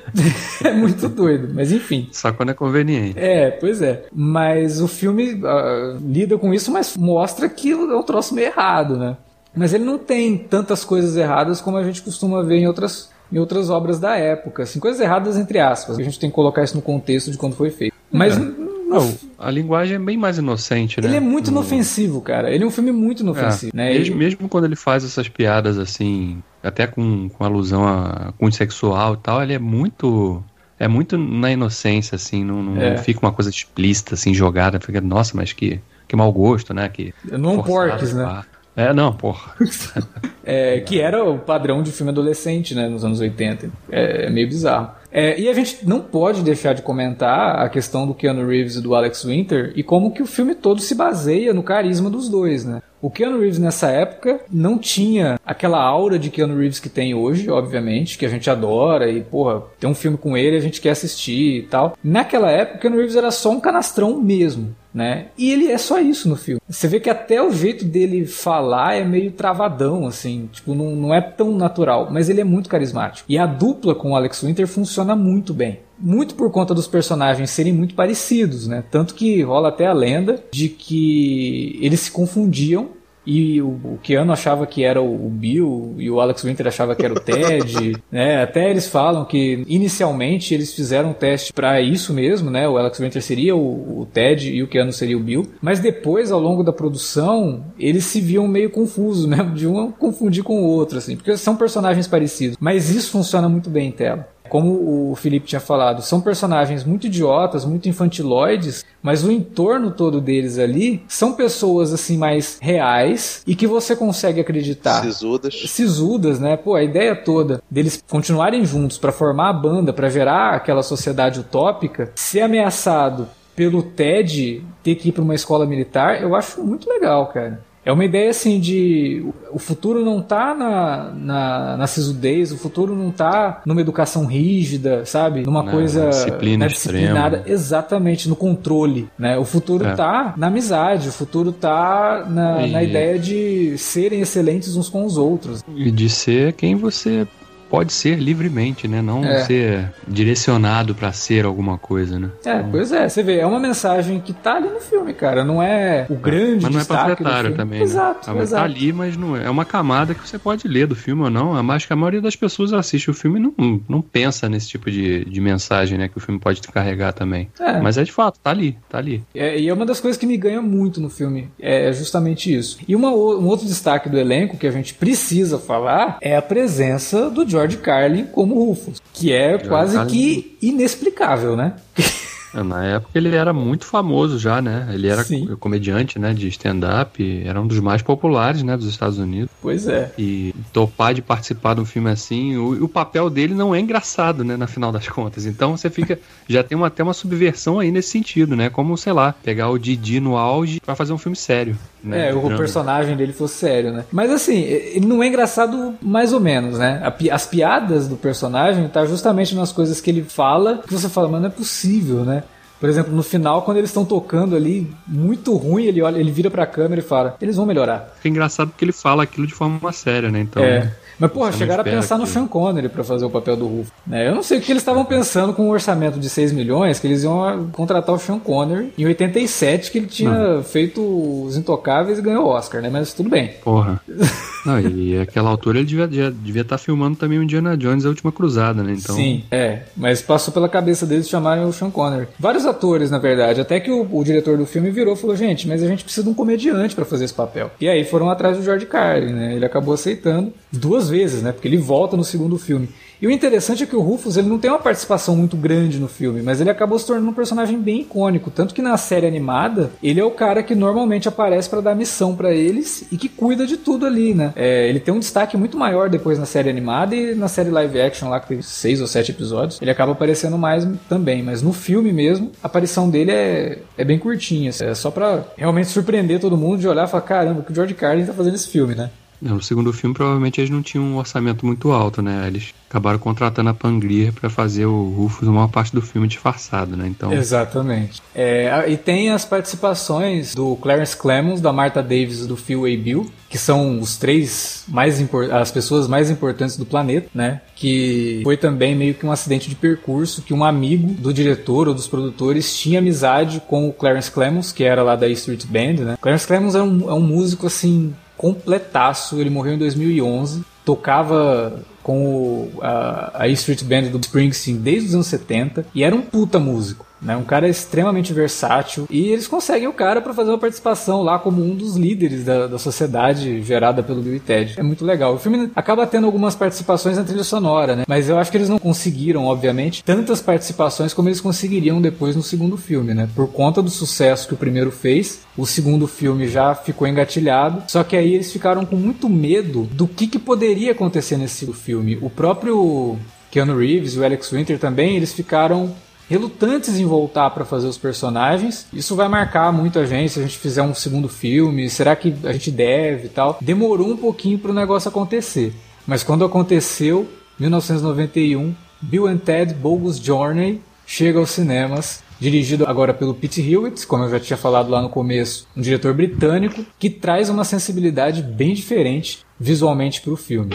é 0.62 0.72
muito 0.72 1.08
doido, 1.08 1.48
mas 1.54 1.72
enfim. 1.72 2.08
Só 2.12 2.32
quando 2.32 2.50
é 2.50 2.54
conveniente. 2.54 3.18
É, 3.18 3.50
pois 3.50 3.80
é. 3.80 4.04
Mas 4.12 4.80
o 4.80 4.88
filme 4.88 5.34
uh, 5.34 5.98
lida 6.04 6.36
com 6.36 6.52
isso, 6.52 6.70
mas 6.70 6.96
mostra 6.96 7.48
que 7.48 7.70
é 7.70 7.76
um 7.76 8.02
troço 8.02 8.34
meio 8.34 8.48
errado, 8.48 8.96
né? 8.96 9.16
Mas 9.56 9.72
ele 9.72 9.84
não 9.84 9.98
tem 9.98 10.36
tantas 10.36 10.84
coisas 10.84 11.16
erradas 11.16 11.60
como 11.60 11.78
a 11.78 11.82
gente 11.82 12.02
costuma 12.02 12.42
ver 12.42 12.58
em 12.58 12.66
outras, 12.66 13.10
em 13.32 13.38
outras 13.38 13.70
obras 13.70 13.98
da 13.98 14.16
época. 14.16 14.64
Assim, 14.64 14.78
coisas 14.78 15.00
erradas 15.00 15.38
entre 15.38 15.58
aspas. 15.58 15.98
A 15.98 16.02
gente 16.02 16.20
tem 16.20 16.28
que 16.28 16.34
colocar 16.34 16.62
isso 16.62 16.76
no 16.76 16.82
contexto 16.82 17.30
de 17.30 17.38
quando 17.38 17.56
foi 17.56 17.70
feito. 17.70 17.94
Mas. 18.12 18.36
É. 18.36 18.66
Não, 18.86 19.12
a 19.36 19.50
linguagem 19.50 19.96
é 19.96 19.98
bem 19.98 20.16
mais 20.16 20.38
inocente, 20.38 21.00
né? 21.00 21.08
Ele 21.08 21.16
é 21.16 21.20
muito 21.20 21.50
inofensivo, 21.50 22.20
cara. 22.20 22.52
Ele 22.52 22.62
é 22.62 22.66
um 22.66 22.70
filme 22.70 22.92
muito 22.92 23.24
inofensivo. 23.24 23.72
É, 23.74 23.76
né? 23.76 23.92
mesmo, 23.92 24.14
ele... 24.14 24.24
mesmo 24.24 24.48
quando 24.48 24.64
ele 24.64 24.76
faz 24.76 25.04
essas 25.04 25.28
piadas 25.28 25.76
assim, 25.76 26.40
até 26.62 26.86
com, 26.86 27.28
com 27.28 27.44
alusão 27.44 27.84
a 27.84 28.32
cunho 28.38 28.52
sexual 28.52 29.14
e 29.14 29.16
tal, 29.16 29.42
ele 29.42 29.54
é 29.54 29.58
muito 29.58 30.40
é 30.78 30.86
muito 30.86 31.16
na 31.16 31.50
inocência, 31.50 32.16
assim, 32.16 32.44
não, 32.44 32.62
não 32.62 32.80
é. 32.80 32.98
fica 32.98 33.20
uma 33.20 33.32
coisa 33.32 33.50
explícita, 33.50 34.14
assim, 34.14 34.34
jogada. 34.34 34.78
Fica, 34.78 35.00
nossa, 35.00 35.34
mas 35.34 35.52
que, 35.52 35.80
que 36.06 36.14
mau 36.14 36.30
gosto, 36.30 36.74
né? 36.74 36.88
Que 36.88 37.14
não 37.24 37.62
porques, 37.62 38.12
né? 38.12 38.44
É, 38.76 38.92
não, 38.92 39.10
porra. 39.12 39.54
é, 40.44 40.80
que 40.80 41.00
era 41.00 41.24
o 41.24 41.38
padrão 41.38 41.82
de 41.82 41.90
filme 41.90 42.12
adolescente, 42.12 42.74
né, 42.74 42.88
nos 42.88 43.04
anos 43.04 43.20
80. 43.20 43.70
É, 43.90 44.26
é 44.26 44.30
meio 44.30 44.46
bizarro. 44.46 44.90
É, 45.10 45.40
e 45.40 45.48
a 45.48 45.54
gente 45.54 45.88
não 45.88 46.00
pode 46.00 46.42
deixar 46.42 46.74
de 46.74 46.82
comentar 46.82 47.58
a 47.58 47.70
questão 47.70 48.06
do 48.06 48.14
Keanu 48.14 48.46
Reeves 48.46 48.76
e 48.76 48.82
do 48.82 48.94
Alex 48.94 49.24
Winter 49.24 49.72
e 49.74 49.82
como 49.82 50.12
que 50.12 50.22
o 50.22 50.26
filme 50.26 50.54
todo 50.54 50.80
se 50.82 50.94
baseia 50.94 51.54
no 51.54 51.62
carisma 51.62 52.10
dos 52.10 52.28
dois, 52.28 52.66
né? 52.66 52.82
O 53.06 53.10
Keanu 53.10 53.38
Reeves 53.38 53.60
nessa 53.60 53.88
época 53.88 54.40
não 54.50 54.78
tinha 54.78 55.38
aquela 55.46 55.80
aura 55.80 56.18
de 56.18 56.28
Keanu 56.28 56.58
Reeves 56.58 56.80
que 56.80 56.88
tem 56.88 57.14
hoje, 57.14 57.48
obviamente, 57.48 58.18
que 58.18 58.26
a 58.26 58.28
gente 58.28 58.50
adora 58.50 59.08
e, 59.08 59.22
porra, 59.22 59.62
tem 59.78 59.88
um 59.88 59.94
filme 59.94 60.18
com 60.18 60.36
ele 60.36 60.56
a 60.56 60.60
gente 60.60 60.80
quer 60.80 60.90
assistir 60.90 61.58
e 61.58 61.62
tal. 61.62 61.96
Naquela 62.02 62.50
época, 62.50 62.78
o 62.78 62.80
Keanu 62.80 62.96
Reeves 62.96 63.14
era 63.14 63.30
só 63.30 63.52
um 63.52 63.60
canastrão 63.60 64.20
mesmo. 64.20 64.74
Né? 64.92 65.26
E 65.36 65.52
ele 65.52 65.70
é 65.70 65.76
só 65.76 66.00
isso 66.00 66.26
no 66.26 66.36
filme. 66.36 66.60
Você 66.66 66.88
vê 66.88 66.98
que 66.98 67.10
até 67.10 67.40
o 67.40 67.52
jeito 67.52 67.84
dele 67.84 68.24
falar 68.24 68.94
é 68.94 69.04
meio 69.04 69.30
travadão, 69.30 70.06
assim, 70.06 70.48
tipo, 70.50 70.74
não, 70.74 70.96
não 70.96 71.14
é 71.14 71.20
tão 71.20 71.54
natural, 71.54 72.08
mas 72.10 72.30
ele 72.30 72.40
é 72.40 72.44
muito 72.44 72.70
carismático. 72.70 73.30
E 73.30 73.38
a 73.38 73.44
dupla 73.44 73.94
com 73.94 74.12
o 74.12 74.16
Alex 74.16 74.40
Winter 74.42 74.66
funciona 74.66 75.14
muito 75.14 75.54
bem 75.54 75.80
muito 75.98 76.34
por 76.34 76.50
conta 76.50 76.74
dos 76.74 76.86
personagens 76.86 77.48
serem 77.50 77.72
muito 77.72 77.94
parecidos, 77.94 78.68
né? 78.68 78.84
Tanto 78.90 79.14
que 79.14 79.40
rola 79.40 79.70
até 79.70 79.86
a 79.86 79.94
lenda 79.94 80.44
de 80.50 80.68
que 80.68 81.78
eles 81.80 82.00
se 82.00 82.10
confundiam 82.10 82.90
e 83.26 83.60
o, 83.60 83.68
o 83.68 83.98
Keanu 84.02 84.32
achava 84.32 84.66
que 84.66 84.84
era 84.84 85.02
o, 85.02 85.28
Bill 85.28 85.94
e 85.98 86.10
o 86.10 86.20
Alex 86.20 86.42
Winter 86.42 86.66
achava 86.66 86.94
que 86.94 87.04
era 87.04 87.12
o 87.12 87.20
Ted, 87.20 87.96
né? 88.10 88.42
Até 88.42 88.70
eles 88.70 88.86
falam 88.86 89.24
que 89.24 89.64
inicialmente 89.66 90.54
eles 90.54 90.72
fizeram 90.72 91.10
um 91.10 91.14
teste 91.14 91.52
para 91.52 91.80
isso 91.80 92.12
mesmo, 92.12 92.50
né? 92.50 92.68
O 92.68 92.78
Alex 92.78 92.98
Winter 92.98 93.22
seria 93.22 93.56
o, 93.56 94.00
o, 94.00 94.06
Ted 94.06 94.50
e 94.50 94.62
o 94.62 94.68
Keanu 94.68 94.92
seria 94.92 95.16
o 95.16 95.20
Bill, 95.20 95.46
mas 95.60 95.80
depois 95.80 96.30
ao 96.30 96.40
longo 96.40 96.62
da 96.62 96.72
produção 96.72 97.64
eles 97.78 98.04
se 98.04 98.20
viam 98.20 98.46
meio 98.46 98.70
confusos 98.70 99.26
mesmo 99.26 99.54
de 99.54 99.66
um 99.66 99.90
confundir 99.90 100.44
com 100.44 100.62
o 100.62 100.66
outro 100.66 100.98
assim, 100.98 101.16
porque 101.16 101.36
são 101.36 101.56
personagens 101.56 102.06
parecidos, 102.06 102.56
mas 102.60 102.90
isso 102.90 103.10
funciona 103.10 103.48
muito 103.48 103.68
bem 103.68 103.88
em 103.88 103.92
tela. 103.92 104.28
Como 104.48 105.10
o 105.10 105.14
Felipe 105.16 105.46
tinha 105.46 105.60
falado, 105.60 106.02
são 106.02 106.20
personagens 106.20 106.84
muito 106.84 107.06
idiotas, 107.06 107.64
muito 107.64 107.88
infantiloides, 107.88 108.84
mas 109.02 109.24
o 109.24 109.30
entorno 109.30 109.90
todo 109.90 110.20
deles 110.20 110.58
ali 110.58 111.02
são 111.08 111.32
pessoas 111.32 111.92
assim 111.92 112.16
mais 112.16 112.58
reais 112.60 113.42
e 113.46 113.54
que 113.54 113.66
você 113.66 113.94
consegue 113.94 114.40
acreditar. 114.40 115.02
Sisudas. 115.02 115.54
Sisudas, 115.66 116.40
né? 116.40 116.56
Pô, 116.56 116.74
a 116.74 116.82
ideia 116.82 117.14
toda 117.14 117.62
deles 117.70 118.02
continuarem 118.08 118.64
juntos 118.64 118.98
para 118.98 119.12
formar 119.12 119.50
a 119.50 119.52
banda, 119.52 119.92
para 119.92 120.08
gerar 120.08 120.54
aquela 120.54 120.82
sociedade 120.82 121.40
utópica, 121.40 122.12
ser 122.14 122.40
ameaçado 122.42 123.28
pelo 123.56 123.82
Ted 123.82 124.62
ter 124.82 124.94
que 124.94 125.08
ir 125.08 125.12
para 125.12 125.22
uma 125.22 125.34
escola 125.34 125.66
militar, 125.66 126.22
eu 126.22 126.36
acho 126.36 126.62
muito 126.62 126.88
legal, 126.88 127.26
cara. 127.28 127.64
É 127.86 127.92
uma 127.92 128.04
ideia 128.04 128.30
assim 128.30 128.58
de 128.58 129.24
o 129.52 129.60
futuro 129.60 130.04
não 130.04 130.18
está 130.18 130.52
na, 130.56 131.12
na, 131.12 131.76
na 131.76 131.86
sisudez, 131.86 132.50
o 132.50 132.58
futuro 132.58 132.96
não 132.96 133.10
está 133.10 133.62
numa 133.64 133.80
educação 133.80 134.26
rígida, 134.26 135.06
sabe? 135.06 135.44
Numa 135.44 135.70
coisa 135.70 136.08
disciplina 136.08 136.64
né, 136.64 136.72
disciplinada, 136.72 137.36
extrema. 137.36 137.54
exatamente, 137.54 138.28
no 138.28 138.34
controle. 138.34 139.08
Né? 139.16 139.38
O 139.38 139.44
futuro 139.44 139.88
está 139.88 140.34
é. 140.36 140.40
na 140.40 140.48
amizade, 140.48 141.08
o 141.08 141.12
futuro 141.12 141.50
está 141.50 142.26
na, 142.28 142.66
e... 142.66 142.72
na 142.72 142.82
ideia 142.82 143.20
de 143.20 143.78
serem 143.78 144.20
excelentes 144.20 144.74
uns 144.74 144.88
com 144.88 145.04
os 145.04 145.16
outros. 145.16 145.62
E 145.76 145.88
de 145.92 146.10
ser 146.10 146.54
quem 146.54 146.74
você 146.74 147.24
pode 147.68 147.92
ser 147.92 148.18
livremente, 148.18 148.88
né? 148.88 149.02
Não 149.02 149.24
é. 149.24 149.44
ser 149.44 149.92
direcionado 150.06 150.94
para 150.94 151.12
ser 151.12 151.44
alguma 151.44 151.78
coisa, 151.78 152.18
né? 152.18 152.30
É, 152.44 152.58
então... 152.58 152.70
pois 152.70 152.92
é. 152.92 153.08
Você 153.08 153.22
vê, 153.22 153.38
é 153.38 153.46
uma 153.46 153.60
mensagem 153.60 154.20
que 154.20 154.32
tá 154.32 154.56
ali 154.56 154.68
no 154.68 154.80
filme, 154.80 155.12
cara. 155.12 155.44
Não 155.44 155.62
é 155.62 156.06
o 156.08 156.14
grande 156.14 156.64
Mas 156.64 156.74
não 156.74 156.80
é 156.80 156.84
panfletário 156.84 157.54
também? 157.54 157.82
Exato, 157.82 158.32
né? 158.32 158.42
exato. 158.42 158.62
Tá 158.62 158.64
ali, 158.64 158.92
mas 158.92 159.16
não 159.16 159.36
é. 159.36 159.46
É 159.46 159.50
uma 159.50 159.64
camada 159.64 160.14
que 160.14 160.26
você 160.26 160.38
pode 160.38 160.66
ler 160.66 160.86
do 160.86 160.96
filme 160.96 161.22
ou 161.22 161.30
não. 161.30 161.62
Mas 161.62 161.84
que 161.84 161.92
a 161.92 161.96
maioria 161.96 162.20
das 162.20 162.36
pessoas 162.36 162.72
assiste 162.72 163.10
o 163.10 163.14
filme 163.14 163.38
e 163.38 163.42
não, 163.42 163.80
não 163.88 164.02
pensa 164.02 164.48
nesse 164.48 164.68
tipo 164.68 164.90
de, 164.90 165.24
de 165.24 165.40
mensagem, 165.40 165.98
né? 165.98 166.08
Que 166.08 166.18
o 166.18 166.20
filme 166.20 166.40
pode 166.40 166.60
te 166.60 166.68
carregar 166.68 167.12
também. 167.12 167.48
É. 167.58 167.80
Mas 167.80 167.98
é 167.98 168.04
de 168.04 168.12
fato, 168.12 168.38
tá 168.42 168.50
ali, 168.50 168.76
tá 168.88 168.98
ali. 168.98 169.22
É, 169.34 169.58
e 169.58 169.68
é 169.68 169.72
uma 169.72 169.86
das 169.86 170.00
coisas 170.00 170.18
que 170.18 170.26
me 170.26 170.36
ganha 170.36 170.62
muito 170.62 171.00
no 171.00 171.10
filme. 171.10 171.48
É 171.60 171.92
justamente 171.92 172.54
isso. 172.54 172.78
E 172.86 172.94
uma, 172.94 173.10
um 173.10 173.46
outro 173.46 173.66
destaque 173.66 174.08
do 174.08 174.18
elenco 174.18 174.56
que 174.56 174.66
a 174.66 174.70
gente 174.70 174.94
precisa 174.94 175.58
falar 175.58 176.18
é 176.20 176.36
a 176.36 176.42
presença 176.42 177.30
do 177.30 177.48
George 177.48 177.56
Carlin 177.74 178.26
como 178.26 178.54
Rufus, 178.54 179.02
que 179.12 179.32
é 179.32 179.48
George 179.50 179.68
quase 179.68 179.94
Carlin. 179.96 180.10
que 180.12 180.58
inexplicável, 180.62 181.56
né? 181.56 181.72
É, 182.56 182.62
na 182.62 182.84
época 182.84 183.10
ele 183.14 183.34
era 183.34 183.52
muito 183.52 183.84
famoso 183.84 184.38
já, 184.38 184.62
né? 184.62 184.88
Ele 184.92 185.08
era 185.08 185.22
Sim. 185.22 185.54
comediante, 185.60 186.18
né, 186.18 186.32
de 186.32 186.48
stand-up, 186.48 187.42
era 187.44 187.60
um 187.60 187.66
dos 187.66 187.80
mais 187.80 188.00
populares, 188.00 188.62
né, 188.62 188.76
dos 188.76 188.86
Estados 188.86 189.18
Unidos. 189.18 189.50
Pois 189.60 189.86
é. 189.86 190.10
E 190.18 190.54
topar 190.72 191.12
de 191.12 191.20
participar 191.20 191.74
de 191.74 191.82
um 191.82 191.84
filme 191.84 192.10
assim, 192.10 192.56
o, 192.56 192.84
o 192.84 192.88
papel 192.88 193.28
dele 193.28 193.54
não 193.54 193.74
é 193.74 193.80
engraçado, 193.80 194.42
né, 194.42 194.56
na 194.56 194.66
final 194.66 194.90
das 194.90 195.06
contas. 195.08 195.44
Então 195.44 195.76
você 195.76 195.90
fica, 195.90 196.18
já 196.48 196.62
tem 196.62 196.76
uma, 196.76 196.86
até 196.86 197.02
uma 197.02 197.12
subversão 197.12 197.78
aí 197.78 197.90
nesse 197.90 198.10
sentido, 198.10 198.56
né? 198.56 198.70
Como, 198.70 198.96
sei 198.96 199.12
lá, 199.12 199.34
pegar 199.44 199.68
o 199.68 199.78
Didi 199.78 200.18
no 200.18 200.36
auge 200.36 200.80
para 200.80 200.94
fazer 200.94 201.12
um 201.12 201.18
filme 201.18 201.36
sério. 201.36 201.76
Né, 202.02 202.28
é, 202.28 202.34
o 202.34 202.40
drama. 202.40 202.56
personagem 202.56 203.16
dele 203.16 203.32
fosse 203.32 203.54
sério, 203.54 203.92
né? 203.92 204.04
Mas 204.12 204.30
assim, 204.30 204.60
ele 204.60 205.06
não 205.06 205.22
é 205.22 205.26
engraçado 205.26 205.94
mais 206.00 206.32
ou 206.32 206.38
menos, 206.38 206.78
né? 206.78 207.02
As 207.32 207.46
piadas 207.46 208.06
do 208.06 208.16
personagem 208.16 208.88
tá 208.88 209.04
justamente 209.04 209.54
nas 209.54 209.72
coisas 209.72 210.00
que 210.00 210.08
ele 210.08 210.22
fala 210.22 210.82
que 210.86 210.92
você 210.92 211.08
fala, 211.08 211.28
mas 211.28 211.40
não 211.40 211.48
é 211.48 211.52
possível, 211.52 212.24
né? 212.24 212.44
Por 212.78 212.88
exemplo, 212.88 213.14
no 213.14 213.22
final, 213.22 213.62
quando 213.62 213.78
eles 213.78 213.90
estão 213.90 214.04
tocando 214.04 214.54
ali, 214.54 214.92
muito 215.06 215.56
ruim, 215.56 215.84
ele 215.84 216.02
olha, 216.02 216.18
ele 216.18 216.30
vira 216.30 216.50
pra 216.50 216.66
câmera 216.66 217.00
e 217.00 217.04
fala, 217.04 217.36
eles 217.40 217.56
vão 217.56 217.64
melhorar. 217.64 218.14
É 218.22 218.28
engraçado 218.28 218.68
porque 218.68 218.84
ele 218.84 218.92
fala 218.92 219.22
aquilo 219.22 219.46
de 219.46 219.54
forma 219.54 219.92
séria, 219.92 220.30
né? 220.30 220.40
Então. 220.40 220.62
É. 220.62 220.92
Mas, 221.18 221.30
porra, 221.30 221.52
chegaram 221.52 221.80
a 221.80 221.84
pensar 221.84 222.16
que... 222.16 222.20
no 222.20 222.26
Sean 222.26 222.46
Connery 222.46 222.88
pra 222.88 223.04
fazer 223.04 223.24
o 223.24 223.30
papel 223.30 223.56
do 223.56 223.66
Rufo. 223.66 223.92
Né? 224.06 224.28
Eu 224.28 224.34
não 224.34 224.42
sei 224.42 224.58
o 224.58 224.60
que 224.60 224.72
eles 224.72 224.82
estavam 224.82 225.04
pensando 225.04 225.52
com 225.52 225.66
um 225.66 225.70
orçamento 225.70 226.18
de 226.18 226.28
6 226.28 226.52
milhões, 226.52 226.98
que 226.98 227.06
eles 227.06 227.22
iam 227.22 227.68
contratar 227.72 228.14
o 228.14 228.18
Sean 228.18 228.38
Connery 228.38 228.92
em 228.96 229.06
87, 229.06 229.90
que 229.90 229.98
ele 229.98 230.06
tinha 230.06 230.30
não. 230.30 230.62
feito 230.62 231.00
Os 231.44 231.56
Intocáveis 231.56 232.18
e 232.18 232.22
ganhou 232.22 232.44
o 232.44 232.48
Oscar, 232.48 232.82
né? 232.82 232.90
Mas 232.90 233.12
tudo 233.12 233.28
bem. 233.28 233.52
Porra. 233.64 234.00
não, 234.64 234.80
e 234.80 235.18
aquela 235.18 235.50
altura 235.50 235.78
ele 235.78 235.86
devia, 235.86 236.06
devia, 236.06 236.30
devia 236.30 236.62
estar 236.62 236.76
tá 236.76 236.82
filmando 236.82 237.16
também 237.16 237.38
o 237.38 237.42
Indiana 237.42 237.76
Jones, 237.76 238.04
A 238.04 238.08
Última 238.08 238.32
Cruzada, 238.32 238.82
né? 238.82 238.94
Então... 238.96 239.14
Sim, 239.14 239.44
é. 239.50 239.80
Mas 239.96 240.22
passou 240.22 240.52
pela 240.52 240.68
cabeça 240.68 241.06
deles 241.06 241.28
chamarem 241.28 241.64
o 241.64 241.72
Sean 241.72 241.90
Connery. 241.90 242.28
Vários 242.38 242.66
atores, 242.66 243.10
na 243.10 243.18
verdade. 243.18 243.60
Até 243.60 243.80
que 243.80 243.90
o, 243.90 244.06
o 244.10 244.24
diretor 244.24 244.56
do 244.58 244.66
filme 244.66 244.90
virou 244.90 245.14
e 245.14 245.16
falou, 245.16 245.36
gente, 245.36 245.66
mas 245.66 245.82
a 245.82 245.86
gente 245.86 246.04
precisa 246.04 246.24
de 246.24 246.30
um 246.30 246.34
comediante 246.34 246.94
para 246.94 247.04
fazer 247.04 247.24
esse 247.24 247.34
papel. 247.34 247.70
E 247.80 247.88
aí 247.88 248.04
foram 248.04 248.30
atrás 248.30 248.56
do 248.56 248.62
George 248.62 248.86
Carlin, 248.86 249.32
né? 249.32 249.54
Ele 249.54 249.64
acabou 249.64 249.94
aceitando. 249.94 250.52
Duas 250.76 251.08
vezes, 251.08 251.42
né? 251.42 251.52
Porque 251.52 251.68
ele 251.68 251.76
volta 251.76 252.16
no 252.16 252.24
segundo 252.24 252.58
filme. 252.58 252.88
E 253.20 253.26
o 253.26 253.30
interessante 253.30 253.82
é 253.82 253.86
que 253.86 253.96
o 253.96 254.00
Rufus 254.00 254.36
ele 254.36 254.48
não 254.48 254.58
tem 254.58 254.70
uma 254.70 254.78
participação 254.78 255.34
muito 255.34 255.56
grande 255.56 255.98
no 255.98 256.06
filme, 256.06 256.42
mas 256.42 256.60
ele 256.60 256.68
acabou 256.68 256.98
se 256.98 257.06
tornando 257.06 257.30
um 257.30 257.34
personagem 257.34 257.78
bem 257.80 258.02
icônico. 258.02 258.50
Tanto 258.50 258.74
que 258.74 258.82
na 258.82 258.96
série 258.98 259.26
animada, 259.26 259.90
ele 260.02 260.20
é 260.20 260.24
o 260.24 260.30
cara 260.30 260.62
que 260.62 260.74
normalmente 260.74 261.26
aparece 261.26 261.68
para 261.68 261.80
dar 261.80 261.94
missão 261.94 262.36
para 262.36 262.52
eles 262.52 263.06
e 263.10 263.16
que 263.16 263.28
cuida 263.28 263.66
de 263.66 263.78
tudo 263.78 264.04
ali, 264.04 264.34
né? 264.34 264.52
É, 264.54 264.86
ele 264.88 265.00
tem 265.00 265.14
um 265.14 265.18
destaque 265.18 265.56
muito 265.56 265.78
maior 265.78 266.10
depois 266.10 266.38
na 266.38 266.44
série 266.44 266.68
animada 266.68 267.16
e 267.16 267.34
na 267.34 267.48
série 267.48 267.70
live 267.70 268.00
action 268.00 268.28
lá, 268.28 268.38
que 268.38 268.48
tem 268.48 268.60
seis 268.60 269.00
ou 269.00 269.06
sete 269.06 269.30
episódios, 269.30 269.80
ele 269.80 269.90
acaba 269.90 270.12
aparecendo 270.12 270.58
mais 270.58 270.86
também. 271.08 271.42
Mas 271.42 271.62
no 271.62 271.72
filme 271.72 272.12
mesmo, 272.12 272.52
a 272.62 272.66
aparição 272.66 273.08
dele 273.08 273.30
é, 273.30 273.78
é 273.96 274.04
bem 274.04 274.18
curtinha. 274.18 274.70
É 274.80 274.94
só 274.94 275.10
para 275.10 275.42
realmente 275.56 275.88
surpreender 275.88 276.38
todo 276.38 276.56
mundo 276.56 276.80
de 276.80 276.88
olhar 276.88 277.06
e 277.06 277.10
falar: 277.10 277.22
caramba, 277.22 277.62
que 277.62 277.72
o 277.72 277.74
George 277.74 277.94
Carlin 277.94 278.26
tá 278.26 278.34
fazendo 278.34 278.56
esse 278.56 278.68
filme, 278.68 278.94
né? 278.94 279.10
No 279.40 279.62
segundo 279.62 279.92
filme, 279.92 280.14
provavelmente 280.14 280.60
eles 280.60 280.70
não 280.70 280.82
tinham 280.82 281.04
um 281.04 281.16
orçamento 281.16 281.64
muito 281.66 281.90
alto, 281.90 282.22
né? 282.22 282.46
Eles 282.46 282.74
acabaram 282.88 283.18
contratando 283.18 283.68
a 283.70 283.74
Panglir 283.74 284.32
para 284.32 284.48
fazer 284.48 284.86
o 284.86 285.10
Rufus 285.10 285.46
uma 285.48 285.68
parte 285.68 285.92
do 285.92 286.00
filme 286.00 286.26
disfarçado, 286.26 286.96
né? 286.96 287.06
Então... 287.06 287.32
Exatamente. 287.32 288.22
É, 288.34 288.84
e 288.88 288.96
tem 288.96 289.30
as 289.30 289.44
participações 289.44 290.54
do 290.54 290.76
Clarence 290.76 291.16
Clemons, 291.16 291.60
da 291.60 291.72
Martha 291.72 292.02
Davis 292.02 292.46
do 292.46 292.56
Phil 292.56 292.86
A. 292.86 292.96
Bill, 292.96 293.30
que 293.48 293.58
são 293.58 294.00
os 294.00 294.16
três 294.16 294.84
mais 294.88 295.22
as 295.52 295.70
pessoas 295.70 296.08
mais 296.08 296.30
importantes 296.30 296.76
do 296.76 296.86
planeta, 296.86 297.28
né? 297.34 297.60
Que 297.74 298.40
foi 298.44 298.56
também 298.56 298.94
meio 298.94 299.14
que 299.14 299.26
um 299.26 299.32
acidente 299.32 299.68
de 299.68 299.74
percurso 299.74 300.42
que 300.42 300.54
um 300.54 300.64
amigo 300.64 301.08
do 301.14 301.32
diretor 301.32 301.88
ou 301.88 301.94
dos 301.94 302.06
produtores 302.06 302.76
tinha 302.76 302.98
amizade 302.98 303.62
com 303.66 303.88
o 303.88 303.92
Clarence 303.92 304.30
Clemons, 304.30 304.72
que 304.72 304.84
era 304.84 305.02
lá 305.02 305.16
da 305.16 305.28
Street 305.28 305.64
Band, 305.66 306.04
né? 306.04 306.16
Clarence 306.20 306.46
Clemons 306.46 306.74
é 306.74 306.82
um, 306.82 307.10
é 307.10 307.14
um 307.14 307.20
músico 307.20 307.66
assim 307.66 308.14
completaço. 308.36 309.40
Ele 309.40 309.50
morreu 309.50 309.74
em 309.74 309.78
2011. 309.78 310.64
Tocava 310.84 311.80
com 312.02 312.24
o, 312.24 312.72
a, 312.80 313.42
a 313.42 313.48
Street 313.48 313.82
Band 313.82 314.02
do 314.02 314.20
Springsteen 314.20 314.76
desde 314.76 315.08
os 315.08 315.14
anos 315.14 315.26
70 315.26 315.86
e 315.94 316.04
era 316.04 316.14
um 316.14 316.22
puta 316.22 316.58
músico. 316.58 317.04
Né? 317.26 317.36
Um 317.36 317.42
cara 317.42 317.68
extremamente 317.68 318.32
versátil 318.32 319.08
e 319.10 319.30
eles 319.30 319.48
conseguem 319.48 319.88
o 319.88 319.92
cara 319.92 320.20
para 320.20 320.32
fazer 320.32 320.50
uma 320.50 320.58
participação 320.58 321.22
lá 321.22 321.40
como 321.40 321.60
um 321.60 321.74
dos 321.74 321.96
líderes 321.96 322.44
da, 322.44 322.68
da 322.68 322.78
sociedade 322.78 323.60
gerada 323.62 324.00
pelo 324.00 324.22
Bill 324.22 324.36
e 324.36 324.40
Ted. 324.40 324.74
É 324.78 324.82
muito 324.82 325.04
legal. 325.04 325.34
O 325.34 325.38
filme 325.38 325.68
acaba 325.74 326.06
tendo 326.06 326.26
algumas 326.26 326.54
participações 326.54 327.16
na 327.16 327.24
trilha 327.24 327.42
sonora, 327.42 327.96
né? 327.96 328.04
Mas 328.06 328.28
eu 328.28 328.38
acho 328.38 328.50
que 328.50 328.56
eles 328.56 328.68
não 328.68 328.78
conseguiram, 328.78 329.44
obviamente, 329.46 330.04
tantas 330.04 330.40
participações 330.40 331.12
como 331.12 331.28
eles 331.28 331.40
conseguiriam 331.40 332.00
depois 332.00 332.36
no 332.36 332.42
segundo 332.42 332.76
filme, 332.76 333.12
né? 333.12 333.28
Por 333.34 333.48
conta 333.48 333.82
do 333.82 333.90
sucesso 333.90 334.46
que 334.46 334.54
o 334.54 334.56
primeiro 334.56 334.92
fez, 334.92 335.40
o 335.56 335.66
segundo 335.66 336.06
filme 336.06 336.46
já 336.46 336.76
ficou 336.76 337.08
engatilhado. 337.08 337.82
Só 337.88 338.04
que 338.04 338.16
aí 338.16 338.34
eles 338.34 338.52
ficaram 338.52 338.86
com 338.86 338.94
muito 338.94 339.28
medo 339.28 339.82
do 339.90 340.06
que, 340.06 340.28
que 340.28 340.38
poderia 340.38 340.92
acontecer 340.92 341.36
nesse 341.36 341.66
filme. 341.72 342.16
O 342.22 342.30
próprio 342.30 343.18
Keanu 343.50 343.78
Reeves 343.78 344.14
e 344.14 344.18
o 344.18 344.24
Alex 344.24 344.50
Winter 344.50 344.78
também, 344.78 345.16
eles 345.16 345.32
ficaram 345.32 345.94
relutantes 346.28 346.98
em 346.98 347.04
voltar 347.04 347.50
para 347.50 347.64
fazer 347.64 347.86
os 347.86 347.98
personagens. 347.98 348.86
Isso 348.92 349.14
vai 349.14 349.28
marcar 349.28 349.72
muito 349.72 349.98
a 349.98 350.06
gente 350.06 350.32
se 350.32 350.40
a 350.40 350.42
gente 350.42 350.58
fizer 350.58 350.82
um 350.82 350.94
segundo 350.94 351.28
filme. 351.28 351.88
Será 351.88 352.14
que 352.16 352.34
a 352.44 352.52
gente 352.52 352.70
deve 352.70 353.26
e 353.26 353.30
tal? 353.30 353.58
Demorou 353.60 354.08
um 354.08 354.16
pouquinho 354.16 354.58
para 354.58 354.70
o 354.70 354.74
negócio 354.74 355.08
acontecer. 355.08 355.72
Mas 356.06 356.22
quando 356.22 356.44
aconteceu, 356.44 357.28
1991, 357.58 358.74
Bill 359.00 359.26
and 359.26 359.38
Ted 359.38 359.74
Bogus 359.74 360.18
Journey 360.18 360.80
chega 361.06 361.38
aos 361.38 361.50
cinemas, 361.50 362.22
dirigido 362.38 362.84
agora 362.86 363.14
pelo 363.14 363.34
Pete 363.34 363.60
Hewitt, 363.60 364.06
como 364.06 364.24
eu 364.24 364.30
já 364.30 364.40
tinha 364.40 364.56
falado 364.56 364.90
lá 364.90 365.00
no 365.00 365.08
começo, 365.08 365.66
um 365.76 365.80
diretor 365.80 366.12
britânico 366.12 366.84
que 366.98 367.08
traz 367.08 367.48
uma 367.48 367.64
sensibilidade 367.64 368.42
bem 368.42 368.74
diferente 368.74 369.44
visualmente 369.58 370.20
para 370.20 370.32
o 370.32 370.36
filme. 370.36 370.74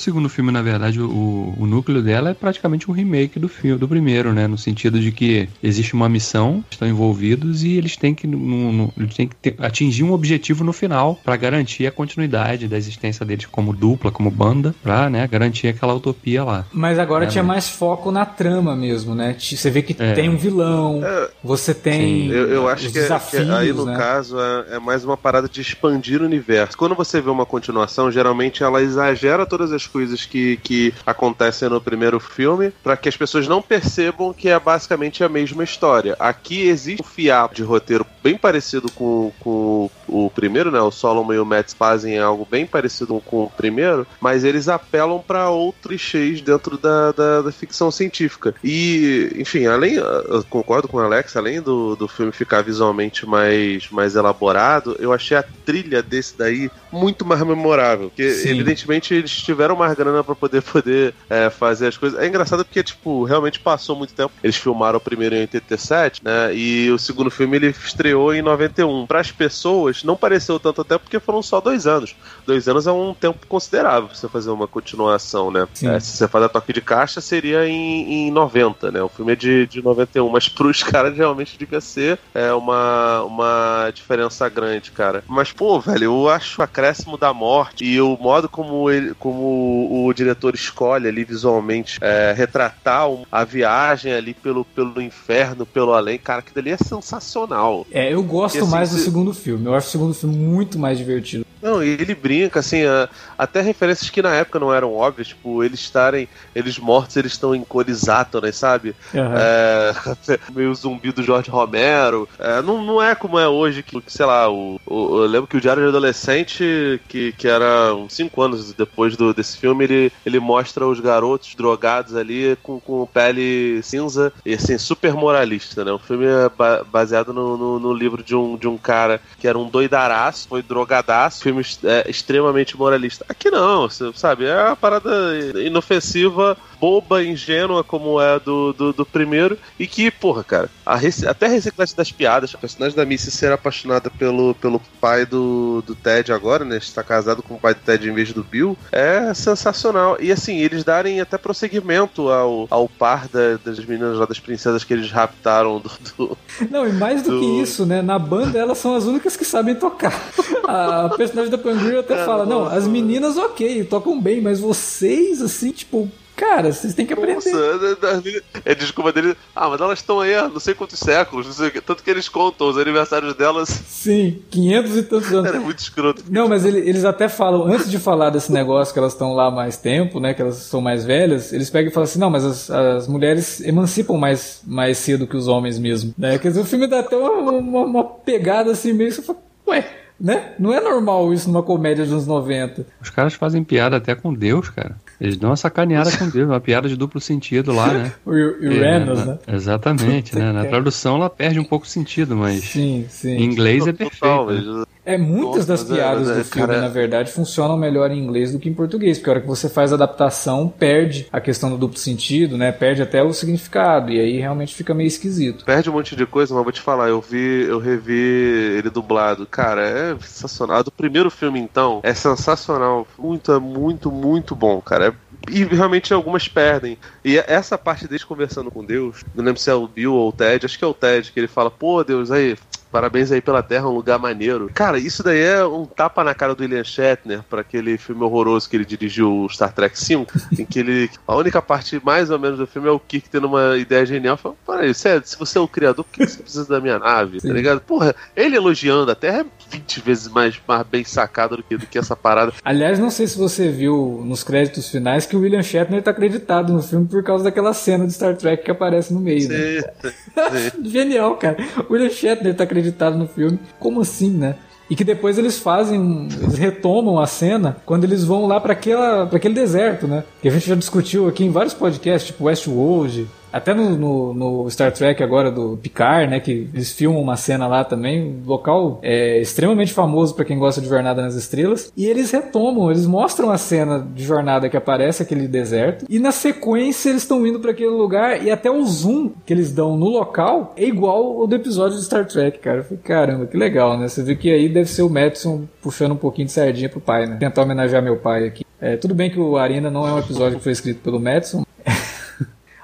Segundo 0.00 0.28
filme, 0.28 0.50
na 0.52 0.62
verdade, 0.62 1.00
o, 1.00 1.54
o 1.58 1.66
núcleo 1.66 2.02
dela 2.02 2.30
é 2.30 2.34
praticamente 2.34 2.90
um 2.90 2.94
remake 2.94 3.38
do 3.38 3.48
filme, 3.48 3.78
do 3.78 3.88
primeiro, 3.88 4.32
né? 4.32 4.46
No 4.46 4.58
sentido 4.58 5.00
de 5.00 5.10
que 5.10 5.48
existe 5.62 5.94
uma 5.94 6.08
missão, 6.08 6.64
estão 6.70 6.86
envolvidos 6.86 7.62
e 7.62 7.76
eles 7.76 7.96
têm 7.96 8.14
que, 8.14 8.26
no, 8.26 8.72
no, 8.72 8.92
eles 8.98 9.14
têm 9.14 9.28
que 9.28 9.36
ter, 9.36 9.54
atingir 9.58 10.02
um 10.02 10.12
objetivo 10.12 10.62
no 10.62 10.72
final 10.72 11.18
para 11.24 11.36
garantir 11.36 11.86
a 11.86 11.92
continuidade 11.92 12.68
da 12.68 12.76
existência 12.76 13.24
deles 13.24 13.46
como 13.46 13.72
dupla, 13.72 14.10
como 14.10 14.30
banda, 14.30 14.74
pra 14.82 15.08
né, 15.08 15.26
garantir 15.26 15.68
aquela 15.68 15.94
utopia 15.94 16.44
lá. 16.44 16.66
Mas 16.72 16.98
agora 16.98 17.24
é, 17.24 17.28
tinha 17.28 17.42
mas... 17.42 17.50
mais 17.50 17.68
foco 17.68 18.10
na 18.10 18.26
trama 18.26 18.76
mesmo, 18.76 19.14
né? 19.14 19.36
Você 19.38 19.70
vê 19.70 19.82
que 19.82 19.96
é. 19.98 20.12
tem 20.12 20.28
um 20.28 20.36
vilão, 20.36 21.00
é. 21.04 21.30
você 21.42 21.72
tem. 21.72 22.28
Eu, 22.28 22.48
eu, 22.48 22.68
acho 22.68 22.90
que, 22.90 22.98
é, 22.98 23.02
desafios, 23.02 23.46
que, 23.46 23.52
aí 23.52 23.72
no 23.72 23.86
né? 23.86 23.96
caso 23.96 24.38
é, 24.38 24.76
é 24.76 24.78
mais 24.78 25.04
uma 25.04 25.16
parada 25.16 25.48
de 25.48 25.60
expandir 25.60 26.20
o 26.20 26.24
universo. 26.24 26.76
Quando 26.76 26.94
você 26.94 27.20
vê 27.20 27.30
uma 27.30 27.46
continuação, 27.46 28.10
geralmente 28.10 28.62
ela 28.62 28.82
exagera 28.82 29.46
todas 29.46 29.70
todas 29.70 29.72
as 29.72 29.86
coisas 29.90 30.24
que, 30.24 30.56
que 30.58 30.94
acontecem 31.04 31.68
no 31.68 31.80
primeiro 31.80 32.18
filme 32.18 32.72
para 32.82 32.96
que 32.96 33.08
as 33.08 33.16
pessoas 33.16 33.46
não 33.46 33.60
percebam 33.60 34.32
que 34.32 34.48
é 34.48 34.58
basicamente 34.58 35.22
a 35.22 35.28
mesma 35.28 35.62
história. 35.62 36.16
Aqui 36.18 36.62
existe 36.62 37.02
um 37.02 37.06
fiapo 37.06 37.54
de 37.54 37.62
roteiro 37.62 38.06
bem 38.22 38.38
parecido 38.38 38.90
com, 38.92 39.32
com 39.40 39.90
o 40.08 40.30
primeiro, 40.30 40.70
né? 40.70 40.80
O 40.80 40.90
Solomon 40.90 41.34
e 41.34 41.38
o 41.38 41.44
Matt 41.44 41.72
fazem 41.74 42.18
algo 42.18 42.46
bem 42.50 42.66
parecido 42.66 43.20
com 43.24 43.44
o 43.44 43.50
primeiro, 43.50 44.06
mas 44.20 44.44
eles 44.44 44.68
apelam 44.68 45.20
para 45.20 45.50
outros 45.50 45.90
clichês 45.90 46.40
dentro 46.40 46.78
da, 46.78 47.10
da, 47.10 47.42
da, 47.42 47.52
ficção 47.52 47.90
científica. 47.90 48.54
E, 48.62 49.32
enfim, 49.36 49.66
além, 49.66 49.94
eu 49.94 50.44
concordo 50.48 50.86
com 50.86 50.98
o 50.98 51.00
Alex, 51.00 51.36
além 51.36 51.60
do, 51.60 51.96
do 51.96 52.06
filme 52.06 52.30
ficar 52.30 52.62
visualmente 52.62 53.26
mais, 53.26 53.90
mais 53.90 54.14
elaborado, 54.14 54.96
eu 55.00 55.12
achei 55.12 55.36
a 55.36 55.42
trilha 55.42 56.02
desse 56.02 56.38
daí 56.38 56.70
muito 56.92 57.24
mais 57.24 57.42
memorável. 57.42 58.08
Porque, 58.08 58.30
Sim. 58.30 58.50
evidentemente, 58.50 59.14
eles 59.14 59.32
tiveram 59.32 59.74
mais 59.80 59.94
grana 59.94 60.22
para 60.22 60.34
poder 60.34 60.62
poder 60.62 61.14
é, 61.28 61.50
fazer 61.50 61.88
as 61.88 61.96
coisas. 61.96 62.18
É 62.20 62.26
engraçado 62.26 62.64
porque, 62.64 62.82
tipo, 62.82 63.24
realmente 63.24 63.58
passou 63.58 63.96
muito 63.96 64.14
tempo. 64.14 64.32
Eles 64.42 64.56
filmaram 64.56 64.98
o 64.98 65.00
primeiro 65.00 65.34
em 65.34 65.40
87, 65.40 66.22
né? 66.24 66.54
E 66.54 66.90
o 66.90 66.98
segundo 66.98 67.30
filme 67.30 67.56
ele 67.56 67.68
estreou 67.68 68.34
em 68.34 68.42
91. 68.42 69.06
Para 69.06 69.20
as 69.20 69.32
pessoas, 69.32 70.04
não 70.04 70.16
pareceu 70.16 70.60
tanto 70.60 70.84
tempo 70.84 71.00
porque 71.04 71.18
foram 71.18 71.42
só 71.42 71.60
dois 71.60 71.86
anos. 71.86 72.14
Dois 72.46 72.68
anos 72.68 72.86
é 72.86 72.92
um 72.92 73.14
tempo 73.14 73.46
considerável 73.46 74.08
pra 74.08 74.16
você 74.16 74.28
fazer 74.28 74.50
uma 74.50 74.68
continuação, 74.68 75.50
né? 75.50 75.66
É, 75.82 75.98
se 75.98 76.16
você 76.16 76.28
faz 76.28 76.44
a 76.44 76.48
toque 76.48 76.72
de 76.72 76.80
caixa, 76.80 77.20
seria 77.20 77.66
em, 77.66 78.28
em 78.28 78.30
90, 78.30 78.90
né? 78.90 79.02
O 79.02 79.08
filme 79.08 79.32
é 79.32 79.36
de, 79.36 79.66
de 79.66 79.82
91, 79.82 80.28
mas 80.28 80.48
pros 80.48 80.82
caras 80.84 81.16
realmente 81.16 81.58
devia 81.58 81.80
ser 81.80 82.18
é, 82.34 82.52
uma, 82.52 83.22
uma 83.22 83.90
diferença 83.94 84.48
grande, 84.48 84.90
cara. 84.90 85.24
Mas, 85.26 85.52
pô, 85.52 85.80
velho, 85.80 86.04
eu 86.04 86.28
acho 86.28 86.60
o 86.60 86.64
acréscimo 86.64 87.16
da 87.16 87.32
morte 87.32 87.84
e 87.84 88.00
o 88.00 88.16
modo 88.20 88.48
como 88.48 88.90
ele. 88.90 89.14
Como 89.14 89.69
o 89.70 90.12
diretor 90.12 90.54
escolhe 90.54 91.08
ali 91.08 91.24
visualmente 91.24 91.98
é, 92.00 92.34
retratar 92.36 93.06
a 93.30 93.44
viagem 93.44 94.12
ali 94.12 94.34
pelo, 94.34 94.64
pelo 94.64 95.00
inferno, 95.00 95.64
pelo 95.64 95.92
além, 95.92 96.18
cara, 96.18 96.42
que 96.42 96.54
dali 96.54 96.70
é 96.70 96.76
sensacional. 96.76 97.86
É, 97.90 98.12
eu 98.12 98.22
gosto 98.22 98.58
assim, 98.58 98.70
mais 98.70 98.90
do 98.90 98.96
se... 98.96 99.04
segundo 99.04 99.32
filme. 99.32 99.66
Eu 99.66 99.74
acho 99.74 99.88
o 99.88 99.90
segundo 99.90 100.14
filme 100.14 100.36
muito 100.36 100.78
mais 100.78 100.98
divertido. 100.98 101.44
Não, 101.62 101.82
e 101.82 101.90
ele 101.90 102.14
brinca, 102.14 102.60
assim, 102.60 102.84
a, 102.84 103.08
até 103.36 103.60
referências 103.60 104.08
que 104.08 104.22
na 104.22 104.34
época 104.34 104.58
não 104.58 104.72
eram 104.72 104.94
óbvias, 104.94 105.28
tipo, 105.28 105.62
eles 105.62 105.80
estarem, 105.80 106.28
eles 106.54 106.78
mortos, 106.78 107.16
eles 107.16 107.32
estão 107.32 107.54
em 107.54 107.62
cores 107.62 108.08
átonas, 108.08 108.56
sabe? 108.56 108.94
Uhum. 109.12 109.34
É, 109.36 109.94
meio 110.54 110.74
zumbi 110.74 111.12
do 111.12 111.22
Jorge 111.22 111.50
Romero. 111.50 112.28
É, 112.38 112.62
não, 112.62 112.82
não 112.82 113.02
é 113.02 113.14
como 113.14 113.38
é 113.38 113.46
hoje, 113.46 113.82
que, 113.82 114.02
sei 114.06 114.24
lá, 114.24 114.50
o, 114.50 114.80
o, 114.86 115.22
eu 115.22 115.26
lembro 115.26 115.46
que 115.46 115.56
o 115.56 115.60
Diário 115.60 115.82
de 115.82 115.88
Adolescente, 115.88 117.00
que, 117.08 117.32
que 117.32 117.46
era 117.46 117.94
uns 117.94 118.14
5 118.14 118.42
anos 118.42 118.72
depois 118.72 119.16
do, 119.16 119.34
desse 119.34 119.58
filme, 119.60 119.84
ele, 119.84 120.12
ele 120.24 120.40
mostra 120.40 120.86
os 120.86 120.98
garotos 121.00 121.54
drogados 121.54 122.16
ali 122.16 122.56
com, 122.62 122.80
com 122.80 123.06
pele 123.06 123.82
cinza 123.82 124.32
e, 124.44 124.54
assim, 124.54 124.78
super 124.78 125.12
moralista, 125.14 125.84
né? 125.84 125.92
O 125.92 125.98
filme 125.98 126.26
é 126.26 126.48
ba 126.48 126.84
baseado 126.90 127.32
no, 127.32 127.56
no, 127.56 127.78
no 127.78 127.92
livro 127.92 128.22
de 128.22 128.34
um, 128.34 128.56
de 128.56 128.66
um 128.66 128.78
cara 128.78 129.20
que 129.38 129.46
era 129.46 129.58
um 129.58 129.68
doidaraço, 129.68 130.48
foi 130.48 130.62
drogadaço, 130.62 131.42
filme 131.42 131.62
é, 131.84 132.08
extremamente 132.08 132.76
moralista. 132.76 133.24
Aqui 133.28 133.50
não, 133.50 133.88
você 133.88 134.10
sabe? 134.14 134.46
É 134.46 134.64
uma 134.64 134.76
parada 134.76 135.10
inofensiva, 135.56 136.56
boba, 136.80 137.22
ingênua, 137.22 137.84
como 137.84 138.20
é 138.20 138.40
do, 138.40 138.72
do, 138.72 138.92
do 138.92 139.06
primeiro. 139.06 139.58
E 139.78 139.86
que, 139.86 140.10
porra, 140.10 140.42
cara, 140.42 140.70
a 140.84 140.96
rec... 140.96 141.24
até 141.26 141.46
a 141.46 141.50
reciclagem 141.50 141.94
das 141.94 142.10
piadas, 142.10 142.54
a 142.54 142.58
personagem 142.58 142.96
da 142.96 143.04
Missy 143.04 143.30
ser 143.30 143.52
apaixonada 143.52 144.10
pelo, 144.10 144.54
pelo 144.54 144.80
pai 145.00 145.26
do, 145.26 145.82
do 145.86 145.94
Ted 145.94 146.32
agora, 146.32 146.64
né? 146.64 146.78
Está 146.78 147.02
casado 147.02 147.42
com 147.42 147.54
o 147.54 147.60
pai 147.60 147.74
do 147.74 147.80
Ted 147.80 148.08
em 148.08 148.14
vez 148.14 148.32
do 148.32 148.42
Bill, 148.42 148.76
é 148.90 149.32
sensacional. 149.56 150.16
E 150.20 150.32
assim, 150.32 150.58
eles 150.58 150.84
darem 150.84 151.20
até 151.20 151.36
prosseguimento 151.38 152.28
ao, 152.28 152.66
ao 152.70 152.88
par 152.88 153.28
da, 153.28 153.56
das 153.64 153.84
meninas 153.84 154.16
lá, 154.16 154.26
das 154.26 154.38
princesas 154.38 154.84
que 154.84 154.92
eles 154.92 155.10
raptaram 155.10 155.80
do. 155.80 155.90
do 156.16 156.38
não, 156.70 156.86
e 156.86 156.92
mais 156.92 157.22
do, 157.22 157.30
do, 157.30 157.40
que 157.40 157.60
isso, 157.60 157.86
né? 157.86 158.02
Na 158.02 158.18
banda 158.18 158.58
elas 158.58 158.78
são 158.78 158.94
as 158.94 159.04
únicas 159.04 159.36
que 159.36 159.44
sabem 159.44 159.74
tocar. 159.74 160.20
A 160.64 161.08
personagem 161.16 161.50
da 161.50 161.58
Pangrew 161.58 162.00
até 162.00 162.22
é, 162.22 162.24
fala: 162.24 162.46
não, 162.46 162.66
as 162.66 162.86
meninas 162.86 163.36
ok, 163.36 163.84
tocam 163.84 164.20
bem, 164.20 164.40
mas 164.40 164.60
vocês, 164.60 165.42
assim, 165.42 165.70
tipo, 165.70 166.10
Cara, 166.36 166.72
vocês 166.72 166.94
têm 166.94 167.06
que 167.06 167.12
aprender. 167.12 167.34
Nossa, 167.34 168.22
é 168.64 168.74
desculpa 168.74 169.12
dele. 169.12 169.36
Ah, 169.54 169.68
mas 169.68 169.80
elas 169.80 169.98
estão 169.98 170.20
aí 170.20 170.34
há 170.34 170.48
não 170.48 170.60
sei 170.60 170.74
quantos 170.74 170.98
séculos, 170.98 171.46
não 171.46 171.52
sei, 171.52 171.70
tanto 171.70 172.02
que 172.02 172.10
eles 172.10 172.28
contam 172.28 172.68
os 172.68 172.78
aniversários 172.78 173.34
delas. 173.34 173.68
Sim, 173.68 174.40
500 174.50 174.96
e 174.96 175.02
tantos 175.02 175.32
anos. 175.32 175.46
Era 175.46 175.60
muito 175.60 175.78
escroto. 175.78 176.24
Não, 176.30 176.48
mas 176.48 176.64
ele, 176.64 176.78
eles 176.78 177.04
até 177.04 177.28
falam, 177.28 177.64
antes 177.64 177.90
de 177.90 177.98
falar 177.98 178.30
desse 178.30 178.50
negócio 178.50 178.92
que 178.92 178.98
elas 178.98 179.12
estão 179.12 179.34
lá 179.34 179.46
há 179.46 179.50
mais 179.50 179.76
tempo, 179.76 180.18
né, 180.18 180.32
que 180.32 180.40
elas 180.40 180.56
são 180.56 180.80
mais 180.80 181.04
velhas, 181.04 181.52
eles 181.52 181.68
pegam 181.68 181.90
e 181.90 181.94
falam 181.94 182.04
assim: 182.04 182.18
não, 182.18 182.30
mas 182.30 182.44
as, 182.44 182.70
as 182.70 183.08
mulheres 183.08 183.60
emancipam 183.60 184.16
mais, 184.16 184.62
mais 184.66 184.98
cedo 184.98 185.26
que 185.26 185.36
os 185.36 185.46
homens 185.46 185.78
mesmo. 185.78 186.14
Né? 186.16 186.38
Quer 186.38 186.48
dizer, 186.48 186.60
o 186.60 186.64
filme 186.64 186.86
dá 186.86 187.00
até 187.00 187.16
uma, 187.16 187.52
uma, 187.52 187.80
uma 187.80 188.04
pegada 188.04 188.72
assim 188.72 188.92
meio. 188.92 189.12
Você 189.12 189.22
fala, 189.22 189.38
ué 189.68 190.00
né? 190.20 190.52
Não 190.58 190.72
é 190.72 190.80
normal 190.80 191.32
isso 191.32 191.48
numa 191.48 191.62
comédia 191.62 192.04
dos 192.04 192.12
anos 192.12 192.26
90. 192.26 192.86
Os 193.00 193.08
caras 193.08 193.32
fazem 193.32 193.64
piada 193.64 193.96
até 193.96 194.14
com 194.14 194.34
Deus, 194.34 194.68
cara. 194.68 194.96
Eles 195.20 195.36
dão 195.36 195.50
uma 195.50 195.56
sacaneada 195.56 196.16
com 196.16 196.28
Deus, 196.30 196.48
uma 196.48 196.60
piada 196.60 196.88
de 196.88 196.96
duplo 196.96 197.20
sentido 197.20 197.72
lá, 197.72 197.92
né? 197.92 198.12
o 198.24 198.30
Uranus, 198.30 199.20
é, 199.20 199.24
né? 199.26 199.38
Exatamente, 199.48 200.34
né? 200.34 200.50
Na 200.50 200.64
tradução 200.64 201.16
ela 201.16 201.28
perde 201.28 201.60
um 201.60 201.64
pouco 201.64 201.84
o 201.84 201.88
sentido, 201.88 202.34
mas 202.34 202.64
sim, 202.64 203.04
sim. 203.08 203.32
em 203.32 203.44
inglês 203.44 203.86
é 203.86 203.92
perfeito. 203.92 204.46
Né? 204.46 204.84
É, 205.04 205.16
muitas 205.16 205.66
Nossa, 205.66 205.84
das 205.84 205.90
é, 205.90 205.94
piadas 205.94 206.30
é, 206.30 206.34
do 206.34 206.44
filme, 206.44 206.68
cara... 206.68 206.80
na 206.80 206.88
verdade, 206.88 207.32
funcionam 207.32 207.76
melhor 207.76 208.10
em 208.10 208.18
inglês 208.18 208.52
do 208.52 208.58
que 208.58 208.68
em 208.68 208.74
português, 208.74 209.18
porque 209.18 209.30
a 209.30 209.32
hora 209.32 209.40
que 209.40 209.46
você 209.46 209.68
faz 209.68 209.92
a 209.92 209.94
adaptação, 209.94 210.68
perde 210.68 211.26
a 211.32 211.40
questão 211.40 211.70
do 211.70 211.78
duplo 211.78 211.98
sentido, 211.98 212.56
né? 212.56 212.70
Perde 212.72 213.02
até 213.02 213.22
o 213.22 213.32
significado, 213.32 214.10
e 214.10 214.20
aí 214.20 214.38
realmente 214.38 214.74
fica 214.74 214.94
meio 214.94 215.08
esquisito. 215.08 215.64
Perde 215.64 215.90
um 215.90 215.94
monte 215.94 216.14
de 216.14 216.26
coisa, 216.26 216.54
mas 216.54 216.62
vou 216.62 216.72
te 216.72 216.80
falar, 216.80 217.08
eu 217.08 217.20
vi, 217.20 217.64
eu 217.68 217.78
revi 217.78 218.12
ele 218.12 218.90
dublado. 218.90 219.46
Cara, 219.46 219.82
é 219.82 220.16
sensacional. 220.20 220.76
A 220.78 220.82
do 220.82 220.90
primeiro 220.90 221.30
filme, 221.30 221.58
então, 221.58 222.00
é 222.02 222.14
sensacional. 222.14 223.06
Muito, 223.18 223.60
muito, 223.60 224.10
muito 224.10 224.54
bom, 224.54 224.80
cara. 224.80 225.08
É 225.08 225.30
e 225.48 225.64
realmente 225.64 226.12
algumas 226.12 226.48
perdem. 226.48 226.98
E 227.24 227.38
essa 227.38 227.78
parte 227.78 228.06
deles 228.06 228.24
conversando 228.24 228.70
com 228.70 228.84
Deus, 228.84 229.24
não 229.34 229.44
lembro 229.44 229.60
se 229.60 229.70
é 229.70 229.74
o 229.74 229.86
Bill 229.86 230.12
ou 230.12 230.28
o 230.28 230.32
Ted, 230.32 230.66
acho 230.66 230.78
que 230.78 230.84
é 230.84 230.88
o 230.88 230.94
Ted, 230.94 231.32
que 231.32 231.40
ele 231.40 231.48
fala, 231.48 231.70
pô, 231.70 232.04
Deus, 232.04 232.30
aí, 232.30 232.56
Parabéns 232.90 233.30
aí 233.30 233.40
pela 233.40 233.62
Terra, 233.62 233.88
um 233.88 233.94
lugar 233.94 234.18
maneiro. 234.18 234.70
Cara, 234.74 234.98
isso 234.98 235.22
daí 235.22 235.40
é 235.40 235.64
um 235.64 235.86
tapa 235.86 236.24
na 236.24 236.34
cara 236.34 236.54
do 236.54 236.62
William 236.62 236.82
Shatner 236.82 237.42
para 237.48 237.60
aquele 237.60 237.96
filme 237.96 238.22
horroroso 238.24 238.68
que 238.68 238.76
ele 238.76 238.84
dirigiu, 238.84 239.46
Star 239.48 239.72
Trek 239.72 239.98
5, 239.98 240.32
em 240.58 240.64
que 240.64 240.80
ele. 240.80 241.10
A 241.26 241.36
única 241.36 241.62
parte 241.62 242.00
mais 242.04 242.30
ou 242.30 242.38
menos 242.38 242.58
do 242.58 242.66
filme 242.66 242.88
é 242.88 242.90
o 242.90 242.98
Kirk 242.98 243.28
tendo 243.30 243.46
uma 243.46 243.76
ideia 243.76 244.04
genial. 244.04 244.36
Fala, 244.36 244.56
peraí, 244.66 244.92
sério, 244.92 245.22
se 245.24 245.38
você 245.38 245.58
é 245.58 245.60
o 245.60 245.68
criador, 245.68 246.04
por 246.04 246.12
que 246.12 246.26
você 246.26 246.42
precisa 246.42 246.66
da 246.66 246.80
minha 246.80 246.98
nave? 246.98 247.36
Tá 247.36 247.42
Sim. 247.42 247.48
Tá 247.48 247.54
ligado? 247.54 247.80
Porra, 247.80 248.14
ele 248.34 248.56
elogiando 248.56 249.10
a 249.10 249.14
Terra 249.14 249.40
é 249.40 249.46
20 249.70 250.00
vezes 250.00 250.28
mais, 250.28 250.60
mais 250.66 250.86
bem 250.86 251.04
sacado 251.04 251.56
do 251.56 251.62
que, 251.62 251.76
do 251.76 251.86
que 251.86 251.98
essa 251.98 252.16
parada. 252.16 252.52
Aliás, 252.64 252.98
não 252.98 253.10
sei 253.10 253.26
se 253.28 253.38
você 253.38 253.70
viu 253.70 254.22
nos 254.24 254.42
créditos 254.42 254.88
finais 254.88 255.26
que 255.26 255.36
o 255.36 255.40
William 255.40 255.62
Shatner 255.62 256.02
tá 256.02 256.10
acreditado 256.10 256.72
no 256.72 256.82
filme 256.82 257.06
por 257.06 257.22
causa 257.22 257.44
daquela 257.44 257.72
cena 257.72 258.04
de 258.06 258.12
Star 258.12 258.36
Trek 258.36 258.64
que 258.64 258.70
aparece 258.70 259.14
no 259.14 259.20
meio. 259.20 259.42
Sim, 259.42 259.48
né? 259.48 259.80
Sim. 260.02 260.82
Genial, 260.90 261.36
cara. 261.36 261.56
O 261.88 261.92
William 261.92 262.10
Shatner 262.10 262.54
tá 262.54 262.64
acreditado 262.64 262.79
acreditado 262.80 263.16
no 263.16 263.28
filme. 263.28 263.58
Como 263.78 264.00
assim, 264.00 264.30
né? 264.30 264.56
E 264.90 264.96
que 264.96 265.04
depois 265.04 265.38
eles 265.38 265.58
fazem, 265.58 266.28
eles 266.42 266.58
retomam 266.58 267.20
a 267.20 267.26
cena 267.26 267.76
quando 267.86 268.02
eles 268.02 268.24
vão 268.24 268.46
lá 268.46 268.60
para 268.60 268.72
aquele 268.72 269.54
deserto, 269.54 270.08
né? 270.08 270.24
Que 270.42 270.48
a 270.48 270.50
gente 270.50 270.68
já 270.68 270.74
discutiu 270.74 271.28
aqui 271.28 271.44
em 271.44 271.50
vários 271.50 271.74
podcasts, 271.74 272.26
tipo 272.32 272.44
Westworld, 272.44 273.28
até 273.52 273.74
no, 273.74 273.96
no, 273.96 274.34
no, 274.34 274.70
Star 274.70 274.92
Trek 274.92 275.22
agora 275.22 275.50
do 275.50 275.76
Picard, 275.76 276.30
né? 276.30 276.40
Que 276.40 276.68
eles 276.72 276.92
filmam 276.92 277.20
uma 277.20 277.36
cena 277.36 277.66
lá 277.66 277.84
também. 277.84 278.22
Um 278.22 278.46
local 278.46 278.98
é 279.02 279.40
extremamente 279.40 279.92
famoso 279.92 280.34
para 280.34 280.44
quem 280.44 280.58
gosta 280.58 280.80
de 280.80 280.88
Jornada 280.88 281.22
nas 281.22 281.34
Estrelas. 281.34 281.92
E 281.96 282.06
eles 282.06 282.30
retomam, 282.30 282.90
eles 282.90 283.06
mostram 283.06 283.50
a 283.50 283.58
cena 283.58 284.06
de 284.14 284.22
jornada 284.22 284.68
que 284.68 284.76
aparece 284.76 285.22
aquele 285.22 285.48
deserto. 285.48 286.06
E 286.08 286.18
na 286.18 286.32
sequência 286.32 287.10
eles 287.10 287.22
estão 287.22 287.46
indo 287.46 287.60
para 287.60 287.72
aquele 287.72 287.90
lugar. 287.90 288.42
E 288.42 288.50
até 288.50 288.70
o 288.70 288.84
zoom 288.84 289.30
que 289.44 289.52
eles 289.52 289.72
dão 289.72 289.96
no 289.96 290.08
local 290.08 290.72
é 290.76 290.84
igual 290.84 291.40
ao 291.40 291.46
do 291.46 291.54
episódio 291.54 291.98
de 291.98 292.04
Star 292.04 292.26
Trek, 292.26 292.58
cara. 292.58 292.78
Eu 292.78 292.84
falei, 292.84 293.00
caramba, 293.02 293.46
que 293.46 293.56
legal, 293.56 293.98
né? 293.98 294.08
Você 294.08 294.22
vê 294.22 294.36
que 294.36 294.50
aí 294.50 294.68
deve 294.68 294.88
ser 294.88 295.02
o 295.02 295.10
Madison 295.10 295.64
puxando 295.82 296.12
um 296.12 296.16
pouquinho 296.16 296.46
de 296.46 296.52
sardinha 296.52 296.88
pro 296.88 297.00
pai, 297.00 297.26
né? 297.26 297.36
Tentar 297.38 297.62
homenagear 297.62 298.02
meu 298.02 298.16
pai 298.16 298.46
aqui. 298.46 298.64
É, 298.80 298.96
tudo 298.96 299.14
bem 299.14 299.28
que 299.30 299.38
o 299.38 299.58
Arena 299.58 299.90
não 299.90 300.08
é 300.08 300.12
um 300.12 300.18
episódio 300.18 300.56
que 300.56 300.64
foi 300.64 300.72
escrito 300.72 301.02
pelo 301.02 301.20
Madison. 301.20 301.64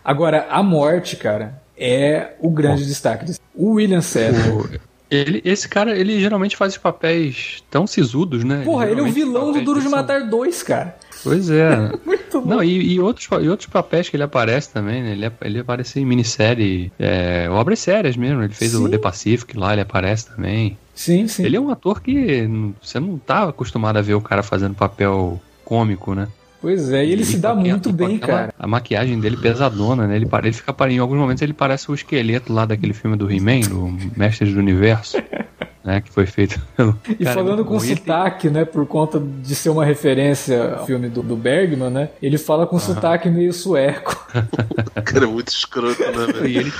Agora, 0.06 0.46
a 0.48 0.62
morte, 0.62 1.16
cara, 1.16 1.60
é 1.76 2.34
o 2.38 2.48
grande 2.48 2.82
Bom. 2.82 2.88
destaque. 2.88 3.34
O 3.52 3.72
William 3.72 4.00
Sadler. 4.00 4.80
Ele, 5.10 5.42
esse 5.44 5.68
cara, 5.68 5.98
ele 5.98 6.20
geralmente 6.20 6.56
faz 6.56 6.76
papéis 6.76 7.64
tão 7.68 7.88
sisudos, 7.88 8.44
né? 8.44 8.62
Porra, 8.64 8.86
ele 8.86 9.00
é 9.00 9.02
o 9.02 9.10
vilão 9.10 9.50
do 9.50 9.60
Duro 9.62 9.80
de 9.80 9.88
Matar 9.88 10.28
2, 10.28 10.62
cara. 10.62 10.96
Pois 11.24 11.50
é. 11.50 11.90
Muito 12.06 12.40
bom. 12.40 12.48
Não, 12.48 12.62
e, 12.62 12.94
e, 12.94 13.00
outros, 13.00 13.28
e 13.42 13.48
outros 13.48 13.68
papéis 13.68 14.08
que 14.08 14.14
ele 14.14 14.22
aparece 14.22 14.72
também, 14.72 15.02
né? 15.02 15.10
Ele, 15.10 15.32
ele 15.42 15.58
aparece 15.58 15.98
em 15.98 16.04
minissérie, 16.04 16.92
é, 17.00 17.48
obras 17.50 17.80
sérias 17.80 18.16
mesmo. 18.16 18.44
Ele 18.44 18.54
fez 18.54 18.72
sim. 18.72 18.84
o 18.84 18.88
The 18.88 18.98
Pacific 18.98 19.58
lá, 19.58 19.72
ele 19.72 19.82
aparece 19.82 20.28
também. 20.28 20.78
Sim, 20.94 21.26
sim. 21.26 21.44
Ele 21.44 21.56
é 21.56 21.60
um 21.60 21.70
ator 21.70 22.00
que 22.00 22.48
você 22.80 23.00
não 23.00 23.18
tá 23.18 23.48
acostumado 23.48 23.96
a 23.96 24.02
ver 24.02 24.14
o 24.14 24.20
cara 24.20 24.44
fazendo 24.44 24.76
papel 24.76 25.40
cômico, 25.64 26.14
né? 26.14 26.28
Pois 26.66 26.90
é, 26.90 27.06
e 27.06 27.12
ele, 27.12 27.24
se 27.24 27.38
dá 27.38 27.54
muito 27.54 27.92
bem, 27.92 28.16
aquela, 28.16 28.38
cara. 28.38 28.54
A 28.58 28.66
maquiagem 28.66 29.20
dele 29.20 29.36
pesadona, 29.36 30.04
né? 30.04 30.16
Ele, 30.16 30.26
ele 30.42 30.52
fica, 30.52 30.74
em 30.90 30.98
alguns 30.98 31.16
momentos 31.16 31.40
ele 31.40 31.52
parece 31.52 31.88
o 31.88 31.94
esqueleto 31.94 32.52
lá 32.52 32.66
daquele 32.66 32.92
filme 32.92 33.16
do 33.16 33.30
He-Man, 33.30 33.60
do 33.60 33.96
Mestres 34.16 34.52
do 34.52 34.58
Universo. 34.58 35.16
né, 35.86 36.00
que 36.00 36.10
foi 36.10 36.26
feito 36.26 36.60
pelo. 36.76 36.98
E 37.08 37.24
cara, 37.24 37.36
falando 37.36 37.64
com 37.64 37.78
sotaque, 37.78 38.50
né, 38.50 38.64
por 38.64 38.84
conta 38.86 39.20
de 39.20 39.54
ser 39.54 39.70
uma 39.70 39.84
referência 39.84 40.74
ao 40.74 40.86
filme 40.86 41.08
do, 41.08 41.22
do 41.22 41.36
Bergman, 41.36 41.90
né, 41.90 42.08
ele 42.20 42.36
fala 42.36 42.66
com 42.66 42.78
sotaque 42.78 43.30
meio 43.30 43.52
sueco. 43.52 44.26
cara, 45.04 45.24
é 45.24 45.28
muito 45.28 45.48
escroto, 45.48 46.02
né, 46.02 46.26
velho? 46.26 46.46
E 46.46 46.56
ele, 46.58 46.72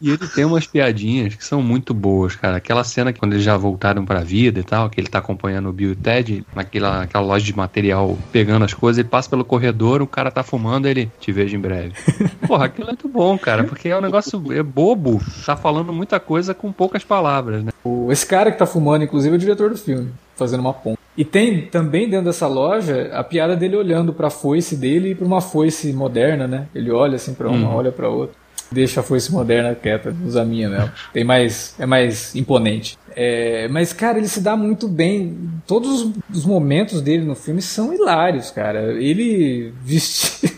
e 0.00 0.10
ele 0.10 0.26
tem 0.28 0.44
umas 0.46 0.66
piadinhas 0.66 1.34
que 1.34 1.44
são 1.44 1.62
muito 1.62 1.92
boas, 1.92 2.34
cara. 2.34 2.56
Aquela 2.56 2.82
cena 2.82 3.12
que 3.12 3.20
quando 3.20 3.34
eles 3.34 3.44
já 3.44 3.56
voltaram 3.56 4.04
pra 4.04 4.20
vida 4.20 4.58
e 4.58 4.64
tal, 4.64 4.88
que 4.88 4.98
ele 4.98 5.08
tá 5.08 5.18
acompanhando 5.18 5.68
o 5.68 5.72
Bill 5.72 5.92
e 5.92 5.96
Ted 5.96 6.46
naquela, 6.54 6.98
naquela 7.00 7.24
loja 7.24 7.44
de 7.44 7.54
material 7.54 8.16
pegando 8.32 8.64
as 8.64 8.72
coisas, 8.72 8.98
ele 8.98 9.08
passa 9.08 9.28
pelo 9.28 9.44
corredor, 9.44 10.00
o 10.00 10.06
cara 10.06 10.30
tá 10.30 10.42
fumando, 10.42 10.86
ele 10.86 11.10
te 11.20 11.30
vejo 11.30 11.54
em 11.54 11.60
breve. 11.60 11.92
Porra, 12.46 12.66
aquilo 12.66 12.88
é 12.88 12.92
muito 12.92 13.08
bom, 13.08 13.36
cara, 13.36 13.64
porque 13.64 13.88
é 13.88 13.98
um 13.98 14.00
negócio 14.00 14.42
é 14.52 14.62
bobo, 14.62 15.20
tá 15.44 15.56
falando 15.56 15.92
muita 15.92 16.18
coisa 16.18 16.54
com 16.54 16.72
poucas 16.72 17.04
palavras, 17.04 17.62
né? 17.62 17.72
Esse 18.10 18.26
cara 18.26 18.50
que 18.50 18.58
tá 18.58 18.66
fumando, 18.66 19.04
inclusive, 19.04 19.34
é 19.34 19.36
o 19.36 19.40
diretor 19.40 19.70
do 19.70 19.76
filme, 19.76 20.10
fazendo 20.34 20.60
uma 20.60 20.72
ponta. 20.72 20.98
E 21.16 21.24
tem 21.24 21.62
também 21.62 22.08
dentro 22.08 22.26
dessa 22.26 22.46
loja 22.46 23.10
a 23.12 23.24
piada 23.24 23.56
dele 23.56 23.76
olhando 23.76 24.12
pra 24.12 24.28
foice 24.28 24.76
dele 24.76 25.10
e 25.10 25.14
pra 25.14 25.26
uma 25.26 25.40
foice 25.40 25.92
moderna, 25.92 26.46
né? 26.46 26.66
Ele 26.74 26.90
olha 26.90 27.16
assim 27.16 27.32
pra 27.32 27.48
uma, 27.48 27.68
uhum. 27.68 27.74
olha 27.74 27.90
pra 27.90 28.08
outra. 28.08 28.36
Deixa 28.70 29.00
a 29.00 29.02
foice 29.02 29.30
moderna 29.30 29.74
quieta, 29.74 30.14
usa 30.26 30.42
a 30.42 30.44
minha 30.44 30.68
mesmo. 30.68 30.90
Tem 31.12 31.22
mais, 31.22 31.74
é 31.78 31.86
mais 31.86 32.34
imponente. 32.34 32.98
É, 33.14 33.68
mas, 33.68 33.92
cara, 33.92 34.18
ele 34.18 34.28
se 34.28 34.40
dá 34.40 34.56
muito 34.56 34.88
bem. 34.88 35.38
Todos 35.66 36.10
os 36.30 36.44
momentos 36.44 37.00
dele 37.00 37.24
no 37.24 37.36
filme 37.36 37.62
são 37.62 37.94
hilários, 37.94 38.50
cara. 38.50 38.92
Ele 39.00 39.72
vestido 39.82 40.52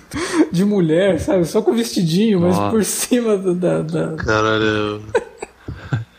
de 0.50 0.64
mulher, 0.64 1.20
sabe? 1.20 1.44
Só 1.44 1.60
com 1.60 1.74
vestidinho, 1.74 2.40
mas 2.40 2.58
por 2.70 2.82
cima 2.82 3.36
da. 3.36 3.82
da... 3.82 4.16
Caralho. 4.16 5.02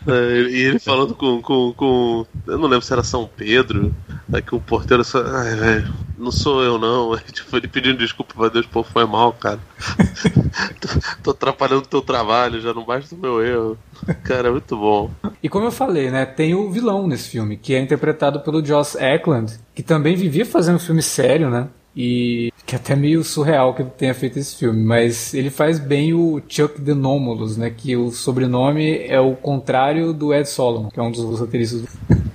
É, 0.07 0.41
e 0.49 0.63
ele 0.63 0.79
falando 0.79 1.13
com, 1.13 1.41
com, 1.41 1.73
com, 1.73 2.25
Eu 2.47 2.57
não 2.57 2.67
lembro 2.67 2.85
se 2.85 2.93
era 2.93 3.03
São 3.03 3.27
Pedro. 3.27 3.93
Aí 4.31 4.41
que 4.41 4.55
o 4.55 4.59
porteiro 4.59 5.03
só. 5.03 5.23
Ai, 5.25 5.55
velho, 5.55 5.93
não 6.17 6.31
sou 6.31 6.63
eu 6.63 6.77
não. 6.77 7.17
Tipo, 7.31 7.57
ele 7.57 7.67
pedindo 7.67 7.97
desculpa 7.97 8.33
pra 8.35 8.49
Deus, 8.49 8.65
pô, 8.65 8.83
foi 8.83 9.05
mal, 9.05 9.33
cara. 9.33 9.59
tô, 10.79 10.87
tô 11.23 11.31
atrapalhando 11.31 11.87
teu 11.87 12.01
trabalho, 12.01 12.61
já 12.61 12.73
não 12.73 12.85
basta 12.85 13.15
o 13.15 13.17
meu 13.17 13.43
erro. 13.43 13.77
Cara, 14.23 14.49
é 14.49 14.51
muito 14.51 14.77
bom. 14.77 15.11
E 15.41 15.49
como 15.49 15.65
eu 15.65 15.71
falei, 15.71 16.11
né, 16.11 16.25
tem 16.25 16.53
o 16.53 16.71
vilão 16.71 17.07
nesse 17.07 17.29
filme, 17.29 17.57
que 17.57 17.73
é 17.73 17.79
interpretado 17.79 18.41
pelo 18.41 18.63
Joss 18.63 18.97
Eklund, 18.99 19.59
que 19.73 19.83
também 19.83 20.15
vivia 20.15 20.45
fazendo 20.45 20.79
filme 20.79 21.01
sério, 21.01 21.49
né? 21.49 21.67
E 22.01 22.53
que 22.65 22.75
é 22.75 22.77
até 22.77 22.95
meio 22.95 23.25
surreal 23.25 23.73
que 23.73 23.81
ele 23.81 23.89
tenha 23.89 24.13
feito 24.13 24.39
esse 24.39 24.55
filme, 24.55 24.81
mas 24.81 25.33
ele 25.33 25.49
faz 25.49 25.77
bem 25.77 26.13
o 26.13 26.41
Chuck 26.47 26.79
Denomulus, 26.79 27.57
né? 27.57 27.69
Que 27.69 27.97
o 27.97 28.09
sobrenome 28.09 29.05
é 29.05 29.19
o 29.19 29.35
contrário 29.35 30.13
do 30.13 30.33
Ed 30.33 30.47
Solomon, 30.47 30.87
que 30.87 30.97
é 30.97 31.03
um 31.03 31.11
dos 31.11 31.37
roteiristas 31.37 31.81
do 31.81 31.87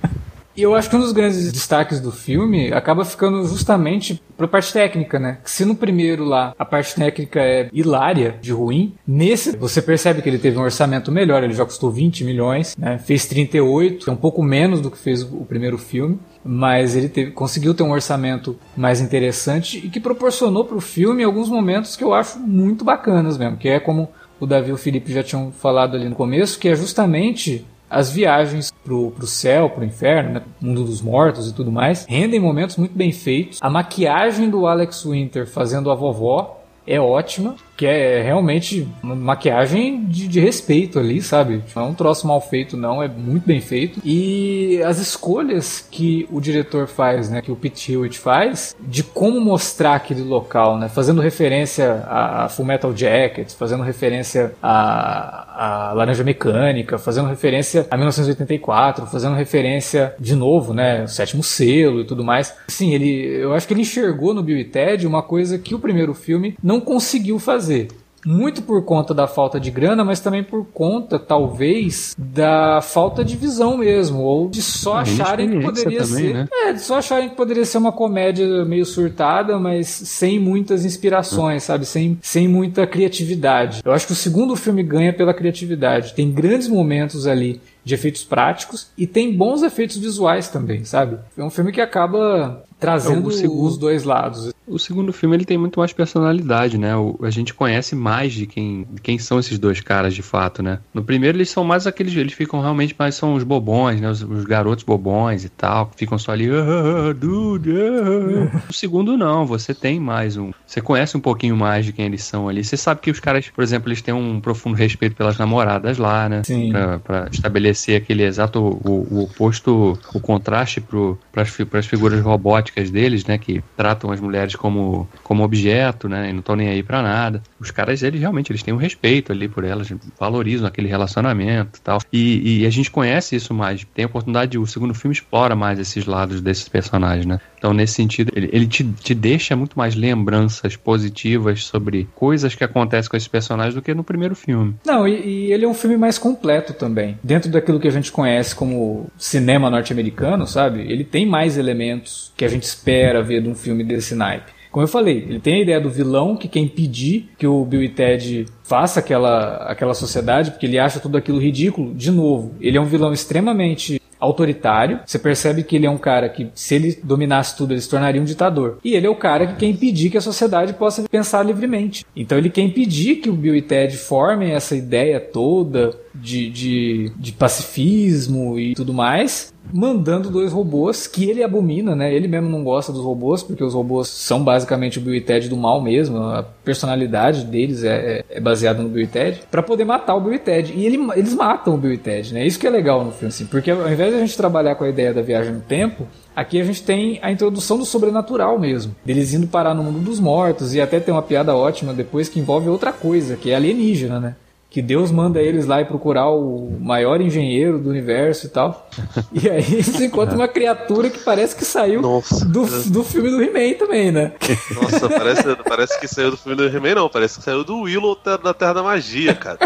E 0.55 0.61
eu 0.61 0.73
acho 0.73 0.89
que 0.89 0.95
um 0.95 0.99
dos 0.99 1.11
grandes 1.11 1.51
destaques 1.51 1.99
do 1.99 2.13
filme 2.13 2.71
acaba 2.71 3.03
ficando 3.03 3.45
justamente 3.45 4.21
pra 4.37 4.47
parte 4.47 4.71
técnica, 4.71 5.19
né? 5.19 5.39
Que 5.43 5.51
se 5.51 5.65
no 5.65 5.75
primeiro 5.75 6.23
lá 6.23 6.53
a 6.57 6.63
parte 6.63 6.95
técnica 6.95 7.41
é 7.41 7.67
hilária, 7.73 8.37
de 8.41 8.53
ruim, 8.53 8.93
nesse 9.05 9.57
você 9.57 9.81
percebe 9.81 10.21
que 10.21 10.29
ele 10.29 10.37
teve 10.37 10.57
um 10.57 10.61
orçamento 10.61 11.11
melhor, 11.11 11.43
ele 11.43 11.53
já 11.53 11.65
custou 11.65 11.91
20 11.91 12.23
milhões, 12.23 12.75
né? 12.77 12.97
Fez 12.99 13.25
38, 13.25 14.09
é 14.09 14.13
um 14.13 14.15
pouco 14.15 14.41
menos 14.41 14.79
do 14.79 14.89
que 14.89 14.97
fez 14.97 15.23
o 15.23 15.43
primeiro 15.43 15.77
filme 15.77 16.19
mas 16.45 16.95
ele 16.95 17.09
teve, 17.09 17.31
conseguiu 17.31 17.73
ter 17.73 17.81
um 17.81 17.91
orçamento 17.91 18.55
mais 18.77 19.01
interessante 19.01 19.83
e 19.83 19.89
que 19.89 19.99
proporcionou 19.99 20.63
para 20.63 20.77
o 20.77 20.81
filme 20.81 21.23
alguns 21.23 21.49
momentos 21.49 21.95
que 21.95 22.03
eu 22.03 22.13
acho 22.13 22.37
muito 22.39 22.85
bacanas 22.85 23.35
mesmo, 23.35 23.57
que 23.57 23.67
é 23.67 23.79
como 23.79 24.09
o 24.39 24.45
Davi 24.45 24.69
e 24.69 24.73
o 24.73 24.77
Felipe 24.77 25.11
já 25.11 25.23
tinham 25.23 25.51
falado 25.51 25.95
ali 25.95 26.07
no 26.07 26.15
começo, 26.15 26.59
que 26.59 26.69
é 26.69 26.75
justamente 26.75 27.65
as 27.89 28.11
viagens 28.11 28.71
pro, 28.83 29.11
pro 29.11 29.25
céu, 29.25 29.69
pro 29.69 29.83
inferno, 29.83 30.33
né? 30.33 30.41
mundo 30.61 30.83
dos 30.83 31.01
mortos 31.01 31.49
e 31.49 31.53
tudo 31.53 31.71
mais, 31.71 32.05
rendem 32.07 32.39
momentos 32.39 32.77
muito 32.77 32.95
bem 32.95 33.11
feitos. 33.11 33.59
A 33.61 33.69
maquiagem 33.69 34.49
do 34.49 34.67
Alex 34.67 35.03
Winter 35.03 35.47
fazendo 35.47 35.89
a 35.89 35.95
vovó 35.95 36.61
é 36.85 36.99
ótima 36.99 37.55
que 37.75 37.85
é 37.85 38.21
realmente 38.21 38.87
maquiagem 39.01 40.05
de, 40.05 40.27
de, 40.27 40.39
respeito 40.39 40.97
ali, 40.97 41.21
sabe? 41.21 41.61
Não 41.75 41.83
é 41.83 41.85
um 41.87 41.93
troço 41.93 42.27
mal 42.27 42.39
feito, 42.39 42.77
não, 42.77 43.03
é 43.03 43.07
muito 43.07 43.45
bem 43.45 43.59
feito. 43.59 43.99
E 44.03 44.81
as 44.83 44.99
escolhas 44.99 45.85
que 45.91 46.27
o 46.31 46.39
diretor 46.39 46.87
faz, 46.87 47.29
né, 47.29 47.41
que 47.41 47.51
o 47.51 47.55
Pete 47.55 47.91
Hewitt 47.91 48.17
faz, 48.17 48.75
de 48.79 49.03
como 49.03 49.41
mostrar 49.41 49.95
aquele 49.95 50.21
local, 50.21 50.77
né, 50.77 50.87
fazendo 50.87 51.21
referência 51.21 52.05
a 52.07 52.47
Full 52.49 52.65
Metal 52.65 52.95
Jacket, 52.95 53.51
fazendo 53.51 53.83
referência 53.83 54.53
a, 54.61 55.89
a 55.89 55.93
Laranja 55.93 56.23
Mecânica, 56.23 56.97
fazendo 56.97 57.27
referência 57.27 57.87
a 57.91 57.97
1984, 57.97 59.05
fazendo 59.07 59.35
referência 59.35 60.15
de 60.19 60.35
novo, 60.35 60.73
né, 60.73 61.03
o 61.03 61.07
Sétimo 61.07 61.43
Selo 61.43 62.01
e 62.01 62.05
tudo 62.05 62.23
mais. 62.23 62.55
Sim, 62.67 62.93
ele, 62.93 63.25
eu 63.25 63.53
acho 63.53 63.67
que 63.67 63.73
ele 63.73 63.81
enxergou 63.81 64.33
no 64.33 64.43
Bill 64.43 64.57
e 64.57 64.63
Ted 64.63 65.05
uma 65.05 65.21
coisa 65.21 65.57
que 65.57 65.75
o 65.75 65.79
primeiro 65.79 66.13
filme 66.13 66.55
não 66.63 66.79
conseguiu 66.79 67.37
fazer 67.39 67.64
fazer. 67.65 67.87
Muito 68.25 68.63
por 68.63 68.83
conta 68.83 69.13
da 69.13 69.27
falta 69.27 69.59
de 69.59 69.69
grana, 69.69 70.03
mas 70.03 70.19
também 70.19 70.43
por 70.43 70.65
conta, 70.73 71.19
talvez, 71.19 72.15
da 72.17 72.81
falta 72.81 73.23
de 73.23 73.35
visão 73.35 73.77
mesmo. 73.77 74.23
Ou 74.23 74.49
de 74.49 74.63
só 74.63 74.97
acharem 74.97 75.51
que 75.51 75.59
poderia 75.59 75.99
também, 75.99 76.23
ser. 76.23 76.33
Né? 76.33 76.47
É, 76.51 76.73
de 76.73 76.81
só 76.81 76.97
acharem 76.97 77.29
que 77.29 77.35
poderia 77.35 77.63
ser 77.63 77.77
uma 77.77 77.91
comédia 77.91 78.65
meio 78.65 78.83
surtada, 78.83 79.59
mas 79.59 79.87
sem 79.87 80.39
muitas 80.39 80.83
inspirações, 80.85 81.61
hum. 81.63 81.65
sabe? 81.67 81.85
Sem, 81.85 82.17
sem 82.19 82.47
muita 82.47 82.87
criatividade. 82.87 83.83
Eu 83.85 83.91
acho 83.91 84.07
que 84.07 84.13
o 84.13 84.15
segundo 84.15 84.55
filme 84.55 84.81
ganha 84.81 85.13
pela 85.13 85.33
criatividade. 85.33 86.15
Tem 86.15 86.31
grandes 86.31 86.67
momentos 86.67 87.27
ali 87.27 87.61
de 87.83 87.93
efeitos 87.93 88.23
práticos 88.23 88.87
e 88.97 89.05
tem 89.05 89.37
bons 89.37 89.61
efeitos 89.61 89.97
visuais 89.97 90.47
também, 90.47 90.83
sabe? 90.83 91.19
É 91.37 91.43
um 91.43 91.51
filme 91.51 91.71
que 91.71 91.79
acaba 91.79 92.63
trazendo 92.79 93.31
é, 93.31 93.47
os 93.47 93.77
dois 93.77 94.03
lados. 94.03 94.53
O 94.67 94.79
segundo 94.79 95.13
filme 95.13 95.35
ele 95.35 95.45
tem 95.45 95.57
muito 95.57 95.79
mais 95.79 95.93
personalidade, 95.93 96.77
né? 96.77 96.95
O, 96.95 97.17
a 97.21 97.29
gente 97.29 97.53
conhece 97.53 97.95
mais 97.95 98.33
de 98.33 98.45
quem, 98.45 98.85
quem 99.01 99.17
são 99.17 99.39
esses 99.39 99.57
dois 99.59 99.79
caras 99.79 100.13
de 100.13 100.21
fato, 100.21 100.61
né? 100.61 100.79
No 100.93 101.03
primeiro 101.03 101.37
eles 101.37 101.49
são 101.49 101.63
mais 101.63 101.87
aqueles, 101.87 102.15
eles 102.15 102.33
ficam 102.33 102.59
realmente 102.59 102.95
mais 102.97 103.15
são 103.15 103.35
os 103.35 103.43
bobões, 103.43 104.01
né? 104.01 104.09
Os, 104.09 104.21
os 104.21 104.43
garotos 104.43 104.83
bobões 104.83 105.45
e 105.45 105.49
tal, 105.49 105.87
que 105.87 105.97
ficam 105.97 106.17
só 106.17 106.31
ali, 106.31 106.49
ah, 106.49 107.13
dude, 107.13 107.71
ah. 107.71 108.61
O 108.69 108.73
segundo 108.73 109.17
não, 109.17 109.45
você 109.45 109.73
tem 109.73 109.99
mais 109.99 110.35
um, 110.35 110.51
você 110.65 110.81
conhece 110.81 111.15
um 111.15 111.21
pouquinho 111.21 111.55
mais 111.55 111.85
de 111.85 111.93
quem 111.93 112.05
eles 112.05 112.23
são 112.23 112.49
ali. 112.49 112.63
Você 112.63 112.75
sabe 112.75 113.01
que 113.01 113.11
os 113.11 113.19
caras, 113.19 113.47
por 113.49 113.63
exemplo, 113.63 113.89
eles 113.89 114.01
têm 114.01 114.13
um 114.13 114.41
profundo 114.41 114.75
respeito 114.75 115.15
pelas 115.15 115.37
namoradas 115.37 115.97
lá, 115.97 116.27
né? 116.27 116.41
Sim. 116.43 116.71
Pra, 116.71 116.99
pra 116.99 117.27
estabelecer 117.31 118.01
aquele 118.01 118.23
exato 118.23 118.59
o, 118.59 119.07
o 119.11 119.23
oposto, 119.23 119.97
o 120.13 120.19
contraste 120.19 120.81
para 120.81 121.43
as 121.79 121.85
figuras 121.85 122.19
robóticas 122.21 122.64
deles, 122.91 123.25
né? 123.25 123.37
Que 123.37 123.63
tratam 123.75 124.11
as 124.11 124.19
mulheres 124.19 124.55
como, 124.55 125.07
como 125.23 125.43
objeto, 125.43 126.07
né? 126.07 126.29
E 126.29 126.33
não 126.33 126.39
estão 126.39 126.55
nem 126.55 126.69
aí 126.69 126.83
para 126.83 127.01
nada. 127.01 127.41
Os 127.59 127.71
caras, 127.71 128.03
eles 128.03 128.19
realmente 128.19 128.51
eles 128.51 128.63
têm 128.63 128.73
um 128.73 128.77
respeito 128.77 129.31
ali 129.31 129.47
por 129.47 129.63
elas, 129.63 129.91
valorizam 130.19 130.67
aquele 130.67 130.87
relacionamento 130.87 131.79
e 131.79 131.81
tal. 131.81 131.99
E, 132.11 132.61
e 132.61 132.65
a 132.65 132.69
gente 132.69 132.91
conhece 132.91 133.35
isso 133.35 133.53
mais. 133.53 133.85
Tem 133.93 134.05
a 134.05 134.07
oportunidade, 134.07 134.57
o 134.57 134.65
segundo 134.65 134.93
filme 134.93 135.13
explora 135.13 135.55
mais 135.55 135.79
esses 135.79 136.05
lados 136.05 136.41
desses 136.41 136.67
personagens, 136.69 137.25
né? 137.25 137.39
Então, 137.65 137.73
nesse 137.73 137.95
sentido, 137.95 138.31
ele, 138.35 138.47
ele 138.53 138.67
te, 138.67 138.83
te 138.83 139.15
deixa 139.15 139.55
muito 139.55 139.75
mais 139.75 139.95
lembranças 139.95 140.75
positivas 140.75 141.63
sobre 141.63 142.07
coisas 142.13 142.53
que 142.53 142.63
acontecem 142.63 143.09
com 143.09 143.17
esses 143.17 143.27
personagens 143.27 143.73
do 143.73 143.81
que 143.81 143.91
no 143.91 144.03
primeiro 144.03 144.35
filme. 144.35 144.75
Não, 144.85 145.07
e, 145.07 145.47
e 145.47 145.51
ele 145.51 145.65
é 145.65 145.67
um 145.67 145.73
filme 145.73 145.97
mais 145.97 146.19
completo 146.19 146.73
também. 146.73 147.17
Dentro 147.23 147.49
daquilo 147.49 147.79
que 147.79 147.87
a 147.87 147.91
gente 147.91 148.11
conhece 148.11 148.53
como 148.53 149.07
cinema 149.17 149.67
norte-americano, 149.71 150.45
sabe? 150.45 150.81
Ele 150.81 151.03
tem 151.03 151.25
mais 151.25 151.57
elementos 151.57 152.31
que 152.37 152.45
a 152.45 152.47
gente 152.47 152.61
espera 152.61 153.23
ver 153.23 153.41
de 153.41 153.49
um 153.49 153.55
filme 153.55 153.83
desse 153.83 154.13
naipe. 154.13 154.53
Como 154.75 154.83
eu 154.83 154.89
falei, 154.89 155.25
ele 155.27 155.39
tem 155.39 155.55
a 155.55 155.61
ideia 155.61 155.81
do 155.81 155.89
vilão 155.89 156.35
que 156.35 156.49
quer 156.49 156.59
impedir 156.59 157.29
que 157.37 157.47
o 157.47 157.65
Bill 157.65 157.81
e 157.81 157.89
Ted 157.89 158.45
faça 158.61 158.99
aquela, 158.99 159.55
aquela 159.71 159.93
sociedade, 159.93 160.51
porque 160.51 160.65
ele 160.65 160.77
acha 160.77 160.99
tudo 160.99 161.17
aquilo 161.17 161.39
ridículo. 161.39 161.95
De 161.95 162.11
novo, 162.11 162.53
ele 162.59 162.77
é 162.77 162.81
um 162.81 162.85
vilão 162.85 163.13
extremamente 163.13 164.01
autoritário. 164.25 164.99
Você 165.05 165.19
percebe 165.19 165.63
que 165.63 165.75
ele 165.75 165.85
é 165.85 165.89
um 165.89 165.97
cara 165.97 166.29
que, 166.29 166.49
se 166.53 166.75
ele 166.75 166.99
dominasse 167.03 167.55
tudo, 167.55 167.73
ele 167.73 167.81
se 167.81 167.89
tornaria 167.89 168.21
um 168.21 168.25
ditador. 168.25 168.79
E 168.83 168.93
ele 168.93 169.07
é 169.07 169.09
o 169.09 169.15
cara 169.15 169.47
que 169.47 169.55
quer 169.55 169.67
impedir 169.67 170.09
que 170.09 170.17
a 170.17 170.21
sociedade 170.21 170.73
possa 170.73 171.03
pensar 171.09 171.43
livremente. 171.43 172.05
Então 172.15 172.37
ele 172.37 172.49
quer 172.49 172.61
impedir 172.61 173.17
que 173.17 173.29
o 173.29 173.33
Bill 173.33 173.55
e 173.55 173.61
Ted 173.61 173.95
formem 173.97 174.51
essa 174.51 174.75
ideia 174.75 175.19
toda 175.19 175.91
de, 176.13 176.49
de, 176.49 177.11
de 177.17 177.31
pacifismo 177.31 178.59
e 178.59 178.73
tudo 178.73 178.93
mais, 178.93 179.53
mandando 179.73 180.29
dois 180.29 180.51
robôs 180.51 181.07
que 181.07 181.29
ele 181.29 181.43
abomina, 181.43 181.95
né? 181.95 182.13
Ele 182.13 182.27
mesmo 182.27 182.49
não 182.49 182.63
gosta 182.63 182.91
dos 182.91 183.03
robôs, 183.03 183.43
porque 183.43 183.63
os 183.63 183.73
robôs 183.73 184.07
são 184.07 184.43
basicamente 184.43 184.99
o 184.99 185.01
Bill 185.01 185.15
e 185.15 185.21
Ted 185.21 185.49
do 185.49 185.57
mal 185.57 185.81
mesmo. 185.81 186.17
A 186.17 186.43
personalidade 186.43 187.45
deles 187.45 187.83
é, 187.83 188.23
é, 188.29 188.37
é 188.37 188.39
baseada 188.39 188.81
no 188.81 188.89
Bill 188.89 189.03
e 189.03 189.07
Ted, 189.07 189.41
para 189.49 189.63
poder 189.63 189.85
matar 189.85 190.15
o 190.15 190.21
Bill 190.21 190.33
e 190.33 190.39
Ted. 190.39 190.73
E 190.75 190.85
ele, 190.85 190.97
eles 191.15 191.33
matam 191.33 191.75
o 191.75 191.77
Bill 191.77 191.93
e 191.93 191.97
Ted, 191.97 192.33
né? 192.33 192.45
Isso 192.45 192.59
que 192.59 192.67
é 192.67 192.69
legal 192.69 193.03
no 193.03 193.11
filme, 193.11 193.27
assim, 193.27 193.45
porque 193.45 193.71
ao 193.71 193.91
invés 193.91 194.11
de 194.11 194.17
a 194.17 194.19
gente 194.19 194.37
trabalhar 194.37 194.75
com 194.75 194.83
a 194.83 194.89
ideia 194.89 195.13
da 195.13 195.21
viagem 195.21 195.53
no 195.53 195.61
tempo, 195.61 196.07
Aqui 196.35 196.59
a 196.59 196.65
gente 196.65 196.83
tem 196.83 197.17
a 197.21 197.31
introdução 197.31 197.77
do 197.77 197.85
sobrenatural 197.85 198.59
mesmo. 198.59 198.93
Deles 199.05 199.33
indo 199.33 199.47
parar 199.47 199.73
no 199.73 199.81
mundo 199.81 199.99
dos 199.99 200.19
mortos 200.19 200.75
e 200.75 200.81
até 200.81 200.99
tem 200.99 201.13
uma 201.13 201.21
piada 201.21 201.55
ótima 201.55 201.93
depois 201.93 202.27
que 202.27 202.41
envolve 202.41 202.67
outra 202.67 202.91
coisa, 202.91 203.37
que 203.37 203.51
é 203.51 203.55
alienígena, 203.55 204.19
né? 204.19 204.35
Que 204.75 204.81
Deus 204.81 205.09
manda 205.09 205.41
eles 205.41 205.65
lá 205.65 205.79
e 205.79 205.85
procurar 205.85 206.29
o 206.31 206.69
maior 206.81 207.21
engenheiro 207.21 207.79
do 207.79 207.89
universo 207.89 208.47
e 208.47 208.49
tal. 208.49 208.89
E 209.31 209.49
aí 209.49 209.63
eles 209.71 210.01
encontram 210.01 210.35
uma 210.35 210.49
criatura 210.49 211.09
que 211.09 211.19
parece 211.19 211.55
que 211.55 211.63
saiu 211.63 212.01
do, 212.01 212.65
do 212.89 213.01
filme 213.01 213.29
do 213.29 213.41
He-Man 213.41 213.77
também, 213.77 214.11
né? 214.11 214.33
Nossa, 214.75 215.07
parece, 215.07 215.43
parece 215.63 215.97
que 215.97 216.09
saiu 216.09 216.31
do 216.31 216.35
filme 216.35 216.57
do 216.57 216.67
He-Man, 216.67 216.95
não. 216.95 217.07
Parece 217.07 217.37
que 217.37 217.45
saiu 217.45 217.63
do 217.63 217.83
Willow 217.83 218.17
da 218.21 218.53
Terra 218.53 218.73
da 218.73 218.83
Magia, 218.83 219.33
cara. 219.33 219.59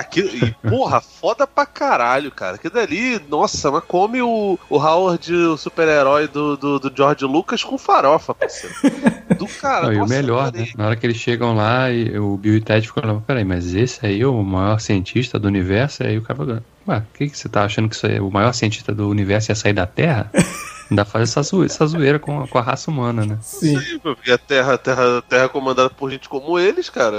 Aquilo, 0.00 0.30
e, 0.34 0.50
porra, 0.66 0.98
foda 1.20 1.46
pra 1.46 1.66
caralho, 1.66 2.30
cara. 2.30 2.54
Aquilo 2.54 2.72
dali, 2.72 3.20
nossa, 3.28 3.70
mas 3.70 3.84
come 3.84 4.22
o, 4.22 4.58
o 4.70 4.76
Howard, 4.78 5.30
o 5.34 5.58
super-herói 5.58 6.26
do, 6.26 6.56
do, 6.56 6.78
do, 6.78 6.92
George 6.96 7.26
Lucas, 7.26 7.62
com 7.62 7.76
farofa, 7.76 8.34
parceiro. 8.34 8.74
Do 9.36 9.46
cara. 9.46 9.88
Não, 9.88 9.92
e 9.92 10.00
o 10.00 10.06
melhor, 10.06 10.50
né? 10.52 10.68
Na 10.74 10.86
hora 10.86 10.96
que 10.96 11.06
eles 11.06 11.18
chegam 11.18 11.54
lá, 11.54 11.90
e 11.90 12.18
o 12.18 12.38
Bill 12.38 12.56
e 12.56 12.60
Ted 12.62 12.86
ficam 12.86 13.14
lá, 13.14 13.20
peraí, 13.20 13.44
mas 13.44 13.74
esse 13.74 14.04
aí 14.06 14.22
é 14.22 14.26
o 14.26 14.42
maior 14.42 14.80
cientista 14.80 15.38
do 15.38 15.48
universo? 15.48 16.02
Aí 16.02 16.16
o 16.16 16.22
cara 16.22 16.38
fala, 16.38 16.64
ué, 16.88 16.98
o 16.98 17.18
que, 17.18 17.28
que 17.28 17.36
você 17.36 17.48
tá 17.50 17.64
achando 17.64 17.86
que 17.86 17.94
isso 17.94 18.06
é 18.06 18.22
o 18.22 18.30
maior 18.30 18.54
cientista 18.54 18.94
do 18.94 19.06
universo 19.06 19.50
ia 19.50 19.54
sair 19.54 19.74
da 19.74 19.86
Terra? 19.86 20.30
Ainda 20.90 21.04
faz 21.04 21.30
essa, 21.30 21.42
zoeira, 21.42 21.72
essa 21.72 21.86
zoeira 21.86 22.18
com, 22.18 22.42
a, 22.42 22.48
com 22.48 22.58
a 22.58 22.62
raça 22.62 22.90
humana, 22.90 23.24
né? 23.24 23.38
Sim. 23.40 23.78
Sim, 23.78 23.98
porque 24.00 24.32
a 24.32 24.38
Terra, 24.38 24.76
terra, 24.76 25.22
terra 25.28 25.48
comandada 25.48 25.88
por 25.88 26.10
gente 26.10 26.28
como 26.28 26.58
eles, 26.58 26.90
cara. 26.90 27.16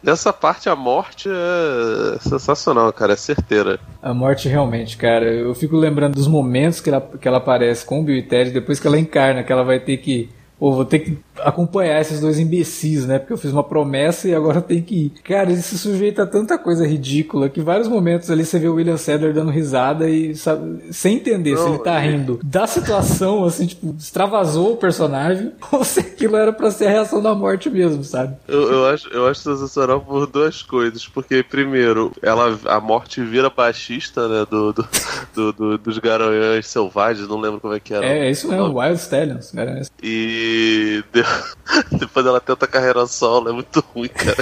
Nessa 0.00 0.32
parte, 0.32 0.68
a 0.68 0.76
morte 0.76 1.28
é 1.28 2.18
sensacional, 2.20 2.92
cara. 2.92 3.14
É 3.14 3.16
certeira. 3.16 3.80
A 4.00 4.14
morte, 4.14 4.48
realmente, 4.48 4.96
cara. 4.96 5.24
Eu 5.24 5.54
fico 5.54 5.76
lembrando 5.76 6.14
dos 6.14 6.28
momentos 6.28 6.80
que 6.80 6.88
ela, 6.88 7.00
que 7.00 7.26
ela 7.26 7.38
aparece 7.38 7.84
com 7.84 8.00
o 8.00 8.04
Bill 8.04 8.16
e 8.16 8.22
Ted, 8.22 8.50
depois 8.52 8.78
que 8.78 8.86
ela 8.86 8.98
encarna, 8.98 9.42
que 9.42 9.52
ela 9.52 9.64
vai 9.64 9.80
ter 9.80 9.96
que 9.96 10.30
Pô, 10.58 10.72
vou 10.72 10.84
ter 10.84 11.00
que 11.00 11.18
acompanhar 11.40 12.00
esses 12.00 12.20
dois 12.20 12.38
imbecis, 12.38 13.06
né? 13.06 13.18
Porque 13.18 13.32
eu 13.32 13.38
fiz 13.38 13.52
uma 13.52 13.62
promessa 13.62 14.28
e 14.28 14.34
agora 14.34 14.60
tenho 14.60 14.82
que 14.82 14.94
ir. 14.94 15.12
Cara, 15.22 15.50
ele 15.50 15.62
se 15.62 15.78
sujeita 15.78 16.22
a 16.22 16.26
tanta 16.26 16.58
coisa 16.58 16.86
ridícula 16.86 17.48
que 17.48 17.60
vários 17.60 17.88
momentos 17.88 18.30
ali 18.30 18.44
você 18.44 18.58
vê 18.58 18.68
o 18.68 18.74
William 18.74 18.96
Sadler 18.96 19.32
dando 19.32 19.50
risada 19.50 20.08
e 20.08 20.34
sabe, 20.34 20.92
sem 20.92 21.16
entender 21.16 21.54
Não, 21.54 21.62
se 21.62 21.68
ele 21.68 21.78
tá 21.78 22.02
é... 22.02 22.10
rindo 22.10 22.40
da 22.42 22.66
situação, 22.66 23.44
assim, 23.44 23.66
tipo, 23.66 23.94
extravasou 23.98 24.72
o 24.72 24.76
personagem 24.76 25.52
ou 25.70 25.84
se 25.84 26.00
aquilo 26.00 26.36
era 26.36 26.52
pra 26.52 26.70
ser 26.70 26.86
a 26.86 26.90
reação 26.90 27.22
da 27.22 27.34
morte 27.34 27.70
mesmo, 27.70 28.02
sabe? 28.02 28.36
Eu, 28.48 28.70
eu 28.70 28.86
acho, 28.86 29.08
eu 29.08 29.26
acho 29.26 29.40
sensacional 29.40 30.00
por 30.00 30.26
duas 30.26 30.62
coisas. 30.62 31.06
Porque, 31.06 31.42
primeiro, 31.42 32.12
ela, 32.22 32.58
a 32.64 32.80
morte 32.80 33.22
vira 33.22 33.50
baixista, 33.50 34.28
né? 34.28 34.46
Do, 34.50 34.72
do, 34.72 34.88
do, 35.34 35.52
do 35.52 35.78
dos 35.78 35.98
garanhões 35.98 36.66
selvagens, 36.66 37.28
não 37.28 37.40
lembro 37.40 37.60
como 37.60 37.74
é 37.74 37.80
que 37.80 37.94
era. 37.94 38.04
É, 38.04 38.26
é 38.26 38.30
isso 38.30 38.48
mesmo, 38.48 38.78
Wild 38.78 38.98
Stallions. 38.98 39.52
Garanhões. 39.52 39.90
E 40.02 41.02
depois 41.98 42.26
ela 42.26 42.40
tenta 42.40 42.66
carreira 42.66 43.06
solo, 43.06 43.48
é 43.48 43.52
muito 43.52 43.80
ruim, 43.80 44.08
cara. 44.08 44.36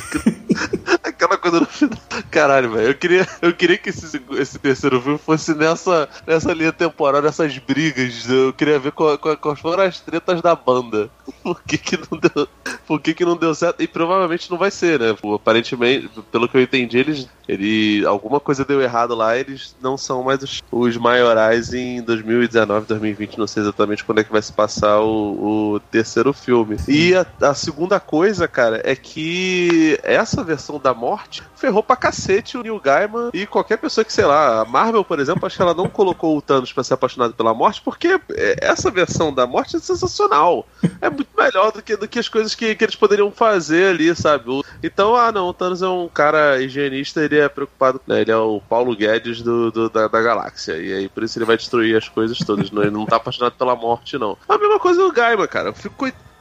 Aquela 1.03 1.37
coisa 1.37 1.61
no 1.61 1.67
final 1.67 1.99
Caralho, 2.31 2.71
velho. 2.71 2.89
Eu 2.89 2.95
queria, 2.95 3.29
eu 3.43 3.53
queria 3.53 3.77
que 3.77 3.91
esse, 3.91 4.21
esse 4.33 4.59
terceiro 4.59 5.01
filme 5.01 5.19
fosse 5.19 5.55
nessa, 5.55 6.09
nessa 6.27 6.53
linha 6.53 6.73
temporal, 6.73 7.21
nessas 7.21 7.57
brigas. 7.59 8.29
Eu 8.29 8.53
queria 8.53 8.79
ver 8.79 8.93
quais 8.93 9.19
qual 9.19 9.55
foram 9.55 9.85
as 9.85 10.01
tretas 10.01 10.41
da 10.41 10.55
banda. 10.55 11.11
Por 11.43 11.63
que, 11.63 11.77
que 11.77 11.97
não 11.97 12.19
deu. 12.19 12.49
Por 12.87 13.01
que, 13.01 13.15
que 13.15 13.25
não 13.25 13.37
deu 13.37 13.55
certo? 13.55 13.83
E 13.83 13.87
provavelmente 13.87 14.51
não 14.51 14.57
vai 14.57 14.71
ser, 14.71 14.99
né? 14.99 15.15
Aparentemente, 15.35 16.09
pelo 16.31 16.49
que 16.49 16.57
eu 16.57 16.63
entendi, 16.63 16.99
eles. 16.99 17.29
Ele, 17.49 18.07
alguma 18.07 18.39
coisa 18.39 18.65
deu 18.65 18.81
errado 18.81 19.15
lá, 19.15 19.37
eles 19.37 19.77
não 19.83 19.99
são 19.99 20.23
mais 20.23 20.43
os, 20.43 20.63
os 20.71 20.97
maiorais 20.97 21.75
em 21.75 22.01
2019, 22.01 22.87
2020, 22.87 23.37
não 23.37 23.49
sei 23.49 23.63
exatamente 23.63 24.05
quando 24.05 24.21
é 24.21 24.25
que 24.25 24.33
vai 24.33 24.41
se 24.41 24.53
passar 24.53 25.01
o, 25.01 25.75
o 25.75 25.81
terceiro 25.81 26.33
filme. 26.33 26.77
E 26.87 27.15
a, 27.15 27.27
a 27.41 27.53
segunda 27.53 27.99
coisa, 27.99 28.47
cara, 28.47 28.81
é 28.85 28.95
que 28.95 29.99
essa 30.05 30.42
versão 30.43 30.79
da 30.79 30.95
morte 30.95 31.43
ferrou 31.57 31.83
pra 31.83 31.97
cacete 31.97 32.59
o 32.59 32.63
Neil 32.63 32.81
Gaiman 32.81 33.31
e 33.33 33.47
qualquer 33.47 33.77
pessoa 33.77 34.05
que, 34.05 34.13
sei 34.13 34.25
lá, 34.25 34.61
a 34.61 34.65
Marvel, 34.65 35.05
por 35.05 35.21
exemplo, 35.21 35.47
acho 35.47 35.57
que 35.57 35.63
ela 35.63 35.75
não 35.75 35.89
colocou 35.89 36.37
o 36.37 36.43
Thanos 36.43 36.73
pra 36.73 36.83
ser 36.83 36.95
apaixonado 36.95 37.35
pela 37.35 37.55
morte, 37.55 37.81
porque 37.83 38.21
é, 38.35 38.57
essa 38.61 38.91
versão 38.91 39.33
da 39.33 39.47
morte 39.47 39.77
é 39.77 39.79
sensacional. 39.79 40.67
É 41.01 41.09
muito 41.09 41.31
melhor 41.37 41.71
do 41.73 41.83
que, 41.83 41.97
do 41.97 42.09
que 42.09 42.19
as 42.19 42.29
coisas 42.29 42.55
que, 42.55 42.75
que 42.75 42.85
eles 42.85 42.97
poderiam 42.97 43.31
fazer 43.31 43.91
ali, 43.91 44.15
sabe? 44.15 44.45
Então, 44.83 45.15
ah, 45.15 45.31
não, 45.31 45.49
o 45.49 45.55
Thanos 45.55 45.83
é 45.83 45.89
um 45.89 46.09
cara 46.09 46.61
higienista, 46.61 47.23
ele 47.23 47.39
é 47.39 47.49
preocupado, 47.49 48.01
né? 48.07 48.21
Ele 48.21 48.31
é 48.31 48.37
o 48.37 48.61
Paulo 48.61 48.97
Guedes 48.97 49.43
do, 49.43 49.71
do 49.71 49.89
da, 49.89 50.09
da, 50.09 50.21
galáxia. 50.21 50.77
E 50.77 50.93
aí, 50.93 51.09
por 51.09 51.23
isso 51.23 51.39
ele 51.39 51.45
vai 51.45 51.57
destruir 51.57 51.97
as 51.97 52.09
coisas 52.09 52.39
todas. 52.39 52.71
Não, 52.71 52.83
ele 52.83 52.91
não 52.91 53.07
tá 53.07 53.17
apaixonado 53.17 53.55
pela 53.55 53.77
morte, 53.77 54.19
não. 54.19 54.37
A 54.49 54.59
mesma 54.59 54.79
coisa 54.79 55.01
do 55.01 55.13
Gaiman, 55.13 55.47
cara. 55.47 55.69
Eu 55.69 55.75
fico 55.75 55.95
coitado 55.95 56.32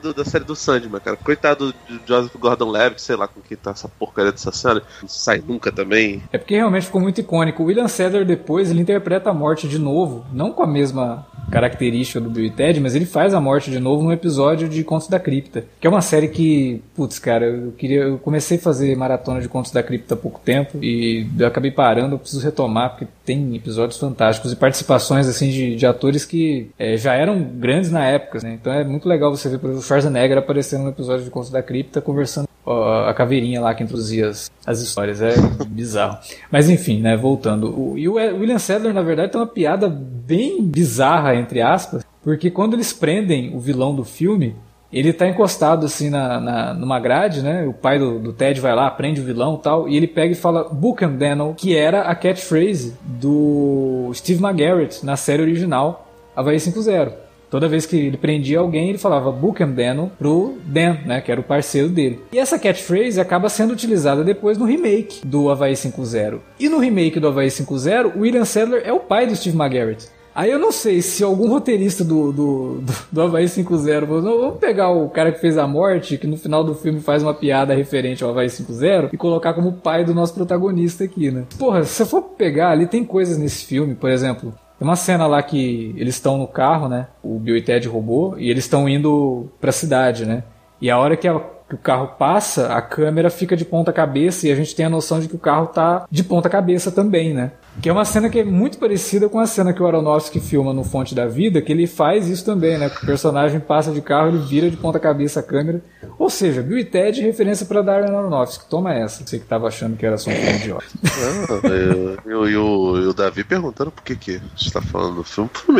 do, 0.00 0.14
da 0.14 0.24
série 0.24 0.44
do 0.44 0.56
Sandman, 0.56 1.00
cara. 1.00 1.16
Coitado 1.16 1.74
de 1.88 2.00
Joseph 2.06 2.34
Gordon-Levitt, 2.36 3.00
sei 3.00 3.16
lá 3.16 3.28
com 3.28 3.40
quem 3.40 3.56
tá 3.56 3.70
essa 3.70 3.88
porcaria 3.88 4.32
dessa 4.32 4.52
série. 4.52 4.82
Não 5.02 5.08
sai 5.08 5.42
nunca 5.46 5.70
também. 5.70 6.22
É 6.32 6.38
porque 6.38 6.56
realmente 6.56 6.86
ficou 6.86 7.00
muito 7.00 7.20
icônico. 7.20 7.62
O 7.62 7.66
William 7.66 7.88
Sadler 7.88 8.24
depois, 8.24 8.70
ele 8.70 8.80
interpreta 8.80 9.30
a 9.30 9.34
morte 9.34 9.68
de 9.68 9.78
novo, 9.78 10.24
não 10.32 10.52
com 10.52 10.62
a 10.62 10.66
mesma 10.66 11.26
característica 11.50 12.20
do 12.20 12.30
Bill 12.30 12.46
e 12.46 12.50
Ted, 12.50 12.80
mas 12.80 12.94
ele 12.94 13.06
faz 13.06 13.34
a 13.34 13.40
morte 13.40 13.70
de 13.70 13.78
novo 13.78 14.02
num 14.02 14.12
episódio 14.12 14.68
de 14.68 14.82
Contos 14.84 15.08
da 15.08 15.18
Cripta, 15.18 15.64
que 15.80 15.86
é 15.86 15.90
uma 15.90 16.00
série 16.00 16.28
que, 16.28 16.82
putz, 16.94 17.18
cara, 17.18 17.46
eu 17.46 17.72
queria, 17.72 18.02
eu 18.02 18.18
comecei 18.18 18.58
a 18.58 18.60
fazer 18.60 18.96
maratona 18.96 19.40
de 19.40 19.48
Contos 19.48 19.70
da 19.70 19.82
Cripta 19.82 20.14
há 20.14 20.16
pouco 20.16 20.40
tempo 20.44 20.78
e 20.82 21.26
eu 21.38 21.46
acabei 21.46 21.70
parando, 21.70 22.14
eu 22.14 22.18
preciso 22.18 22.44
retomar 22.44 22.90
porque 22.90 23.06
tem 23.24 23.54
episódios 23.56 23.98
fantásticos 23.98 24.52
e 24.52 24.56
participações 24.56 25.26
assim 25.26 25.50
de, 25.50 25.76
de 25.76 25.86
atores 25.86 26.24
que 26.24 26.70
é, 26.78 26.96
já 26.96 27.14
eram 27.14 27.42
grandes 27.42 27.90
na 27.90 28.04
época, 28.04 28.40
né? 28.42 28.58
Então 28.60 28.72
é 28.72 28.84
muito 28.84 29.08
legal 29.08 29.30
você 29.30 29.48
ver, 29.48 29.58
por 29.58 29.66
exemplo, 29.66 29.80
o 29.80 29.86
Schwarzenegger 29.86 30.38
aparecendo 30.38 30.84
no 30.84 30.90
episódio 30.90 31.24
de 31.24 31.30
Contos 31.30 31.50
da 31.50 31.62
Cripta 31.62 32.00
conversando 32.00 32.48
a 32.66 33.12
caveirinha 33.14 33.60
lá 33.60 33.74
que 33.74 33.82
introduzia 33.82 34.28
as, 34.28 34.50
as 34.66 34.80
histórias. 34.80 35.20
É 35.20 35.34
bizarro. 35.66 36.18
Mas 36.50 36.68
enfim, 36.68 37.00
né? 37.00 37.16
Voltando. 37.16 37.68
O, 37.78 37.98
e 37.98 38.08
o 38.08 38.14
William 38.14 38.58
Sadler, 38.58 38.94
na 38.94 39.02
verdade, 39.02 39.32
tem 39.32 39.40
uma 39.40 39.46
piada 39.46 39.88
bem 39.88 40.62
bizarra, 40.62 41.34
entre 41.34 41.60
aspas, 41.60 42.04
porque 42.22 42.50
quando 42.50 42.74
eles 42.74 42.92
prendem 42.92 43.54
o 43.54 43.60
vilão 43.60 43.94
do 43.94 44.04
filme, 44.04 44.56
ele 44.92 45.12
tá 45.12 45.26
encostado 45.26 45.86
assim 45.86 46.08
na, 46.08 46.40
na, 46.40 46.74
numa 46.74 47.00
grade, 47.00 47.42
né? 47.42 47.66
O 47.66 47.72
pai 47.72 47.98
do, 47.98 48.18
do, 48.18 48.32
Ted 48.32 48.60
vai 48.60 48.74
lá, 48.74 48.90
prende 48.90 49.20
o 49.20 49.24
vilão 49.24 49.56
e 49.56 49.62
tal, 49.62 49.88
e 49.88 49.96
ele 49.96 50.06
pega 50.06 50.32
e 50.32 50.36
fala 50.36 50.64
Book 50.64 51.04
and 51.04 51.16
Daniel, 51.16 51.54
que 51.56 51.76
era 51.76 52.02
a 52.02 52.14
catchphrase 52.14 52.96
do 53.02 54.10
Steve 54.14 54.42
McGarrett 54.42 55.04
na 55.04 55.16
série 55.16 55.42
original 55.42 56.06
Havaí 56.36 56.56
5-0. 56.56 57.23
Toda 57.54 57.68
vez 57.68 57.86
que 57.86 57.94
ele 57.94 58.16
prendia 58.16 58.58
alguém, 58.58 58.88
ele 58.88 58.98
falava 58.98 59.30
Book 59.30 59.62
and 59.62 59.70
Dan 59.70 60.08
pro 60.18 60.58
Dan, 60.64 60.96
né, 61.06 61.20
que 61.20 61.30
era 61.30 61.40
o 61.40 61.44
parceiro 61.44 61.88
dele. 61.88 62.18
E 62.32 62.38
essa 62.40 62.58
catchphrase 62.58 63.20
acaba 63.20 63.48
sendo 63.48 63.72
utilizada 63.72 64.24
depois 64.24 64.58
no 64.58 64.64
remake 64.64 65.24
do 65.24 65.48
Havaí 65.48 65.74
5.0. 65.74 66.40
E 66.58 66.68
no 66.68 66.80
remake 66.80 67.20
do 67.20 67.28
Havaí 67.28 67.46
5.0, 67.46 68.16
o 68.16 68.22
William 68.22 68.44
Sadler 68.44 68.82
é 68.84 68.92
o 68.92 68.98
pai 68.98 69.28
do 69.28 69.36
Steve 69.36 69.56
McGarrett. 69.56 70.08
Aí 70.34 70.50
eu 70.50 70.58
não 70.58 70.72
sei 70.72 71.00
se 71.00 71.22
algum 71.22 71.48
roteirista 71.48 72.02
do, 72.02 72.32
do, 72.32 72.80
do, 72.80 72.92
do 73.12 73.22
Havaí 73.22 73.44
5.0 73.44 74.04
falou, 74.04 74.40
vamos 74.40 74.58
pegar 74.58 74.90
o 74.90 75.08
cara 75.08 75.30
que 75.30 75.40
fez 75.40 75.56
a 75.56 75.64
morte, 75.64 76.18
que 76.18 76.26
no 76.26 76.36
final 76.36 76.64
do 76.64 76.74
filme 76.74 76.98
faz 76.98 77.22
uma 77.22 77.32
piada 77.32 77.72
referente 77.72 78.24
ao 78.24 78.30
Havaí 78.30 78.48
5.0 78.48 79.10
e 79.12 79.16
colocar 79.16 79.54
como 79.54 79.74
pai 79.74 80.04
do 80.04 80.12
nosso 80.12 80.34
protagonista 80.34 81.04
aqui, 81.04 81.30
né? 81.30 81.44
Porra, 81.56 81.84
se 81.84 81.92
você 81.92 82.04
for 82.04 82.20
pegar, 82.20 82.70
ali 82.70 82.88
tem 82.88 83.04
coisas 83.04 83.38
nesse 83.38 83.64
filme, 83.64 83.94
por 83.94 84.10
exemplo, 84.10 84.52
tem 84.78 84.86
uma 84.86 84.96
cena 84.96 85.26
lá 85.26 85.42
que 85.42 85.94
eles 85.96 86.14
estão 86.14 86.38
no 86.38 86.46
carro, 86.46 86.88
né? 86.88 87.06
O 87.22 87.38
Bill 87.38 87.56
e 87.56 87.62
Ted 87.62 87.86
roubou 87.88 88.38
e 88.38 88.50
eles 88.50 88.64
estão 88.64 88.88
indo 88.88 89.48
pra 89.60 89.72
cidade, 89.72 90.26
né? 90.26 90.42
E 90.80 90.90
a 90.90 90.98
hora 90.98 91.16
que, 91.16 91.28
a, 91.28 91.40
que, 91.68 91.74
o 91.74 91.78
carro 91.78 92.08
passa, 92.18 92.74
a 92.74 92.82
câmera 92.82 93.30
fica 93.30 93.56
de 93.56 93.64
ponta 93.64 93.92
cabeça 93.92 94.46
e 94.46 94.52
a 94.52 94.56
gente 94.56 94.74
tem 94.74 94.86
a 94.86 94.90
noção 94.90 95.20
de 95.20 95.28
que 95.28 95.36
o 95.36 95.38
carro 95.38 95.68
tá 95.68 96.06
de 96.10 96.24
ponta 96.24 96.48
cabeça 96.50 96.90
também, 96.90 97.32
né? 97.32 97.52
Que 97.82 97.88
é 97.88 97.92
uma 97.92 98.04
cena 98.04 98.28
que 98.28 98.38
é 98.38 98.44
muito 98.44 98.78
parecida 98.78 99.28
com 99.28 99.38
a 99.38 99.46
cena 99.46 99.72
que 99.72 99.82
o 99.82 99.86
Aronofsky 99.86 100.40
filma 100.40 100.72
no 100.72 100.84
Fonte 100.84 101.14
da 101.14 101.26
Vida, 101.26 101.60
que 101.60 101.72
ele 101.72 101.86
faz 101.86 102.28
isso 102.28 102.44
também, 102.44 102.78
né? 102.78 102.86
O 102.86 103.06
personagem 103.06 103.60
passa 103.60 103.90
de 103.92 104.00
carro, 104.00 104.28
ele 104.28 104.38
vira 104.38 104.70
de 104.70 104.76
ponta 104.76 104.98
cabeça 104.98 105.40
a 105.40 105.42
câmera. 105.42 105.82
Ou 106.18 106.30
seja, 106.30 106.62
Bill 106.62 106.78
e 106.78 106.84
Ted 106.84 107.20
referência 107.20 107.66
para 107.66 107.82
Darren 107.82 108.14
Aronofsky. 108.14 108.68
Toma 108.70 108.94
essa, 108.94 109.26
você 109.26 109.38
que 109.38 109.44
tava 109.44 109.66
achando 109.68 109.96
que 109.96 110.06
era 110.06 110.16
só 110.16 110.30
um 110.30 110.34
filme 110.34 110.58
idiota. 110.58 110.84
Ah, 111.04 112.28
e, 112.28 112.56
o, 112.56 113.12
Davi 113.12 113.44
perguntando 113.44 113.90
por 113.90 114.02
que 114.02 114.16
que 114.16 114.40
você 114.56 114.70
tá 114.70 114.80
falando 114.80 115.16
do 115.16 115.24
filme. 115.24 115.50
Pô, 115.50 115.72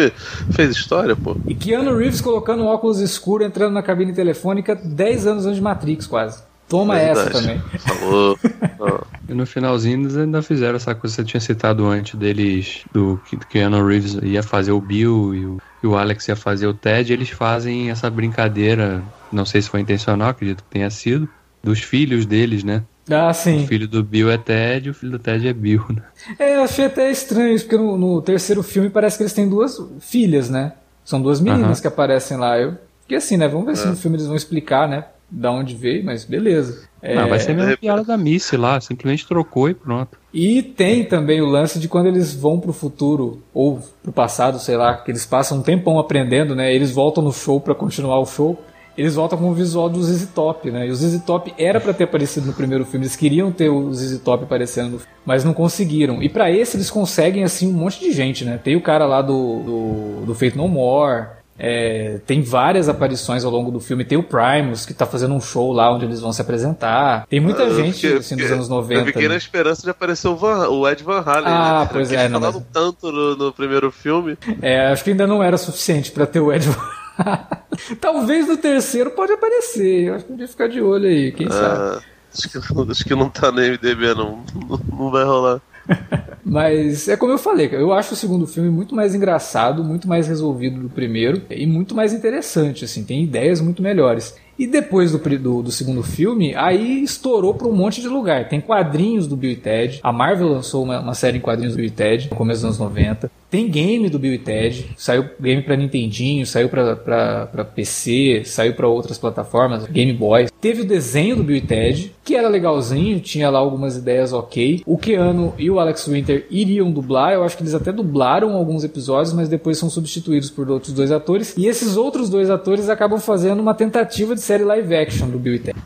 fez 0.52 0.70
história, 0.70 1.14
pô. 1.14 1.36
E 1.46 1.54
Keanu 1.54 1.96
Reeves 1.96 2.20
colocando 2.20 2.64
um 2.64 2.66
óculos 2.66 3.00
escuro, 3.00 3.44
entrando 3.44 3.72
na 3.72 3.82
cabine 3.82 4.12
telefônica 4.12 4.74
10 4.74 5.26
anos 5.26 5.46
antes 5.46 5.56
de 5.56 5.62
Matrix, 5.62 6.06
quase. 6.06 6.42
Toma 6.68 6.94
Verdade. 6.96 7.20
essa 7.20 7.30
também. 7.30 7.62
Falou. 7.78 8.38
e 9.28 9.34
no 9.34 9.46
finalzinho 9.46 10.02
eles 10.02 10.16
ainda 10.16 10.42
fizeram 10.42 10.76
essa 10.76 10.94
coisa 10.94 11.16
que 11.16 11.22
você 11.22 11.24
tinha 11.24 11.40
citado 11.40 11.86
antes 11.86 12.14
deles, 12.18 12.84
do 12.92 13.20
que 13.26 13.36
Keanu 13.36 13.86
Reeves 13.86 14.14
ia 14.22 14.42
fazer 14.42 14.72
o 14.72 14.80
Bill 14.80 15.34
e 15.34 15.46
o, 15.46 15.58
e 15.82 15.86
o 15.86 15.96
Alex 15.96 16.28
ia 16.28 16.36
fazer 16.36 16.66
o 16.66 16.74
Ted. 16.74 17.12
Eles 17.12 17.30
fazem 17.30 17.90
essa 17.90 18.10
brincadeira, 18.10 19.02
não 19.32 19.44
sei 19.44 19.62
se 19.62 19.68
foi 19.68 19.80
intencional, 19.80 20.28
acredito 20.28 20.62
que 20.64 20.70
tenha 20.70 20.90
sido, 20.90 21.28
dos 21.62 21.80
filhos 21.80 22.26
deles, 22.26 22.62
né? 22.62 22.82
Ah, 23.10 23.32
sim. 23.34 23.64
O 23.64 23.66
filho 23.66 23.86
do 23.86 24.02
Bill 24.02 24.30
é 24.30 24.38
Ted, 24.38 24.90
o 24.90 24.94
filho 24.94 25.12
do 25.12 25.18
Ted 25.18 25.46
é 25.46 25.52
Bill, 25.52 25.84
né? 25.90 26.02
É, 26.38 26.56
eu 26.56 26.62
achei 26.62 26.86
até 26.86 27.10
estranho 27.10 27.54
isso, 27.54 27.64
porque 27.66 27.76
no, 27.76 27.98
no 27.98 28.22
terceiro 28.22 28.62
filme 28.62 28.88
parece 28.88 29.16
que 29.16 29.22
eles 29.22 29.32
têm 29.32 29.48
duas 29.48 29.78
filhas, 30.00 30.48
né? 30.48 30.72
São 31.04 31.20
duas 31.20 31.40
meninas 31.40 31.68
uh 31.68 31.72
-huh. 31.72 31.82
que 31.82 31.88
aparecem 31.88 32.38
lá. 32.38 32.58
Eu, 32.58 32.78
porque 33.00 33.14
assim, 33.14 33.36
né? 33.36 33.46
Vamos 33.46 33.66
ver 33.66 33.72
é. 33.72 33.76
se 33.76 33.86
no 33.86 33.96
filme 33.96 34.16
eles 34.16 34.26
vão 34.26 34.36
explicar, 34.36 34.88
né? 34.88 35.04
Da 35.30 35.50
onde 35.50 35.74
veio, 35.74 36.04
mas 36.04 36.24
beleza. 36.24 36.88
É... 37.02 37.14
Não, 37.14 37.28
vai 37.28 37.38
ser 37.38 37.52
a 37.52 37.54
mesma 37.54 37.76
piada 37.76 38.04
da 38.04 38.16
Missy 38.16 38.56
lá, 38.56 38.80
simplesmente 38.80 39.26
trocou 39.26 39.68
e 39.68 39.74
pronto. 39.74 40.18
E 40.32 40.62
tem 40.62 41.04
também 41.04 41.40
o 41.40 41.46
lance 41.46 41.78
de 41.78 41.88
quando 41.88 42.06
eles 42.06 42.34
vão 42.34 42.58
pro 42.58 42.72
futuro, 42.72 43.42
ou 43.52 43.80
pro 44.02 44.12
passado, 44.12 44.58
sei 44.58 44.76
lá, 44.76 44.96
que 44.96 45.10
eles 45.10 45.26
passam 45.26 45.58
um 45.58 45.62
tempão 45.62 45.98
aprendendo, 45.98 46.54
né? 46.54 46.74
Eles 46.74 46.90
voltam 46.90 47.22
no 47.22 47.32
show 47.32 47.60
para 47.60 47.74
continuar 47.74 48.18
o 48.18 48.26
show. 48.26 48.60
Eles 48.96 49.16
voltam 49.16 49.36
com 49.36 49.50
o 49.50 49.54
visual 49.54 49.88
do 49.88 50.00
ZZ 50.02 50.28
Top, 50.32 50.70
né? 50.70 50.86
E 50.86 50.90
o 50.90 50.94
ZZ 50.94 51.20
Top 51.24 51.52
era 51.58 51.80
para 51.80 51.92
ter 51.92 52.04
aparecido 52.04 52.46
no 52.46 52.52
primeiro 52.52 52.84
filme, 52.84 53.04
eles 53.04 53.16
queriam 53.16 53.50
ter 53.50 53.68
o 53.68 53.92
ZZ 53.92 54.20
Top 54.20 54.44
aparecendo 54.44 54.92
no 54.92 54.98
filme, 54.98 55.14
mas 55.26 55.44
não 55.44 55.52
conseguiram. 55.52 56.22
E 56.22 56.28
para 56.28 56.50
esse 56.50 56.76
eles 56.76 56.90
conseguem, 56.90 57.42
assim, 57.42 57.66
um 57.66 57.72
monte 57.72 57.98
de 57.98 58.12
gente, 58.12 58.44
né? 58.44 58.58
Tem 58.62 58.76
o 58.76 58.80
cara 58.80 59.04
lá 59.04 59.20
do, 59.20 59.60
do, 59.60 60.26
do 60.26 60.34
Fate 60.34 60.56
No 60.56 60.68
More, 60.68 61.26
é, 61.58 62.18
tem 62.26 62.42
várias 62.42 62.88
aparições 62.88 63.44
ao 63.44 63.50
longo 63.50 63.70
do 63.70 63.78
filme. 63.78 64.04
Tem 64.04 64.18
o 64.18 64.22
Primus, 64.22 64.84
que 64.84 64.92
tá 64.92 65.06
fazendo 65.06 65.34
um 65.34 65.40
show 65.40 65.72
lá 65.72 65.92
onde 65.94 66.04
eles 66.04 66.20
vão 66.20 66.32
se 66.32 66.42
apresentar. 66.42 67.26
Tem 67.28 67.38
muita 67.38 67.62
eu 67.62 67.76
gente 67.76 67.94
fiquei, 67.94 68.16
assim, 68.18 68.36
dos 68.36 68.50
anos 68.50 68.68
90. 68.68 69.00
Eu 69.00 69.06
fiquei 69.06 69.28
na 69.28 69.36
esperança 69.36 69.82
de 69.82 69.90
aparecer 69.90 70.28
o, 70.28 70.36
Van, 70.36 70.68
o 70.68 70.88
Ed 70.88 71.02
Van 71.02 71.22
Halen. 71.24 71.44
Ah, 71.46 71.80
né? 71.80 71.88
pois 71.92 72.12
é. 72.12 72.28
Não, 72.28 72.40
mas... 72.40 72.60
tanto 72.72 73.12
no, 73.12 73.36
no, 73.36 73.52
primeiro 73.52 73.90
filme. 73.90 74.36
É, 74.60 74.88
acho 74.88 75.04
que 75.04 75.10
ainda 75.10 75.26
não 75.26 75.42
era 75.42 75.56
suficiente 75.56 76.10
para 76.10 76.26
ter 76.26 76.40
o 76.40 76.52
Ed 76.52 76.68
Van 76.68 77.04
Talvez 78.00 78.48
no 78.48 78.56
terceiro 78.56 79.10
pode 79.10 79.32
aparecer. 79.32 80.08
Eu 80.08 80.14
acho 80.14 80.24
que 80.24 80.32
podia 80.32 80.48
ficar 80.48 80.68
de 80.68 80.80
olho 80.80 81.08
aí, 81.08 81.32
quem 81.32 81.46
ah, 81.46 81.50
sabe. 81.50 82.04
Acho 82.36 82.48
que, 82.48 82.90
acho 82.90 83.04
que 83.04 83.14
não 83.14 83.28
tá 83.28 83.52
no 83.52 83.60
MDB, 83.60 84.14
não. 84.14 84.42
Não, 84.68 84.80
não 84.98 85.10
vai 85.10 85.24
rolar. 85.24 85.60
Mas 86.44 87.08
é 87.08 87.16
como 87.16 87.32
eu 87.32 87.38
falei, 87.38 87.70
eu 87.72 87.92
acho 87.92 88.12
o 88.12 88.16
segundo 88.16 88.46
filme 88.46 88.68
muito 88.68 88.94
mais 88.94 89.14
engraçado, 89.14 89.82
muito 89.82 90.06
mais 90.06 90.28
resolvido 90.28 90.80
do 90.80 90.88
primeiro 90.90 91.42
e 91.50 91.66
muito 91.66 91.94
mais 91.94 92.12
interessante, 92.12 92.84
assim, 92.84 93.02
tem 93.02 93.24
ideias 93.24 93.60
muito 93.60 93.82
melhores. 93.82 94.36
E 94.58 94.66
depois 94.66 95.10
do, 95.10 95.18
do, 95.18 95.62
do, 95.62 95.72
segundo 95.72 96.02
filme, 96.02 96.54
aí 96.54 97.02
estourou 97.02 97.54
para 97.54 97.66
um 97.66 97.72
monte 97.72 98.00
de 98.00 98.06
lugar. 98.06 98.48
Tem 98.48 98.60
quadrinhos 98.60 99.26
do 99.26 99.36
Bill 99.36 99.50
e 99.50 99.56
Ted. 99.56 99.98
A 100.00 100.12
Marvel 100.12 100.48
lançou 100.48 100.84
uma, 100.84 101.00
uma, 101.00 101.14
série 101.14 101.38
em 101.38 101.40
quadrinhos 101.40 101.74
do 101.74 101.78
Bill 101.78 101.86
e 101.86 101.90
Ted 101.90 102.30
no 102.30 102.36
começo 102.36 102.60
dos 102.60 102.66
anos 102.66 102.78
90. 102.78 103.28
Tem 103.54 103.68
game 103.68 104.10
do 104.10 104.18
Bill 104.18 104.34
e 104.34 104.38
Ted. 104.38 104.90
Saiu 104.96 105.30
game 105.40 105.62
para 105.62 105.76
Nintendinho, 105.76 106.44
saiu 106.44 106.68
para 106.68 107.64
PC, 107.72 108.42
saiu 108.44 108.74
para 108.74 108.88
outras 108.88 109.16
plataformas, 109.16 109.86
Game 109.86 110.12
Boy. 110.12 110.48
Teve 110.60 110.82
o 110.82 110.84
desenho 110.84 111.36
do 111.36 111.44
Bill 111.44 111.58
e 111.58 111.60
Ted, 111.60 112.12
que 112.24 112.34
era 112.34 112.48
legalzinho, 112.48 113.20
tinha 113.20 113.48
lá 113.48 113.60
algumas 113.60 113.96
ideias 113.96 114.32
ok. 114.32 114.82
O 114.84 114.98
Keanu 114.98 115.54
e 115.56 115.70
o 115.70 115.78
Alex 115.78 116.08
Winter 116.08 116.48
iriam 116.50 116.90
dublar. 116.90 117.32
Eu 117.32 117.44
acho 117.44 117.56
que 117.56 117.62
eles 117.62 117.76
até 117.76 117.92
dublaram 117.92 118.56
alguns 118.56 118.82
episódios, 118.82 119.32
mas 119.32 119.48
depois 119.48 119.78
são 119.78 119.88
substituídos 119.88 120.50
por 120.50 120.68
outros 120.68 120.92
dois 120.92 121.12
atores. 121.12 121.54
E 121.56 121.68
esses 121.68 121.96
outros 121.96 122.28
dois 122.28 122.50
atores 122.50 122.88
acabam 122.88 123.20
fazendo 123.20 123.60
uma 123.60 123.72
tentativa 123.72 124.34
de 124.34 124.40
série 124.40 124.64
live 124.64 124.96
action 124.96 125.28
do 125.28 125.38
Bill 125.38 125.54
e 125.54 125.58
Ted, 125.60 125.78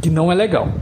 que 0.00 0.08
não 0.08 0.32
é 0.32 0.34
legal. 0.34 0.72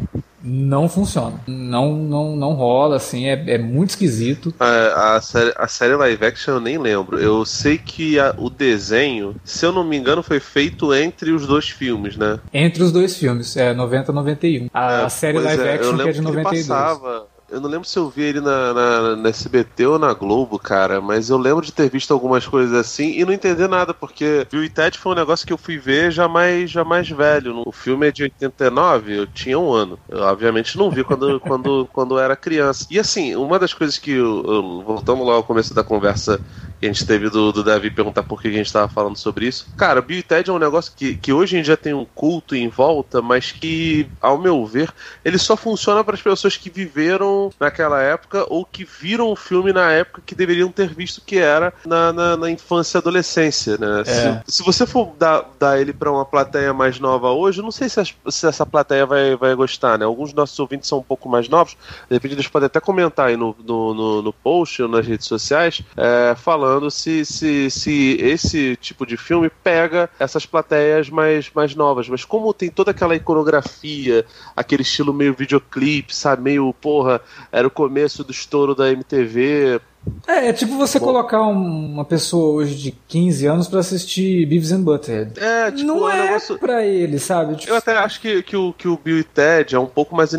Não 0.51 0.88
funciona. 0.88 1.40
Não, 1.46 1.94
não, 1.94 2.36
não 2.36 2.53
rola, 2.55 2.96
assim, 2.96 3.26
é, 3.26 3.55
é 3.55 3.59
muito 3.59 3.90
esquisito. 3.90 4.53
A, 4.59 5.16
a, 5.16 5.20
série, 5.20 5.55
a 5.57 5.68
série 5.68 5.94
live 5.94 6.24
action 6.24 6.55
eu 6.55 6.61
nem 6.61 6.78
lembro. 6.78 7.18
Eu 7.18 7.44
sei 7.44 7.78
que 7.78 8.18
a, 8.18 8.34
o 8.36 8.51
desenho, 8.51 9.36
se 9.44 9.64
eu 9.64 9.72
não 9.72 9.84
me 9.84 9.96
engano, 9.96 10.22
foi 10.22 10.40
feito 10.40 10.92
entre 10.92 11.30
os 11.30 11.46
dois 11.46 11.68
filmes, 11.68 12.16
né? 12.16 12.40
Entre 12.53 12.82
os 12.82 12.90
dois 12.90 13.16
filmes, 13.16 13.57
é 13.57 13.72
90 13.72 14.12
91. 14.12 14.68
A, 14.74 14.92
é, 14.92 15.05
a 15.05 15.09
série 15.09 15.38
live 15.38 15.62
é, 15.62 15.74
action 15.74 15.96
que 15.96 16.09
é 16.09 16.12
de 16.12 16.20
92. 16.20 16.62
Que 16.62 16.68
passava, 16.68 17.26
eu 17.51 17.61
não 17.61 17.68
lembro 17.68 17.86
se 17.86 17.98
eu 17.98 18.09
vi 18.09 18.22
ele 18.22 18.40
na, 18.40 18.72
na, 18.72 19.16
na, 19.16 19.28
SBT 19.28 19.86
ou 19.86 19.98
na 19.98 20.12
Globo, 20.14 20.59
cara, 20.59 21.01
mas 21.01 21.30
eu 21.30 21.36
lembro 21.36 21.64
de 21.64 21.72
ter 21.72 21.90
visto 21.90 22.12
algumas 22.12 22.46
coisas 22.46 22.72
assim 22.74 23.18
e 23.18 23.24
não 23.24 23.32
entender 23.32 23.68
nada, 23.68 23.92
porque 23.92 24.46
Bill 24.51 24.64
e 24.64 24.68
Ted 24.68 24.96
foi 24.96 25.12
um 25.12 25.16
negócio 25.16 25.46
que 25.46 25.53
eu 25.53 25.59
fui 25.59 25.76
ver 25.76 26.12
já 26.12 26.28
mais, 26.28 26.70
já 26.70 26.84
mais 26.84 27.09
velho. 27.09 27.62
O 27.66 27.72
filme 27.72 28.09
é 28.09 28.12
de 28.12 28.22
89, 28.22 29.18
eu 29.18 29.26
tinha 29.26 29.59
um 29.59 29.72
ano. 29.72 29.98
Eu, 30.09 30.20
obviamente, 30.20 30.78
não 30.78 30.90
vi 30.90 31.03
quando, 31.03 31.40
quando, 31.40 31.88
quando 31.92 32.18
era 32.18 32.36
criança. 32.36 32.86
E 32.90 32.98
assim, 32.98 33.34
uma 33.34 33.59
das 33.59 33.74
coisas 33.74 33.98
que, 33.98 34.12
eu, 34.12 34.44
eu, 34.46 34.82
voltamos 34.82 35.26
lá 35.26 35.34
ao 35.34 35.42
começo 35.42 35.74
da 35.74 35.82
conversa 35.82 36.40
a 36.86 36.92
gente 36.92 37.06
teve 37.06 37.28
do, 37.28 37.52
do 37.52 37.62
Davi 37.62 37.90
perguntar 37.90 38.22
por 38.22 38.40
que 38.40 38.48
a 38.48 38.52
gente 38.52 38.66
estava 38.66 38.88
falando 38.88 39.16
sobre 39.16 39.46
isso. 39.46 39.66
Cara, 39.76 40.00
Bill 40.00 40.18
e 40.18 40.22
Ted 40.22 40.48
é 40.48 40.52
um 40.52 40.58
negócio 40.58 40.92
que, 40.96 41.16
que 41.16 41.32
hoje 41.32 41.56
em 41.58 41.62
dia 41.62 41.76
tem 41.76 41.92
um 41.92 42.06
culto 42.14 42.56
em 42.56 42.68
volta, 42.68 43.20
mas 43.20 43.52
que, 43.52 44.08
ao 44.20 44.38
meu 44.38 44.64
ver, 44.64 44.90
ele 45.24 45.36
só 45.36 45.56
funciona 45.56 46.02
para 46.02 46.14
as 46.14 46.22
pessoas 46.22 46.56
que 46.56 46.70
viveram 46.70 47.50
naquela 47.60 48.00
época 48.00 48.46
ou 48.48 48.64
que 48.64 48.84
viram 48.84 49.30
o 49.30 49.36
filme 49.36 49.72
na 49.72 49.92
época 49.92 50.22
que 50.24 50.34
deveriam 50.34 50.70
ter 50.70 50.88
visto 50.88 51.20
que 51.20 51.38
era 51.38 51.72
na, 51.84 52.12
na, 52.12 52.36
na 52.36 52.50
infância 52.50 52.96
e 52.96 52.98
adolescência, 52.98 53.76
né? 53.76 54.00
É. 54.00 54.04
Se, 54.04 54.56
se, 54.56 54.62
você 54.62 54.86
for 54.86 55.14
dar, 55.18 55.44
dar 55.58 55.80
ele 55.80 55.92
para 55.92 56.10
uma 56.10 56.24
plateia 56.24 56.72
mais 56.72 56.98
nova 56.98 57.30
hoje, 57.30 57.60
eu 57.60 57.64
não 57.64 57.70
sei 57.70 57.88
se, 57.88 58.00
as, 58.00 58.14
se, 58.28 58.46
essa 58.46 58.64
plateia 58.64 59.04
vai, 59.04 59.36
vai 59.36 59.54
gostar, 59.54 59.98
né? 59.98 60.04
Alguns 60.04 60.30
dos 60.30 60.36
nossos 60.36 60.58
ouvintes 60.58 60.88
são 60.88 60.98
um 60.98 61.02
pouco 61.02 61.28
mais 61.28 61.48
novos, 61.48 61.76
de 62.08 62.14
repente 62.14 62.34
eles 62.34 62.48
podem 62.48 62.66
até 62.66 62.80
comentar 62.80 63.28
aí 63.28 63.36
no, 63.36 63.54
no, 63.64 63.94
no, 63.94 64.22
no 64.22 64.32
post 64.32 64.82
ou 64.82 64.88
nas 64.88 65.06
redes 65.06 65.26
sociais, 65.26 65.82
é, 65.96 66.34
falando 66.34 66.69
falando 66.70 66.88
se, 66.88 67.24
se, 67.24 67.68
se 67.68 68.16
esse 68.20 68.76
tipo 68.76 69.04
de 69.04 69.16
filme 69.16 69.50
pega 69.50 70.08
essas 70.20 70.46
plateias 70.46 71.10
mais, 71.10 71.50
mais 71.52 71.74
novas. 71.74 72.08
Mas 72.08 72.24
como 72.24 72.54
tem 72.54 72.70
toda 72.70 72.92
aquela 72.92 73.16
iconografia, 73.16 74.24
aquele 74.54 74.82
estilo 74.82 75.12
meio 75.12 75.34
videoclipe, 75.34 76.14
sabe? 76.14 76.42
Meio, 76.42 76.72
porra, 76.72 77.20
era 77.50 77.66
o 77.66 77.70
começo 77.70 78.22
do 78.22 78.30
estouro 78.30 78.72
da 78.72 78.88
MTV, 78.88 79.80
é, 80.26 80.48
é 80.48 80.53
tipo 80.53 80.76
você 80.76 80.98
Bom. 80.98 81.07
colocar 81.07 81.42
uma 81.42 82.05
pessoa 82.05 82.55
hoje 82.55 82.74
de 82.74 82.92
15 83.09 83.46
anos 83.46 83.68
para 83.68 83.80
assistir 83.80 84.46
Beavis 84.46 84.72
and 84.72 84.82
Butthead. 84.82 85.32
É, 85.38 85.70
tipo, 85.70 85.86
não 85.86 86.11
é, 86.11 86.14
um 86.14 86.24
negócio... 86.24 86.59
pra 86.59 86.84
ele, 86.86 87.18
sabe? 87.18 87.57
Tipo... 87.57 87.72
Eu 87.72 87.76
até 87.76 87.96
acho 87.96 88.20
que, 88.20 88.42
que, 88.42 88.57
o, 88.57 88.72
que 88.72 88.88
o 88.88 88.96
Bill 88.96 89.18
e 89.18 89.24
Ted 89.24 89.74
é 89.74 89.78
um 89.78 89.86
pouco 89.86 90.16
mais, 90.16 90.32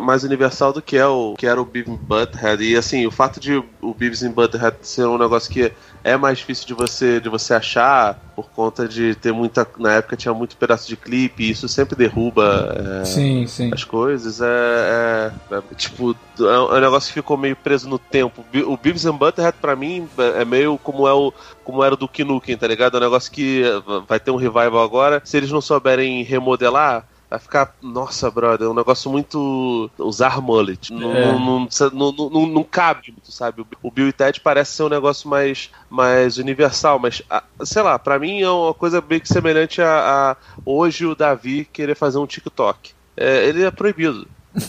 mais 0.00 0.22
universal 0.22 0.72
do 0.72 0.80
que, 0.80 0.96
é 0.96 1.06
o, 1.06 1.34
que 1.36 1.46
era 1.46 1.60
o 1.60 1.64
Beavis 1.64 1.94
and 1.94 1.98
Butthead. 2.02 2.62
E 2.62 2.76
assim, 2.76 3.06
o 3.06 3.10
fato 3.10 3.40
de 3.40 3.62
o 3.80 3.94
Beavis 3.94 4.22
and 4.22 4.32
Butthead 4.32 4.76
ser 4.82 5.06
um 5.06 5.18
negócio 5.18 5.50
que 5.50 5.72
é 6.02 6.16
mais 6.16 6.38
difícil 6.38 6.66
de 6.66 6.74
você, 6.74 7.20
de 7.20 7.28
você 7.28 7.54
achar 7.54 8.18
por 8.34 8.50
conta 8.50 8.88
de 8.88 9.14
ter 9.14 9.32
muita. 9.32 9.66
Na 9.78 9.94
época 9.94 10.16
tinha 10.16 10.32
muito 10.32 10.56
pedaço 10.56 10.88
de 10.88 10.96
clipe, 10.96 11.44
e 11.44 11.50
isso 11.50 11.68
sempre 11.68 11.94
derruba 11.94 13.00
é, 13.02 13.04
sim, 13.04 13.46
sim. 13.46 13.70
as 13.72 13.84
coisas. 13.84 14.40
É, 14.40 15.32
é, 15.50 15.56
é 15.56 15.74
tipo, 15.76 16.16
é 16.38 16.58
um 16.58 16.76
é 16.76 16.80
negócio 16.80 17.08
que 17.08 17.20
ficou 17.20 17.36
meio 17.36 17.56
preso 17.56 17.88
no 17.88 17.98
tempo. 17.98 18.44
O 18.66 18.76
Beavis 18.76 19.04
and 19.04 19.16
Butthead, 19.16 19.56
pra 19.60 19.76
mim, 19.76 20.08
é 20.36 20.44
meio 20.44 20.78
como, 20.78 21.06
é 21.06 21.12
o, 21.12 21.32
como 21.64 21.84
era 21.84 21.94
o 21.94 21.98
Duke 21.98 22.24
Nukem, 22.24 22.56
tá 22.56 22.66
ligado? 22.66 22.96
É 22.96 23.00
um 23.00 23.02
negócio 23.02 23.30
que 23.30 23.62
vai 24.08 24.18
ter 24.18 24.30
um 24.30 24.36
revival 24.36 24.82
agora. 24.82 25.20
Se 25.24 25.36
eles 25.36 25.50
não 25.50 25.60
souberem 25.60 26.22
remodelar, 26.22 27.04
Vai 27.30 27.38
ficar, 27.38 27.76
nossa, 27.80 28.28
brother, 28.28 28.66
é 28.66 28.70
um 28.70 28.74
negócio 28.74 29.08
muito. 29.08 29.88
usar 29.96 30.40
mullet. 30.40 30.92
Não, 30.92 31.12
é. 31.14 31.26
não, 31.32 31.68
não, 31.92 32.12
não, 32.12 32.46
não, 32.46 32.64
cabe 32.64 33.12
muito, 33.12 33.30
sabe? 33.30 33.64
O 33.80 33.88
Bill 33.88 34.08
e 34.08 34.12
Ted 34.12 34.40
parece 34.40 34.72
ser 34.72 34.82
um 34.82 34.88
negócio 34.88 35.30
mais, 35.30 35.70
mais 35.88 36.38
universal, 36.38 36.98
mas, 36.98 37.22
sei 37.64 37.82
lá, 37.82 37.96
para 38.00 38.18
mim 38.18 38.40
é 38.40 38.50
uma 38.50 38.74
coisa 38.74 39.00
bem 39.00 39.20
semelhante 39.22 39.80
a, 39.80 40.32
a, 40.32 40.36
hoje 40.66 41.06
o 41.06 41.14
Davi 41.14 41.64
querer 41.72 41.94
fazer 41.94 42.18
um 42.18 42.26
TikTok. 42.26 42.90
É, 43.16 43.46
ele 43.46 43.62
é 43.62 43.70
proibido. 43.70 44.26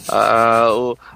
A, 0.08 0.68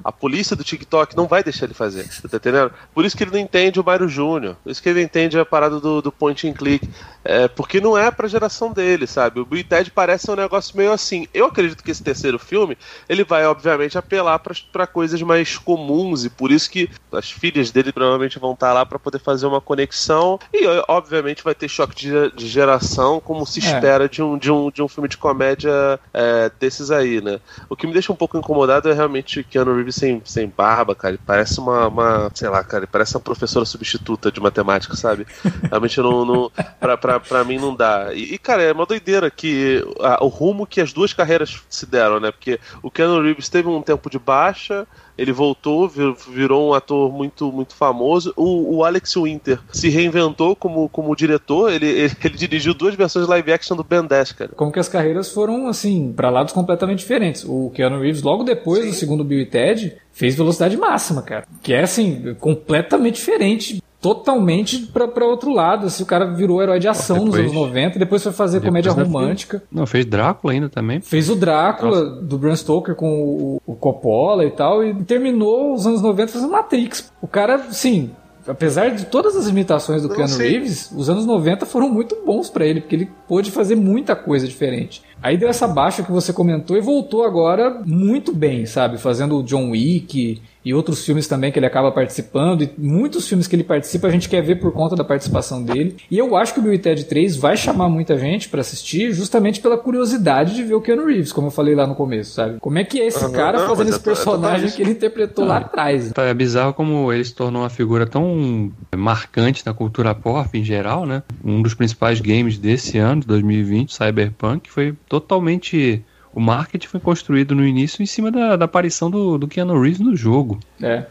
a, 0.03 0.11
polícia 0.11 0.55
do 0.55 0.63
TikTok 0.63 1.15
não 1.15 1.27
vai 1.27 1.43
deixar 1.43 1.65
ele 1.65 1.75
fazer, 1.75 2.09
tá 2.27 2.37
entendendo? 2.37 2.71
Por 2.93 3.05
isso 3.05 3.15
que 3.15 3.23
ele 3.23 3.31
não 3.31 3.39
entende 3.39 3.79
o 3.79 3.83
Mario 3.83 4.07
Júnior, 4.07 4.55
por 4.63 4.71
isso 4.71 4.81
que 4.81 4.89
ele 4.89 4.99
não 4.99 5.05
entende 5.05 5.37
a 5.37 5.45
parada 5.45 5.79
do, 5.79 6.01
do 6.01 6.11
point 6.11 6.47
and 6.47 6.53
click, 6.53 6.89
é, 7.23 7.47
porque 7.47 7.79
não 7.79 7.95
é 7.95 8.09
pra 8.09 8.27
geração 8.27 8.73
dele, 8.73 9.05
sabe? 9.05 9.39
O 9.39 9.45
Bill 9.45 9.63
Ted 9.63 9.91
parece 9.91 10.31
um 10.31 10.35
negócio 10.35 10.75
meio 10.75 10.91
assim. 10.91 11.27
Eu 11.33 11.45
acredito 11.45 11.83
que 11.83 11.91
esse 11.91 12.01
terceiro 12.01 12.39
filme, 12.39 12.75
ele 13.07 13.23
vai 13.23 13.45
obviamente 13.45 13.97
apelar 13.97 14.39
para 14.39 14.87
coisas 14.87 15.21
mais 15.21 15.57
comuns 15.57 16.25
e 16.25 16.29
por 16.29 16.51
isso 16.51 16.69
que 16.69 16.89
as 17.11 17.29
filhas 17.29 17.69
dele 17.69 17.91
provavelmente 17.91 18.39
vão 18.39 18.53
estar 18.53 18.67
tá 18.67 18.73
lá 18.73 18.85
para 18.85 18.97
poder 18.97 19.19
fazer 19.19 19.45
uma 19.45 19.61
conexão 19.61 20.39
e 20.51 20.65
obviamente 20.87 21.43
vai 21.43 21.53
ter 21.53 21.67
choque 21.67 21.95
de, 21.95 22.31
de 22.31 22.47
geração, 22.47 23.19
como 23.19 23.45
se 23.45 23.59
é. 23.59 23.63
espera 23.63 24.09
de 24.09 24.23
um, 24.23 24.37
de, 24.37 24.51
um, 24.51 24.71
de 24.71 24.81
um 24.81 24.87
filme 24.87 25.07
de 25.07 25.17
comédia 25.17 25.99
é, 26.11 26.51
desses 26.59 26.89
aí, 26.89 27.21
né? 27.21 27.39
O 27.69 27.75
que 27.75 27.85
me 27.85 27.93
deixa 27.93 28.11
um 28.11 28.15
pouco 28.15 28.37
incomodado 28.37 28.54
incomodado 28.55 28.89
é 28.89 28.93
realmente 28.93 29.43
Keanu 29.43 29.75
Reeves 29.75 29.95
sem, 29.95 30.21
sem 30.23 30.47
barba, 30.47 30.95
cara. 30.95 31.13
Ele 31.13 31.21
parece 31.23 31.59
uma, 31.59 31.87
uma, 31.87 32.31
sei 32.33 32.47
lá, 32.47 32.63
cara, 32.63 32.83
ele 32.83 32.91
parece 32.91 33.15
uma 33.15 33.21
professora 33.21 33.65
substituta 33.65 34.31
de 34.31 34.39
matemática, 34.39 34.95
sabe? 34.95 35.27
Realmente 35.69 35.99
não, 35.99 36.25
não 36.25 36.51
pra, 36.79 36.97
pra, 36.97 37.19
pra 37.19 37.43
mim 37.43 37.59
não 37.59 37.75
dá. 37.75 38.13
E, 38.13 38.33
e 38.33 38.37
cara, 38.37 38.63
é 38.63 38.71
uma 38.71 38.85
doideira 38.85 39.29
que 39.29 39.85
a, 39.99 40.23
o 40.23 40.27
rumo 40.27 40.65
que 40.65 40.79
as 40.79 40.93
duas 40.93 41.11
carreiras 41.11 41.61
se 41.69 41.85
deram, 41.85 42.19
né? 42.19 42.31
Porque 42.31 42.59
o 42.81 42.89
Keanu 42.89 43.21
Reeves 43.21 43.49
teve 43.49 43.67
um 43.67 43.81
tempo 43.81 44.09
de 44.09 44.17
baixa, 44.17 44.87
ele 45.17 45.31
voltou, 45.31 45.87
virou 45.87 46.69
um 46.69 46.73
ator 46.73 47.11
muito, 47.11 47.51
muito 47.51 47.75
famoso. 47.75 48.33
O, 48.35 48.77
o 48.77 48.83
Alex 48.83 49.15
Winter 49.15 49.59
se 49.71 49.89
reinventou 49.89 50.55
como, 50.55 50.89
como 50.89 51.15
diretor. 51.15 51.71
Ele, 51.71 51.87
ele, 51.87 52.13
ele, 52.23 52.37
dirigiu 52.37 52.73
duas 52.73 52.95
versões 52.95 53.27
live 53.27 53.51
action 53.51 53.75
do 53.75 53.83
Ben 53.83 54.03
10, 54.05 54.31
cara. 54.33 54.51
Como 54.55 54.71
que 54.71 54.79
as 54.79 54.89
carreiras 54.89 55.31
foram, 55.31 55.67
assim, 55.67 56.13
para 56.13 56.29
lados 56.29 56.53
completamente 56.53 56.99
diferentes. 56.99 57.45
O 57.45 57.71
Keanu 57.73 57.99
Reeves, 57.99 58.21
logo 58.21 58.43
depois 58.43 58.83
Sim. 58.83 58.89
do 58.89 58.95
segundo 58.95 59.23
Bill 59.23 59.41
e 59.41 59.45
Ted, 59.45 59.95
fez 60.11 60.35
velocidade 60.35 60.77
máxima, 60.77 61.21
cara. 61.21 61.45
Que 61.61 61.73
é, 61.73 61.81
assim, 61.81 62.35
completamente 62.39 63.15
diferente 63.15 63.81
totalmente 64.05 64.87
para 64.93 65.25
outro 65.25 65.51
lado. 65.51 65.87
Assim, 65.87 66.03
o 66.03 66.05
cara 66.05 66.25
virou 66.25 66.61
herói 66.61 66.77
de 66.77 66.87
ação 66.87 67.25
depois, 67.25 67.45
nos 67.45 67.53
anos 67.55 67.69
90, 67.69 67.97
depois 67.97 68.21
foi 68.21 68.31
fazer 68.31 68.61
comédia 68.61 68.91
romântica. 68.91 69.63
Não, 69.71 69.87
fez 69.87 70.05
Drácula 70.05 70.53
ainda 70.53 70.69
também. 70.69 71.01
Fez 71.01 71.27
o 71.27 71.35
Drácula 71.35 72.03
Nossa. 72.03 72.21
do 72.21 72.37
Bram 72.37 72.55
Stoker 72.55 72.93
com 72.93 73.09
o, 73.09 73.61
o, 73.65 73.75
Coppola 73.75 74.45
e 74.45 74.51
tal, 74.51 74.83
e 74.83 74.93
terminou 75.03 75.73
os 75.73 75.87
anos 75.87 76.03
90 76.03 76.33
fazendo 76.33 76.51
Matrix. 76.51 77.11
O 77.19 77.27
cara, 77.27 77.57
sim, 77.71 78.11
apesar 78.47 78.89
de 78.89 79.05
todas 79.05 79.35
as 79.35 79.47
limitações 79.47 80.03
do 80.03 80.09
Keanu 80.09 80.37
Reeves, 80.37 80.91
os 80.91 81.09
anos 81.09 81.25
90 81.25 81.65
foram 81.65 81.89
muito 81.89 82.15
bons 82.23 82.47
para 82.47 82.63
ele, 82.63 82.81
porque 82.81 82.95
ele 82.95 83.09
pôde 83.27 83.49
fazer 83.49 83.75
muita 83.75 84.15
coisa 84.15 84.47
diferente. 84.47 85.01
Aí 85.19 85.35
deu 85.35 85.49
essa 85.49 85.67
baixa 85.67 86.03
que 86.03 86.11
você 86.11 86.31
comentou 86.31 86.77
e 86.77 86.81
voltou 86.81 87.23
agora 87.23 87.81
muito 87.83 88.31
bem, 88.31 88.67
sabe? 88.67 88.99
Fazendo 88.99 89.39
o 89.39 89.43
John 89.43 89.71
Wick 89.71 90.39
e 90.65 90.73
outros 90.73 91.05
filmes 91.05 91.27
também 91.27 91.51
que 91.51 91.59
ele 91.59 91.67
acaba 91.67 91.91
participando. 91.91 92.63
E 92.63 92.71
muitos 92.75 93.27
filmes 93.27 93.47
que 93.47 93.55
ele 93.55 93.63
participa 93.63 94.07
a 94.07 94.11
gente 94.11 94.27
quer 94.27 94.41
ver 94.41 94.55
por 94.55 94.71
conta 94.71 94.95
da 94.95 95.03
participação 95.03 95.63
dele. 95.63 95.95
E 96.09 96.17
eu 96.17 96.35
acho 96.35 96.53
que 96.53 96.59
o 96.59 96.63
Bill 96.63 96.73
e 96.73 96.79
Ted 96.79 97.05
3 97.05 97.37
vai 97.37 97.55
chamar 97.55 97.87
muita 97.87 98.17
gente 98.17 98.49
para 98.49 98.61
assistir 98.61 99.13
justamente 99.13 99.61
pela 99.61 99.77
curiosidade 99.77 100.55
de 100.55 100.63
ver 100.63 100.73
o 100.73 100.81
Keanu 100.81 101.05
Reeves, 101.05 101.31
como 101.31 101.47
eu 101.47 101.51
falei 101.51 101.75
lá 101.75 101.85
no 101.85 101.93
começo, 101.93 102.33
sabe? 102.33 102.59
Como 102.59 102.79
é 102.79 102.83
que 102.83 102.99
é 102.99 103.05
esse 103.05 103.31
cara 103.31 103.59
não, 103.59 103.67
fazendo 103.69 103.89
esse 103.89 103.99
personagem 103.99 104.71
que 104.71 104.81
ele 104.81 104.91
interpretou 104.91 105.45
lá 105.45 105.57
atrás? 105.57 106.11
É 106.17 106.33
bizarro 106.33 106.73
como 106.73 107.13
ele 107.13 107.23
se 107.23 107.35
tornou 107.35 107.61
uma 107.61 107.69
figura 107.69 108.07
tão 108.07 108.71
marcante 108.95 109.63
na 109.65 109.73
cultura 109.73 110.15
pop 110.15 110.57
em 110.57 110.63
geral, 110.63 111.05
né? 111.05 111.21
Um 111.43 111.61
dos 111.61 111.75
principais 111.75 112.19
games 112.19 112.57
desse 112.57 112.97
ano, 112.97 113.21
de 113.21 113.27
2020, 113.27 113.93
Cyberpunk, 113.93 114.71
foi 114.71 114.95
totalmente 115.07 116.03
o 116.35 116.41
marketing 116.41 116.87
foi 116.87 116.99
construído 116.99 117.55
no 117.55 117.65
início 117.65 118.03
em 118.03 118.05
cima 118.05 118.29
da, 118.29 118.57
da 118.57 118.65
aparição 118.65 119.09
do, 119.09 119.37
do 119.37 119.47
Keanu 119.47 119.81
Reeves 119.81 120.01
no 120.01 120.15
jogo. 120.15 120.59
É. 120.81 121.05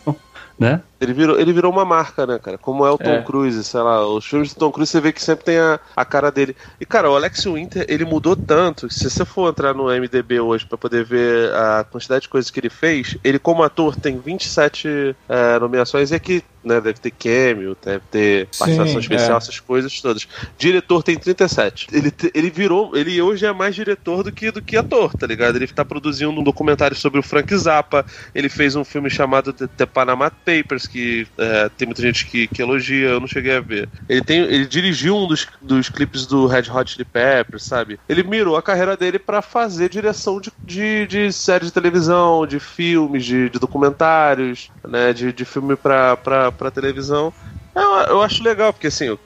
né? 0.58 0.80
Ele 1.02 1.12
virou, 1.12 1.36
ele 1.36 1.52
virou 1.52 1.72
uma 1.72 1.84
marca, 1.84 2.24
né, 2.24 2.38
cara? 2.38 2.56
Como 2.56 2.86
é 2.86 2.90
o 2.90 2.96
Tom 2.96 3.10
é. 3.10 3.22
Cruise, 3.22 3.64
sei 3.64 3.80
lá, 3.80 4.06
os 4.06 4.24
filmes 4.24 4.54
do 4.54 4.58
Tom 4.58 4.70
Cruise 4.70 4.92
você 4.92 5.00
vê 5.00 5.12
que 5.12 5.20
sempre 5.20 5.44
tem 5.44 5.58
a, 5.58 5.80
a 5.96 6.04
cara 6.04 6.30
dele. 6.30 6.54
E, 6.80 6.86
cara, 6.86 7.10
o 7.10 7.16
Alex 7.16 7.44
Winter, 7.44 7.84
ele 7.88 8.04
mudou 8.04 8.36
tanto, 8.36 8.88
se 8.88 9.10
você 9.10 9.24
for 9.24 9.50
entrar 9.50 9.74
no 9.74 9.86
MDB 9.86 10.38
hoje 10.38 10.64
para 10.64 10.78
poder 10.78 11.04
ver 11.04 11.52
a 11.54 11.84
quantidade 11.90 12.22
de 12.22 12.28
coisas 12.28 12.52
que 12.52 12.60
ele 12.60 12.70
fez, 12.70 13.16
ele 13.24 13.40
como 13.40 13.64
ator 13.64 13.96
tem 13.96 14.16
27 14.16 15.16
é, 15.28 15.58
nomeações 15.58 16.12
e 16.12 16.14
aqui 16.14 16.44
né? 16.64 16.80
Deve 16.80 16.98
ter 16.98 17.10
cameo, 17.10 17.76
deve 17.82 18.02
ter 18.10 18.48
participação 18.58 19.00
especial, 19.00 19.34
é. 19.34 19.36
essas 19.36 19.60
coisas 19.60 20.00
todas. 20.00 20.28
Diretor 20.56 21.02
tem 21.02 21.16
37. 21.16 21.88
Ele, 21.92 22.12
ele 22.34 22.50
virou. 22.50 22.96
Ele 22.96 23.20
hoje 23.20 23.44
é 23.44 23.52
mais 23.52 23.74
diretor 23.74 24.22
do 24.22 24.32
que, 24.32 24.50
do 24.50 24.62
que 24.62 24.76
ator, 24.76 25.14
tá 25.14 25.26
ligado? 25.26 25.56
Ele 25.56 25.66
tá 25.66 25.84
produzindo 25.84 26.30
um 26.30 26.44
documentário 26.44 26.96
sobre 26.96 27.18
o 27.18 27.22
Frank 27.22 27.54
Zappa. 27.56 28.04
Ele 28.34 28.48
fez 28.48 28.76
um 28.76 28.84
filme 28.84 29.10
chamado 29.10 29.52
The, 29.52 29.66
The 29.66 29.86
Panama 29.86 30.30
Papers, 30.30 30.86
que 30.92 31.26
é, 31.38 31.68
tem 31.70 31.86
muita 31.86 32.02
gente 32.02 32.26
que, 32.26 32.46
que 32.46 32.60
elogia, 32.60 33.08
eu 33.08 33.20
não 33.20 33.26
cheguei 33.26 33.56
a 33.56 33.60
ver. 33.60 33.88
Ele, 34.06 34.20
tem, 34.20 34.40
ele 34.40 34.66
dirigiu 34.66 35.16
um 35.16 35.26
dos, 35.26 35.46
dos 35.60 35.88
clipes 35.88 36.26
do 36.26 36.46
Red 36.46 36.70
Hot 36.70 36.90
Chili 36.90 37.04
Peppers, 37.04 37.64
sabe? 37.64 37.98
Ele 38.06 38.22
mirou 38.22 38.56
a 38.56 38.62
carreira 38.62 38.94
dele 38.96 39.18
para 39.18 39.40
fazer 39.40 39.88
direção 39.88 40.38
de, 40.38 40.52
de, 40.66 41.06
de 41.06 41.32
séries 41.32 41.68
de 41.68 41.72
televisão, 41.72 42.46
de 42.46 42.60
filmes, 42.60 43.24
de, 43.24 43.48
de 43.48 43.58
documentários, 43.58 44.70
né? 44.86 45.14
De, 45.14 45.32
de 45.32 45.44
filme 45.46 45.76
pra 45.76 46.16
televisão. 46.72 47.32
Eu, 47.74 47.82
eu 47.82 48.22
acho 48.22 48.42
legal, 48.42 48.72
porque 48.72 48.88
assim, 48.88 49.06
eu, 49.06 49.18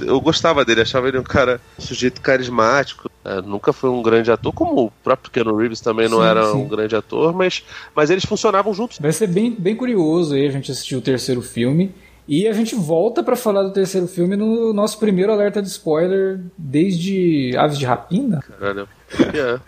eu 0.00 0.20
gostava 0.20 0.64
dele, 0.64 0.80
achava 0.80 1.08
ele 1.08 1.18
um 1.18 1.22
cara, 1.22 1.60
um 1.78 1.82
sujeito 1.82 2.20
carismático. 2.20 3.10
É, 3.24 3.40
nunca 3.42 3.72
foi 3.72 3.90
um 3.90 4.02
grande 4.02 4.30
ator, 4.30 4.52
como 4.52 4.86
o 4.86 4.90
próprio 4.90 5.30
Keanu 5.30 5.56
Reeves 5.56 5.80
também 5.80 6.08
não 6.08 6.18
sim, 6.18 6.24
era 6.24 6.44
sim. 6.46 6.56
um 6.56 6.66
grande 6.66 6.96
ator, 6.96 7.32
mas, 7.32 7.62
mas 7.94 8.10
eles 8.10 8.24
funcionavam 8.24 8.74
juntos. 8.74 8.98
Vai 8.98 9.12
ser 9.12 9.28
bem, 9.28 9.54
bem 9.56 9.76
curioso 9.76 10.34
aí 10.34 10.46
a 10.46 10.50
gente 10.50 10.72
assistir 10.72 10.96
o 10.96 11.02
terceiro 11.02 11.42
filme. 11.42 11.94
E 12.26 12.46
a 12.46 12.52
gente 12.52 12.74
volta 12.74 13.22
para 13.22 13.34
falar 13.34 13.64
do 13.64 13.72
terceiro 13.72 14.06
filme 14.06 14.36
no 14.36 14.72
nosso 14.72 14.98
primeiro 14.98 15.32
alerta 15.32 15.60
de 15.60 15.68
spoiler 15.68 16.40
desde 16.56 17.52
Aves 17.56 17.76
de 17.76 17.84
Rapina. 17.84 18.40
Caralho. 18.40 18.88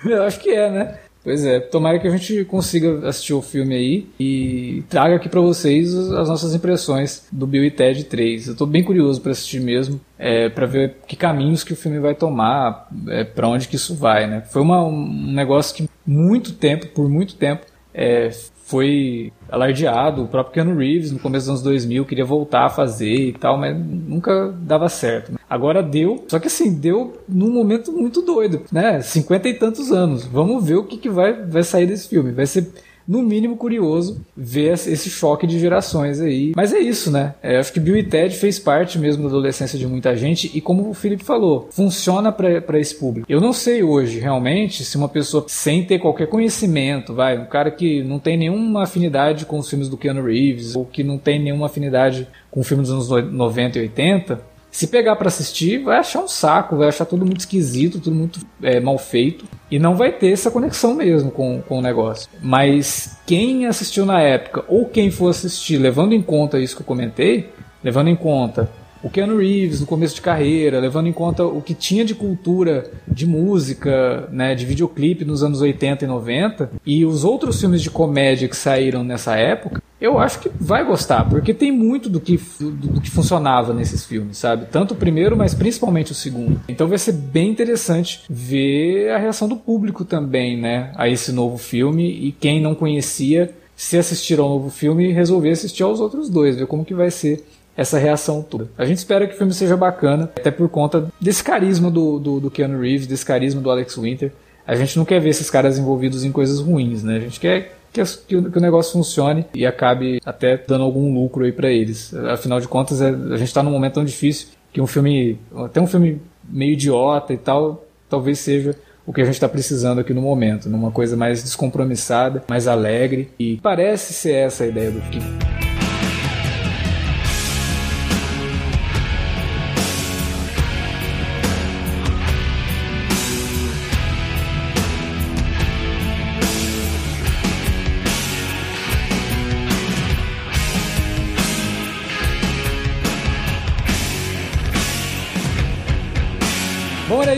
Eu 0.04 0.22
acho 0.22 0.40
que 0.40 0.50
é, 0.50 0.70
né? 0.70 0.98
Pois 1.24 1.42
é, 1.46 1.58
tomara 1.58 1.98
que 1.98 2.06
a 2.06 2.10
gente 2.10 2.44
consiga 2.44 3.08
assistir 3.08 3.32
o 3.32 3.40
filme 3.40 3.74
aí 3.74 4.06
e 4.20 4.84
traga 4.90 5.16
aqui 5.16 5.26
para 5.26 5.40
vocês 5.40 5.94
as 5.94 6.28
nossas 6.28 6.54
impressões 6.54 7.26
do 7.32 7.46
Bill 7.46 7.64
e 7.64 7.70
Ted 7.70 8.04
3. 8.04 8.48
Eu 8.48 8.56
tô 8.56 8.66
bem 8.66 8.84
curioso 8.84 9.22
para 9.22 9.32
assistir 9.32 9.58
mesmo, 9.58 9.98
é, 10.18 10.50
para 10.50 10.66
ver 10.66 10.96
que 11.08 11.16
caminhos 11.16 11.64
que 11.64 11.72
o 11.72 11.76
filme 11.76 11.98
vai 11.98 12.14
tomar, 12.14 12.88
é, 13.08 13.24
para 13.24 13.48
onde 13.48 13.68
que 13.68 13.76
isso 13.76 13.94
vai, 13.94 14.26
né? 14.26 14.42
Foi 14.52 14.60
uma, 14.60 14.84
um 14.84 15.32
negócio 15.32 15.74
que 15.74 15.88
muito 16.06 16.52
tempo, 16.52 16.88
por 16.88 17.08
muito 17.08 17.36
tempo, 17.36 17.64
é, 17.94 18.30
foi 18.64 19.32
alardeado. 19.48 20.24
O 20.24 20.28
próprio 20.28 20.54
Keanu 20.54 20.76
Reeves, 20.76 21.12
no 21.12 21.18
começo 21.18 21.46
dos 21.46 21.50
anos 21.50 21.62
2000, 21.62 22.04
queria 22.04 22.24
voltar 22.24 22.66
a 22.66 22.70
fazer 22.70 23.14
e 23.14 23.32
tal, 23.32 23.58
mas 23.58 23.76
nunca 23.76 24.52
dava 24.58 24.88
certo. 24.88 25.32
Agora 25.48 25.82
deu, 25.82 26.24
só 26.28 26.38
que 26.38 26.46
assim, 26.46 26.72
deu 26.74 27.22
num 27.28 27.50
momento 27.50 27.92
muito 27.92 28.22
doido, 28.22 28.62
né? 28.72 29.00
Cinquenta 29.02 29.48
e 29.48 29.54
tantos 29.54 29.92
anos. 29.92 30.24
Vamos 30.24 30.64
ver 30.64 30.76
o 30.76 30.84
que, 30.84 30.96
que 30.96 31.08
vai, 31.08 31.32
vai 31.44 31.62
sair 31.62 31.86
desse 31.86 32.08
filme. 32.08 32.32
Vai 32.32 32.46
ser 32.46 32.72
no 33.06 33.22
mínimo 33.22 33.56
curioso 33.56 34.20
ver 34.36 34.72
esse 34.72 35.10
choque 35.10 35.46
de 35.46 35.58
gerações 35.58 36.20
aí. 36.20 36.52
Mas 36.56 36.72
é 36.72 36.78
isso, 36.78 37.10
né? 37.10 37.34
É, 37.42 37.58
acho 37.58 37.72
que 37.72 37.80
Bill 37.80 37.96
e 37.96 38.02
Ted 38.02 38.34
fez 38.36 38.58
parte 38.58 38.98
mesmo 38.98 39.24
da 39.24 39.28
adolescência 39.28 39.78
de 39.78 39.86
muita 39.86 40.16
gente 40.16 40.50
e 40.54 40.60
como 40.60 40.88
o 40.88 40.94
Felipe 40.94 41.24
falou, 41.24 41.68
funciona 41.70 42.32
para 42.32 42.78
esse 42.78 42.94
público. 42.94 43.26
Eu 43.30 43.40
não 43.40 43.52
sei 43.52 43.82
hoje 43.82 44.18
realmente 44.18 44.84
se 44.84 44.96
uma 44.96 45.08
pessoa 45.08 45.44
sem 45.48 45.84
ter 45.84 45.98
qualquer 45.98 46.26
conhecimento, 46.28 47.14
vai, 47.14 47.38
um 47.38 47.46
cara 47.46 47.70
que 47.70 48.02
não 48.02 48.18
tem 48.18 48.36
nenhuma 48.36 48.84
afinidade 48.84 49.46
com 49.46 49.58
os 49.58 49.68
filmes 49.68 49.88
do 49.88 49.96
Keanu 49.96 50.24
Reeves 50.24 50.74
ou 50.74 50.84
que 50.84 51.02
não 51.02 51.18
tem 51.18 51.42
nenhuma 51.42 51.66
afinidade 51.66 52.26
com 52.50 52.62
filmes 52.62 52.88
dos 52.88 53.10
anos 53.10 53.32
90 53.32 53.78
e 53.78 53.82
80, 53.82 54.53
se 54.74 54.88
pegar 54.88 55.14
para 55.14 55.28
assistir, 55.28 55.78
vai 55.84 55.98
achar 55.98 56.18
um 56.18 56.26
saco, 56.26 56.76
vai 56.76 56.88
achar 56.88 57.04
tudo 57.04 57.24
muito 57.24 57.38
esquisito, 57.38 58.00
tudo 58.00 58.16
muito 58.16 58.40
é, 58.60 58.80
mal 58.80 58.98
feito. 58.98 59.44
E 59.70 59.78
não 59.78 59.94
vai 59.94 60.10
ter 60.10 60.32
essa 60.32 60.50
conexão 60.50 60.96
mesmo 60.96 61.30
com, 61.30 61.62
com 61.62 61.78
o 61.78 61.80
negócio. 61.80 62.28
Mas 62.42 63.16
quem 63.24 63.66
assistiu 63.66 64.04
na 64.04 64.20
época, 64.20 64.64
ou 64.66 64.86
quem 64.86 65.12
for 65.12 65.28
assistir, 65.28 65.78
levando 65.78 66.12
em 66.12 66.20
conta 66.20 66.58
isso 66.58 66.74
que 66.74 66.82
eu 66.82 66.86
comentei, 66.86 67.50
levando 67.84 68.08
em 68.08 68.16
conta 68.16 68.68
o 69.00 69.08
Keanu 69.08 69.36
Reeves 69.36 69.80
no 69.80 69.86
começo 69.86 70.16
de 70.16 70.22
carreira, 70.22 70.80
levando 70.80 71.06
em 71.06 71.12
conta 71.12 71.44
o 71.44 71.62
que 71.62 71.74
tinha 71.74 72.04
de 72.04 72.14
cultura 72.14 72.90
de 73.06 73.26
música, 73.26 74.28
né, 74.32 74.56
de 74.56 74.66
videoclipe 74.66 75.26
nos 75.26 75.44
anos 75.44 75.60
80 75.60 76.04
e 76.04 76.08
90, 76.08 76.70
e 76.84 77.04
os 77.04 77.22
outros 77.22 77.60
filmes 77.60 77.80
de 77.80 77.90
comédia 77.90 78.48
que 78.48 78.56
saíram 78.56 79.04
nessa 79.04 79.36
época, 79.36 79.82
eu 80.00 80.18
acho 80.18 80.40
que 80.40 80.50
vai 80.60 80.84
gostar, 80.84 81.28
porque 81.28 81.54
tem 81.54 81.72
muito 81.72 82.08
do 82.08 82.20
que, 82.20 82.38
do, 82.58 82.70
do, 82.70 83.00
que 83.00 83.10
funcionava 83.10 83.72
nesses 83.72 84.04
filmes, 84.04 84.38
sabe? 84.38 84.66
Tanto 84.66 84.92
o 84.92 84.96
primeiro, 84.96 85.36
mas 85.36 85.54
principalmente 85.54 86.12
o 86.12 86.14
segundo. 86.14 86.60
Então 86.68 86.88
vai 86.88 86.98
ser 86.98 87.12
bem 87.12 87.50
interessante 87.50 88.22
ver 88.28 89.10
a 89.10 89.18
reação 89.18 89.48
do 89.48 89.56
público 89.56 90.04
também, 90.04 90.60
né, 90.60 90.92
a 90.96 91.08
esse 91.08 91.32
novo 91.32 91.56
filme, 91.56 92.06
e 92.06 92.32
quem 92.32 92.60
não 92.60 92.74
conhecia, 92.74 93.54
se 93.76 93.96
assistir 93.96 94.38
ao 94.38 94.48
novo 94.48 94.70
filme, 94.70 95.12
resolver 95.12 95.50
assistir 95.50 95.82
aos 95.82 96.00
outros 96.00 96.28
dois, 96.28 96.56
ver 96.56 96.66
como 96.66 96.84
que 96.84 96.94
vai 96.94 97.10
ser 97.10 97.44
essa 97.76 97.98
reação 97.98 98.42
toda. 98.42 98.68
A 98.78 98.84
gente 98.84 98.98
espera 98.98 99.26
que 99.26 99.34
o 99.34 99.38
filme 99.38 99.52
seja 99.52 99.76
bacana, 99.76 100.30
até 100.36 100.50
por 100.50 100.68
conta 100.68 101.10
desse 101.20 101.42
carisma 101.42 101.90
do, 101.90 102.18
do, 102.18 102.40
do 102.40 102.50
Keanu 102.50 102.80
Reeves, 102.80 103.06
desse 103.06 103.24
carisma 103.24 103.60
do 103.60 103.70
Alex 103.70 103.96
Winter. 103.96 104.32
A 104.66 104.74
gente 104.76 104.96
não 104.96 105.04
quer 105.04 105.20
ver 105.20 105.30
esses 105.30 105.50
caras 105.50 105.78
envolvidos 105.78 106.24
em 106.24 106.32
coisas 106.32 106.60
ruins, 106.60 107.02
né? 107.02 107.16
A 107.16 107.20
gente 107.20 107.40
quer 107.40 107.76
que, 107.94 108.02
que, 108.26 108.36
o, 108.36 108.50
que 108.50 108.58
o 108.58 108.60
negócio 108.60 108.92
funcione 108.92 109.46
e 109.54 109.64
acabe 109.64 110.20
até 110.26 110.56
dando 110.56 110.82
algum 110.82 111.14
lucro 111.14 111.44
aí 111.44 111.52
para 111.52 111.70
eles. 111.70 112.12
Afinal 112.12 112.60
de 112.60 112.66
contas, 112.66 113.00
é, 113.00 113.08
a 113.08 113.36
gente 113.36 113.44
está 113.44 113.62
num 113.62 113.70
momento 113.70 113.94
tão 113.94 114.04
difícil 114.04 114.48
que 114.72 114.80
um 114.80 114.86
filme, 114.86 115.38
até 115.56 115.80
um 115.80 115.86
filme 115.86 116.20
meio 116.48 116.72
idiota 116.72 117.32
e 117.32 117.38
tal, 117.38 117.86
talvez 118.10 118.40
seja 118.40 118.76
o 119.06 119.12
que 119.12 119.20
a 119.20 119.24
gente 119.24 119.34
está 119.34 119.48
precisando 119.48 120.00
aqui 120.00 120.12
no 120.12 120.20
momento, 120.20 120.68
numa 120.68 120.90
coisa 120.90 121.16
mais 121.16 121.42
descompromissada, 121.42 122.42
mais 122.48 122.66
alegre 122.66 123.30
e 123.38 123.58
parece 123.58 124.12
ser 124.12 124.32
essa 124.32 124.64
a 124.64 124.66
ideia 124.66 124.90
do 124.90 125.00
filme. 125.02 125.43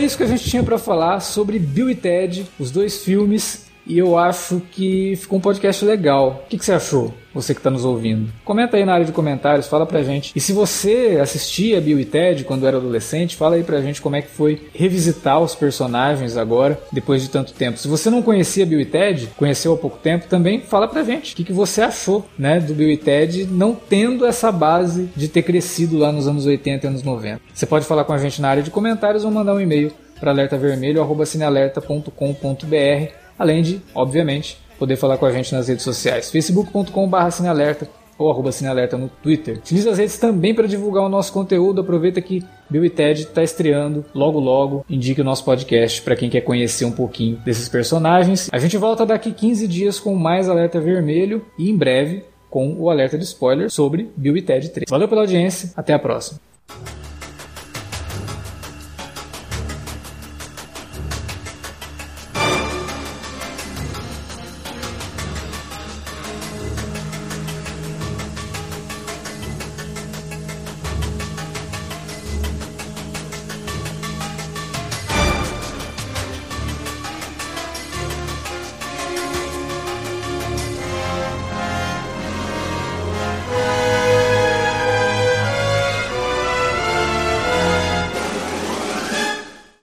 Isso 0.07 0.17
que 0.17 0.23
a 0.23 0.27
gente 0.27 0.49
tinha 0.49 0.63
para 0.63 0.77
falar 0.77 1.19
sobre 1.19 1.59
Bill 1.59 1.89
e 1.89 1.95
Ted, 1.95 2.47
os 2.57 2.71
dois 2.71 3.03
filmes, 3.03 3.66
e 3.87 3.97
eu 3.97 4.17
acho 4.17 4.61
que 4.71 5.15
ficou 5.15 5.39
um 5.39 5.41
podcast 5.41 5.83
legal. 5.85 6.43
O 6.45 6.49
que, 6.49 6.57
que 6.57 6.65
você 6.65 6.73
achou? 6.73 7.13
Você 7.33 7.53
que 7.53 7.59
está 7.59 7.69
nos 7.69 7.85
ouvindo. 7.85 8.31
Comenta 8.43 8.77
aí 8.77 8.83
na 8.83 8.93
área 8.93 9.05
de 9.05 9.11
comentários, 9.11 9.67
fala 9.67 9.85
pra 9.85 10.01
gente. 10.01 10.31
E 10.35 10.39
se 10.39 10.51
você 10.51 11.19
assistia 11.21 11.79
Bill 11.79 11.99
e 11.99 12.05
Ted 12.05 12.43
quando 12.43 12.65
era 12.65 12.77
adolescente, 12.77 13.35
fala 13.35 13.55
aí 13.55 13.63
pra 13.63 13.79
gente 13.79 14.01
como 14.01 14.15
é 14.15 14.23
que 14.23 14.29
foi 14.29 14.67
revisitar 14.73 15.39
os 15.39 15.53
personagens 15.53 16.35
agora, 16.35 16.81
depois 16.91 17.21
de 17.21 17.29
tanto 17.29 17.53
tempo. 17.53 17.77
Se 17.77 17.87
você 17.87 18.09
não 18.09 18.23
conhecia 18.23 18.65
Bill 18.65 18.81
e 18.81 18.85
Ted, 18.85 19.29
conheceu 19.37 19.73
há 19.73 19.77
pouco 19.77 19.99
tempo, 19.99 20.27
também 20.27 20.61
fala 20.61 20.87
pra 20.87 21.03
gente 21.03 21.33
o 21.33 21.35
que, 21.35 21.43
que 21.43 21.53
você 21.53 21.81
achou 21.81 22.25
né, 22.37 22.59
do 22.59 22.73
Bill 22.73 22.89
e 22.89 22.97
Ted 22.97 23.45
não 23.45 23.75
tendo 23.75 24.25
essa 24.25 24.51
base 24.51 25.11
de 25.15 25.27
ter 25.27 25.43
crescido 25.43 25.95
lá 25.97 26.11
nos 26.11 26.27
anos 26.27 26.47
80 26.47 26.85
e 26.85 26.89
anos 26.89 27.03
90. 27.03 27.39
Você 27.53 27.67
pode 27.67 27.85
falar 27.85 28.03
com 28.03 28.13
a 28.13 28.17
gente 28.17 28.41
na 28.41 28.49
área 28.49 28.63
de 28.63 28.71
comentários 28.71 29.23
ou 29.23 29.31
mandar 29.31 29.53
um 29.53 29.61
e-mail 29.61 29.93
para 30.19 30.31
alertavermelho.cinealerta.com.br, 30.31 33.26
além 33.37 33.61
de, 33.61 33.81
obviamente, 33.93 34.57
poder 34.77 34.95
falar 34.95 35.17
com 35.17 35.25
a 35.25 35.31
gente 35.31 35.53
nas 35.53 35.67
redes 35.67 35.83
sociais, 35.83 36.29
facebook.com.br 36.31 37.31
cinealerta 37.31 37.89
ou 38.17 38.31
arroba 38.31 38.49
no 38.97 39.09
Twitter. 39.21 39.57
Utilize 39.57 39.87
as 39.87 39.97
redes 39.97 40.17
também 40.17 40.53
para 40.53 40.67
divulgar 40.67 41.03
o 41.03 41.09
nosso 41.09 41.31
conteúdo. 41.31 41.81
Aproveita 41.81 42.19
que 42.19 42.43
Bill 42.69 42.83
e 42.83 42.89
Ted 42.89 43.21
está 43.21 43.43
estreando 43.43 44.03
logo 44.13 44.39
logo. 44.39 44.85
Indique 44.89 45.21
o 45.21 45.23
nosso 45.23 45.45
podcast 45.45 46.01
para 46.01 46.15
quem 46.15 46.29
quer 46.29 46.41
conhecer 46.41 46.85
um 46.85 46.91
pouquinho 46.91 47.37
desses 47.45 47.69
personagens. 47.69 48.49
A 48.51 48.57
gente 48.57 48.77
volta 48.77 49.05
daqui 49.05 49.31
15 49.31 49.67
dias 49.67 49.99
com 49.99 50.15
mais 50.15 50.49
Alerta 50.49 50.79
Vermelho 50.79 51.45
e 51.57 51.69
em 51.69 51.77
breve 51.77 52.23
com 52.49 52.73
o 52.73 52.89
alerta 52.89 53.17
de 53.17 53.25
spoiler 53.25 53.69
sobre 53.69 54.09
Bill 54.15 54.37
e 54.37 54.41
Ted 54.41 54.69
3. 54.69 54.85
Valeu 54.89 55.07
pela 55.07 55.21
audiência, 55.21 55.71
até 55.75 55.93
a 55.93 55.99
próxima. 55.99 56.39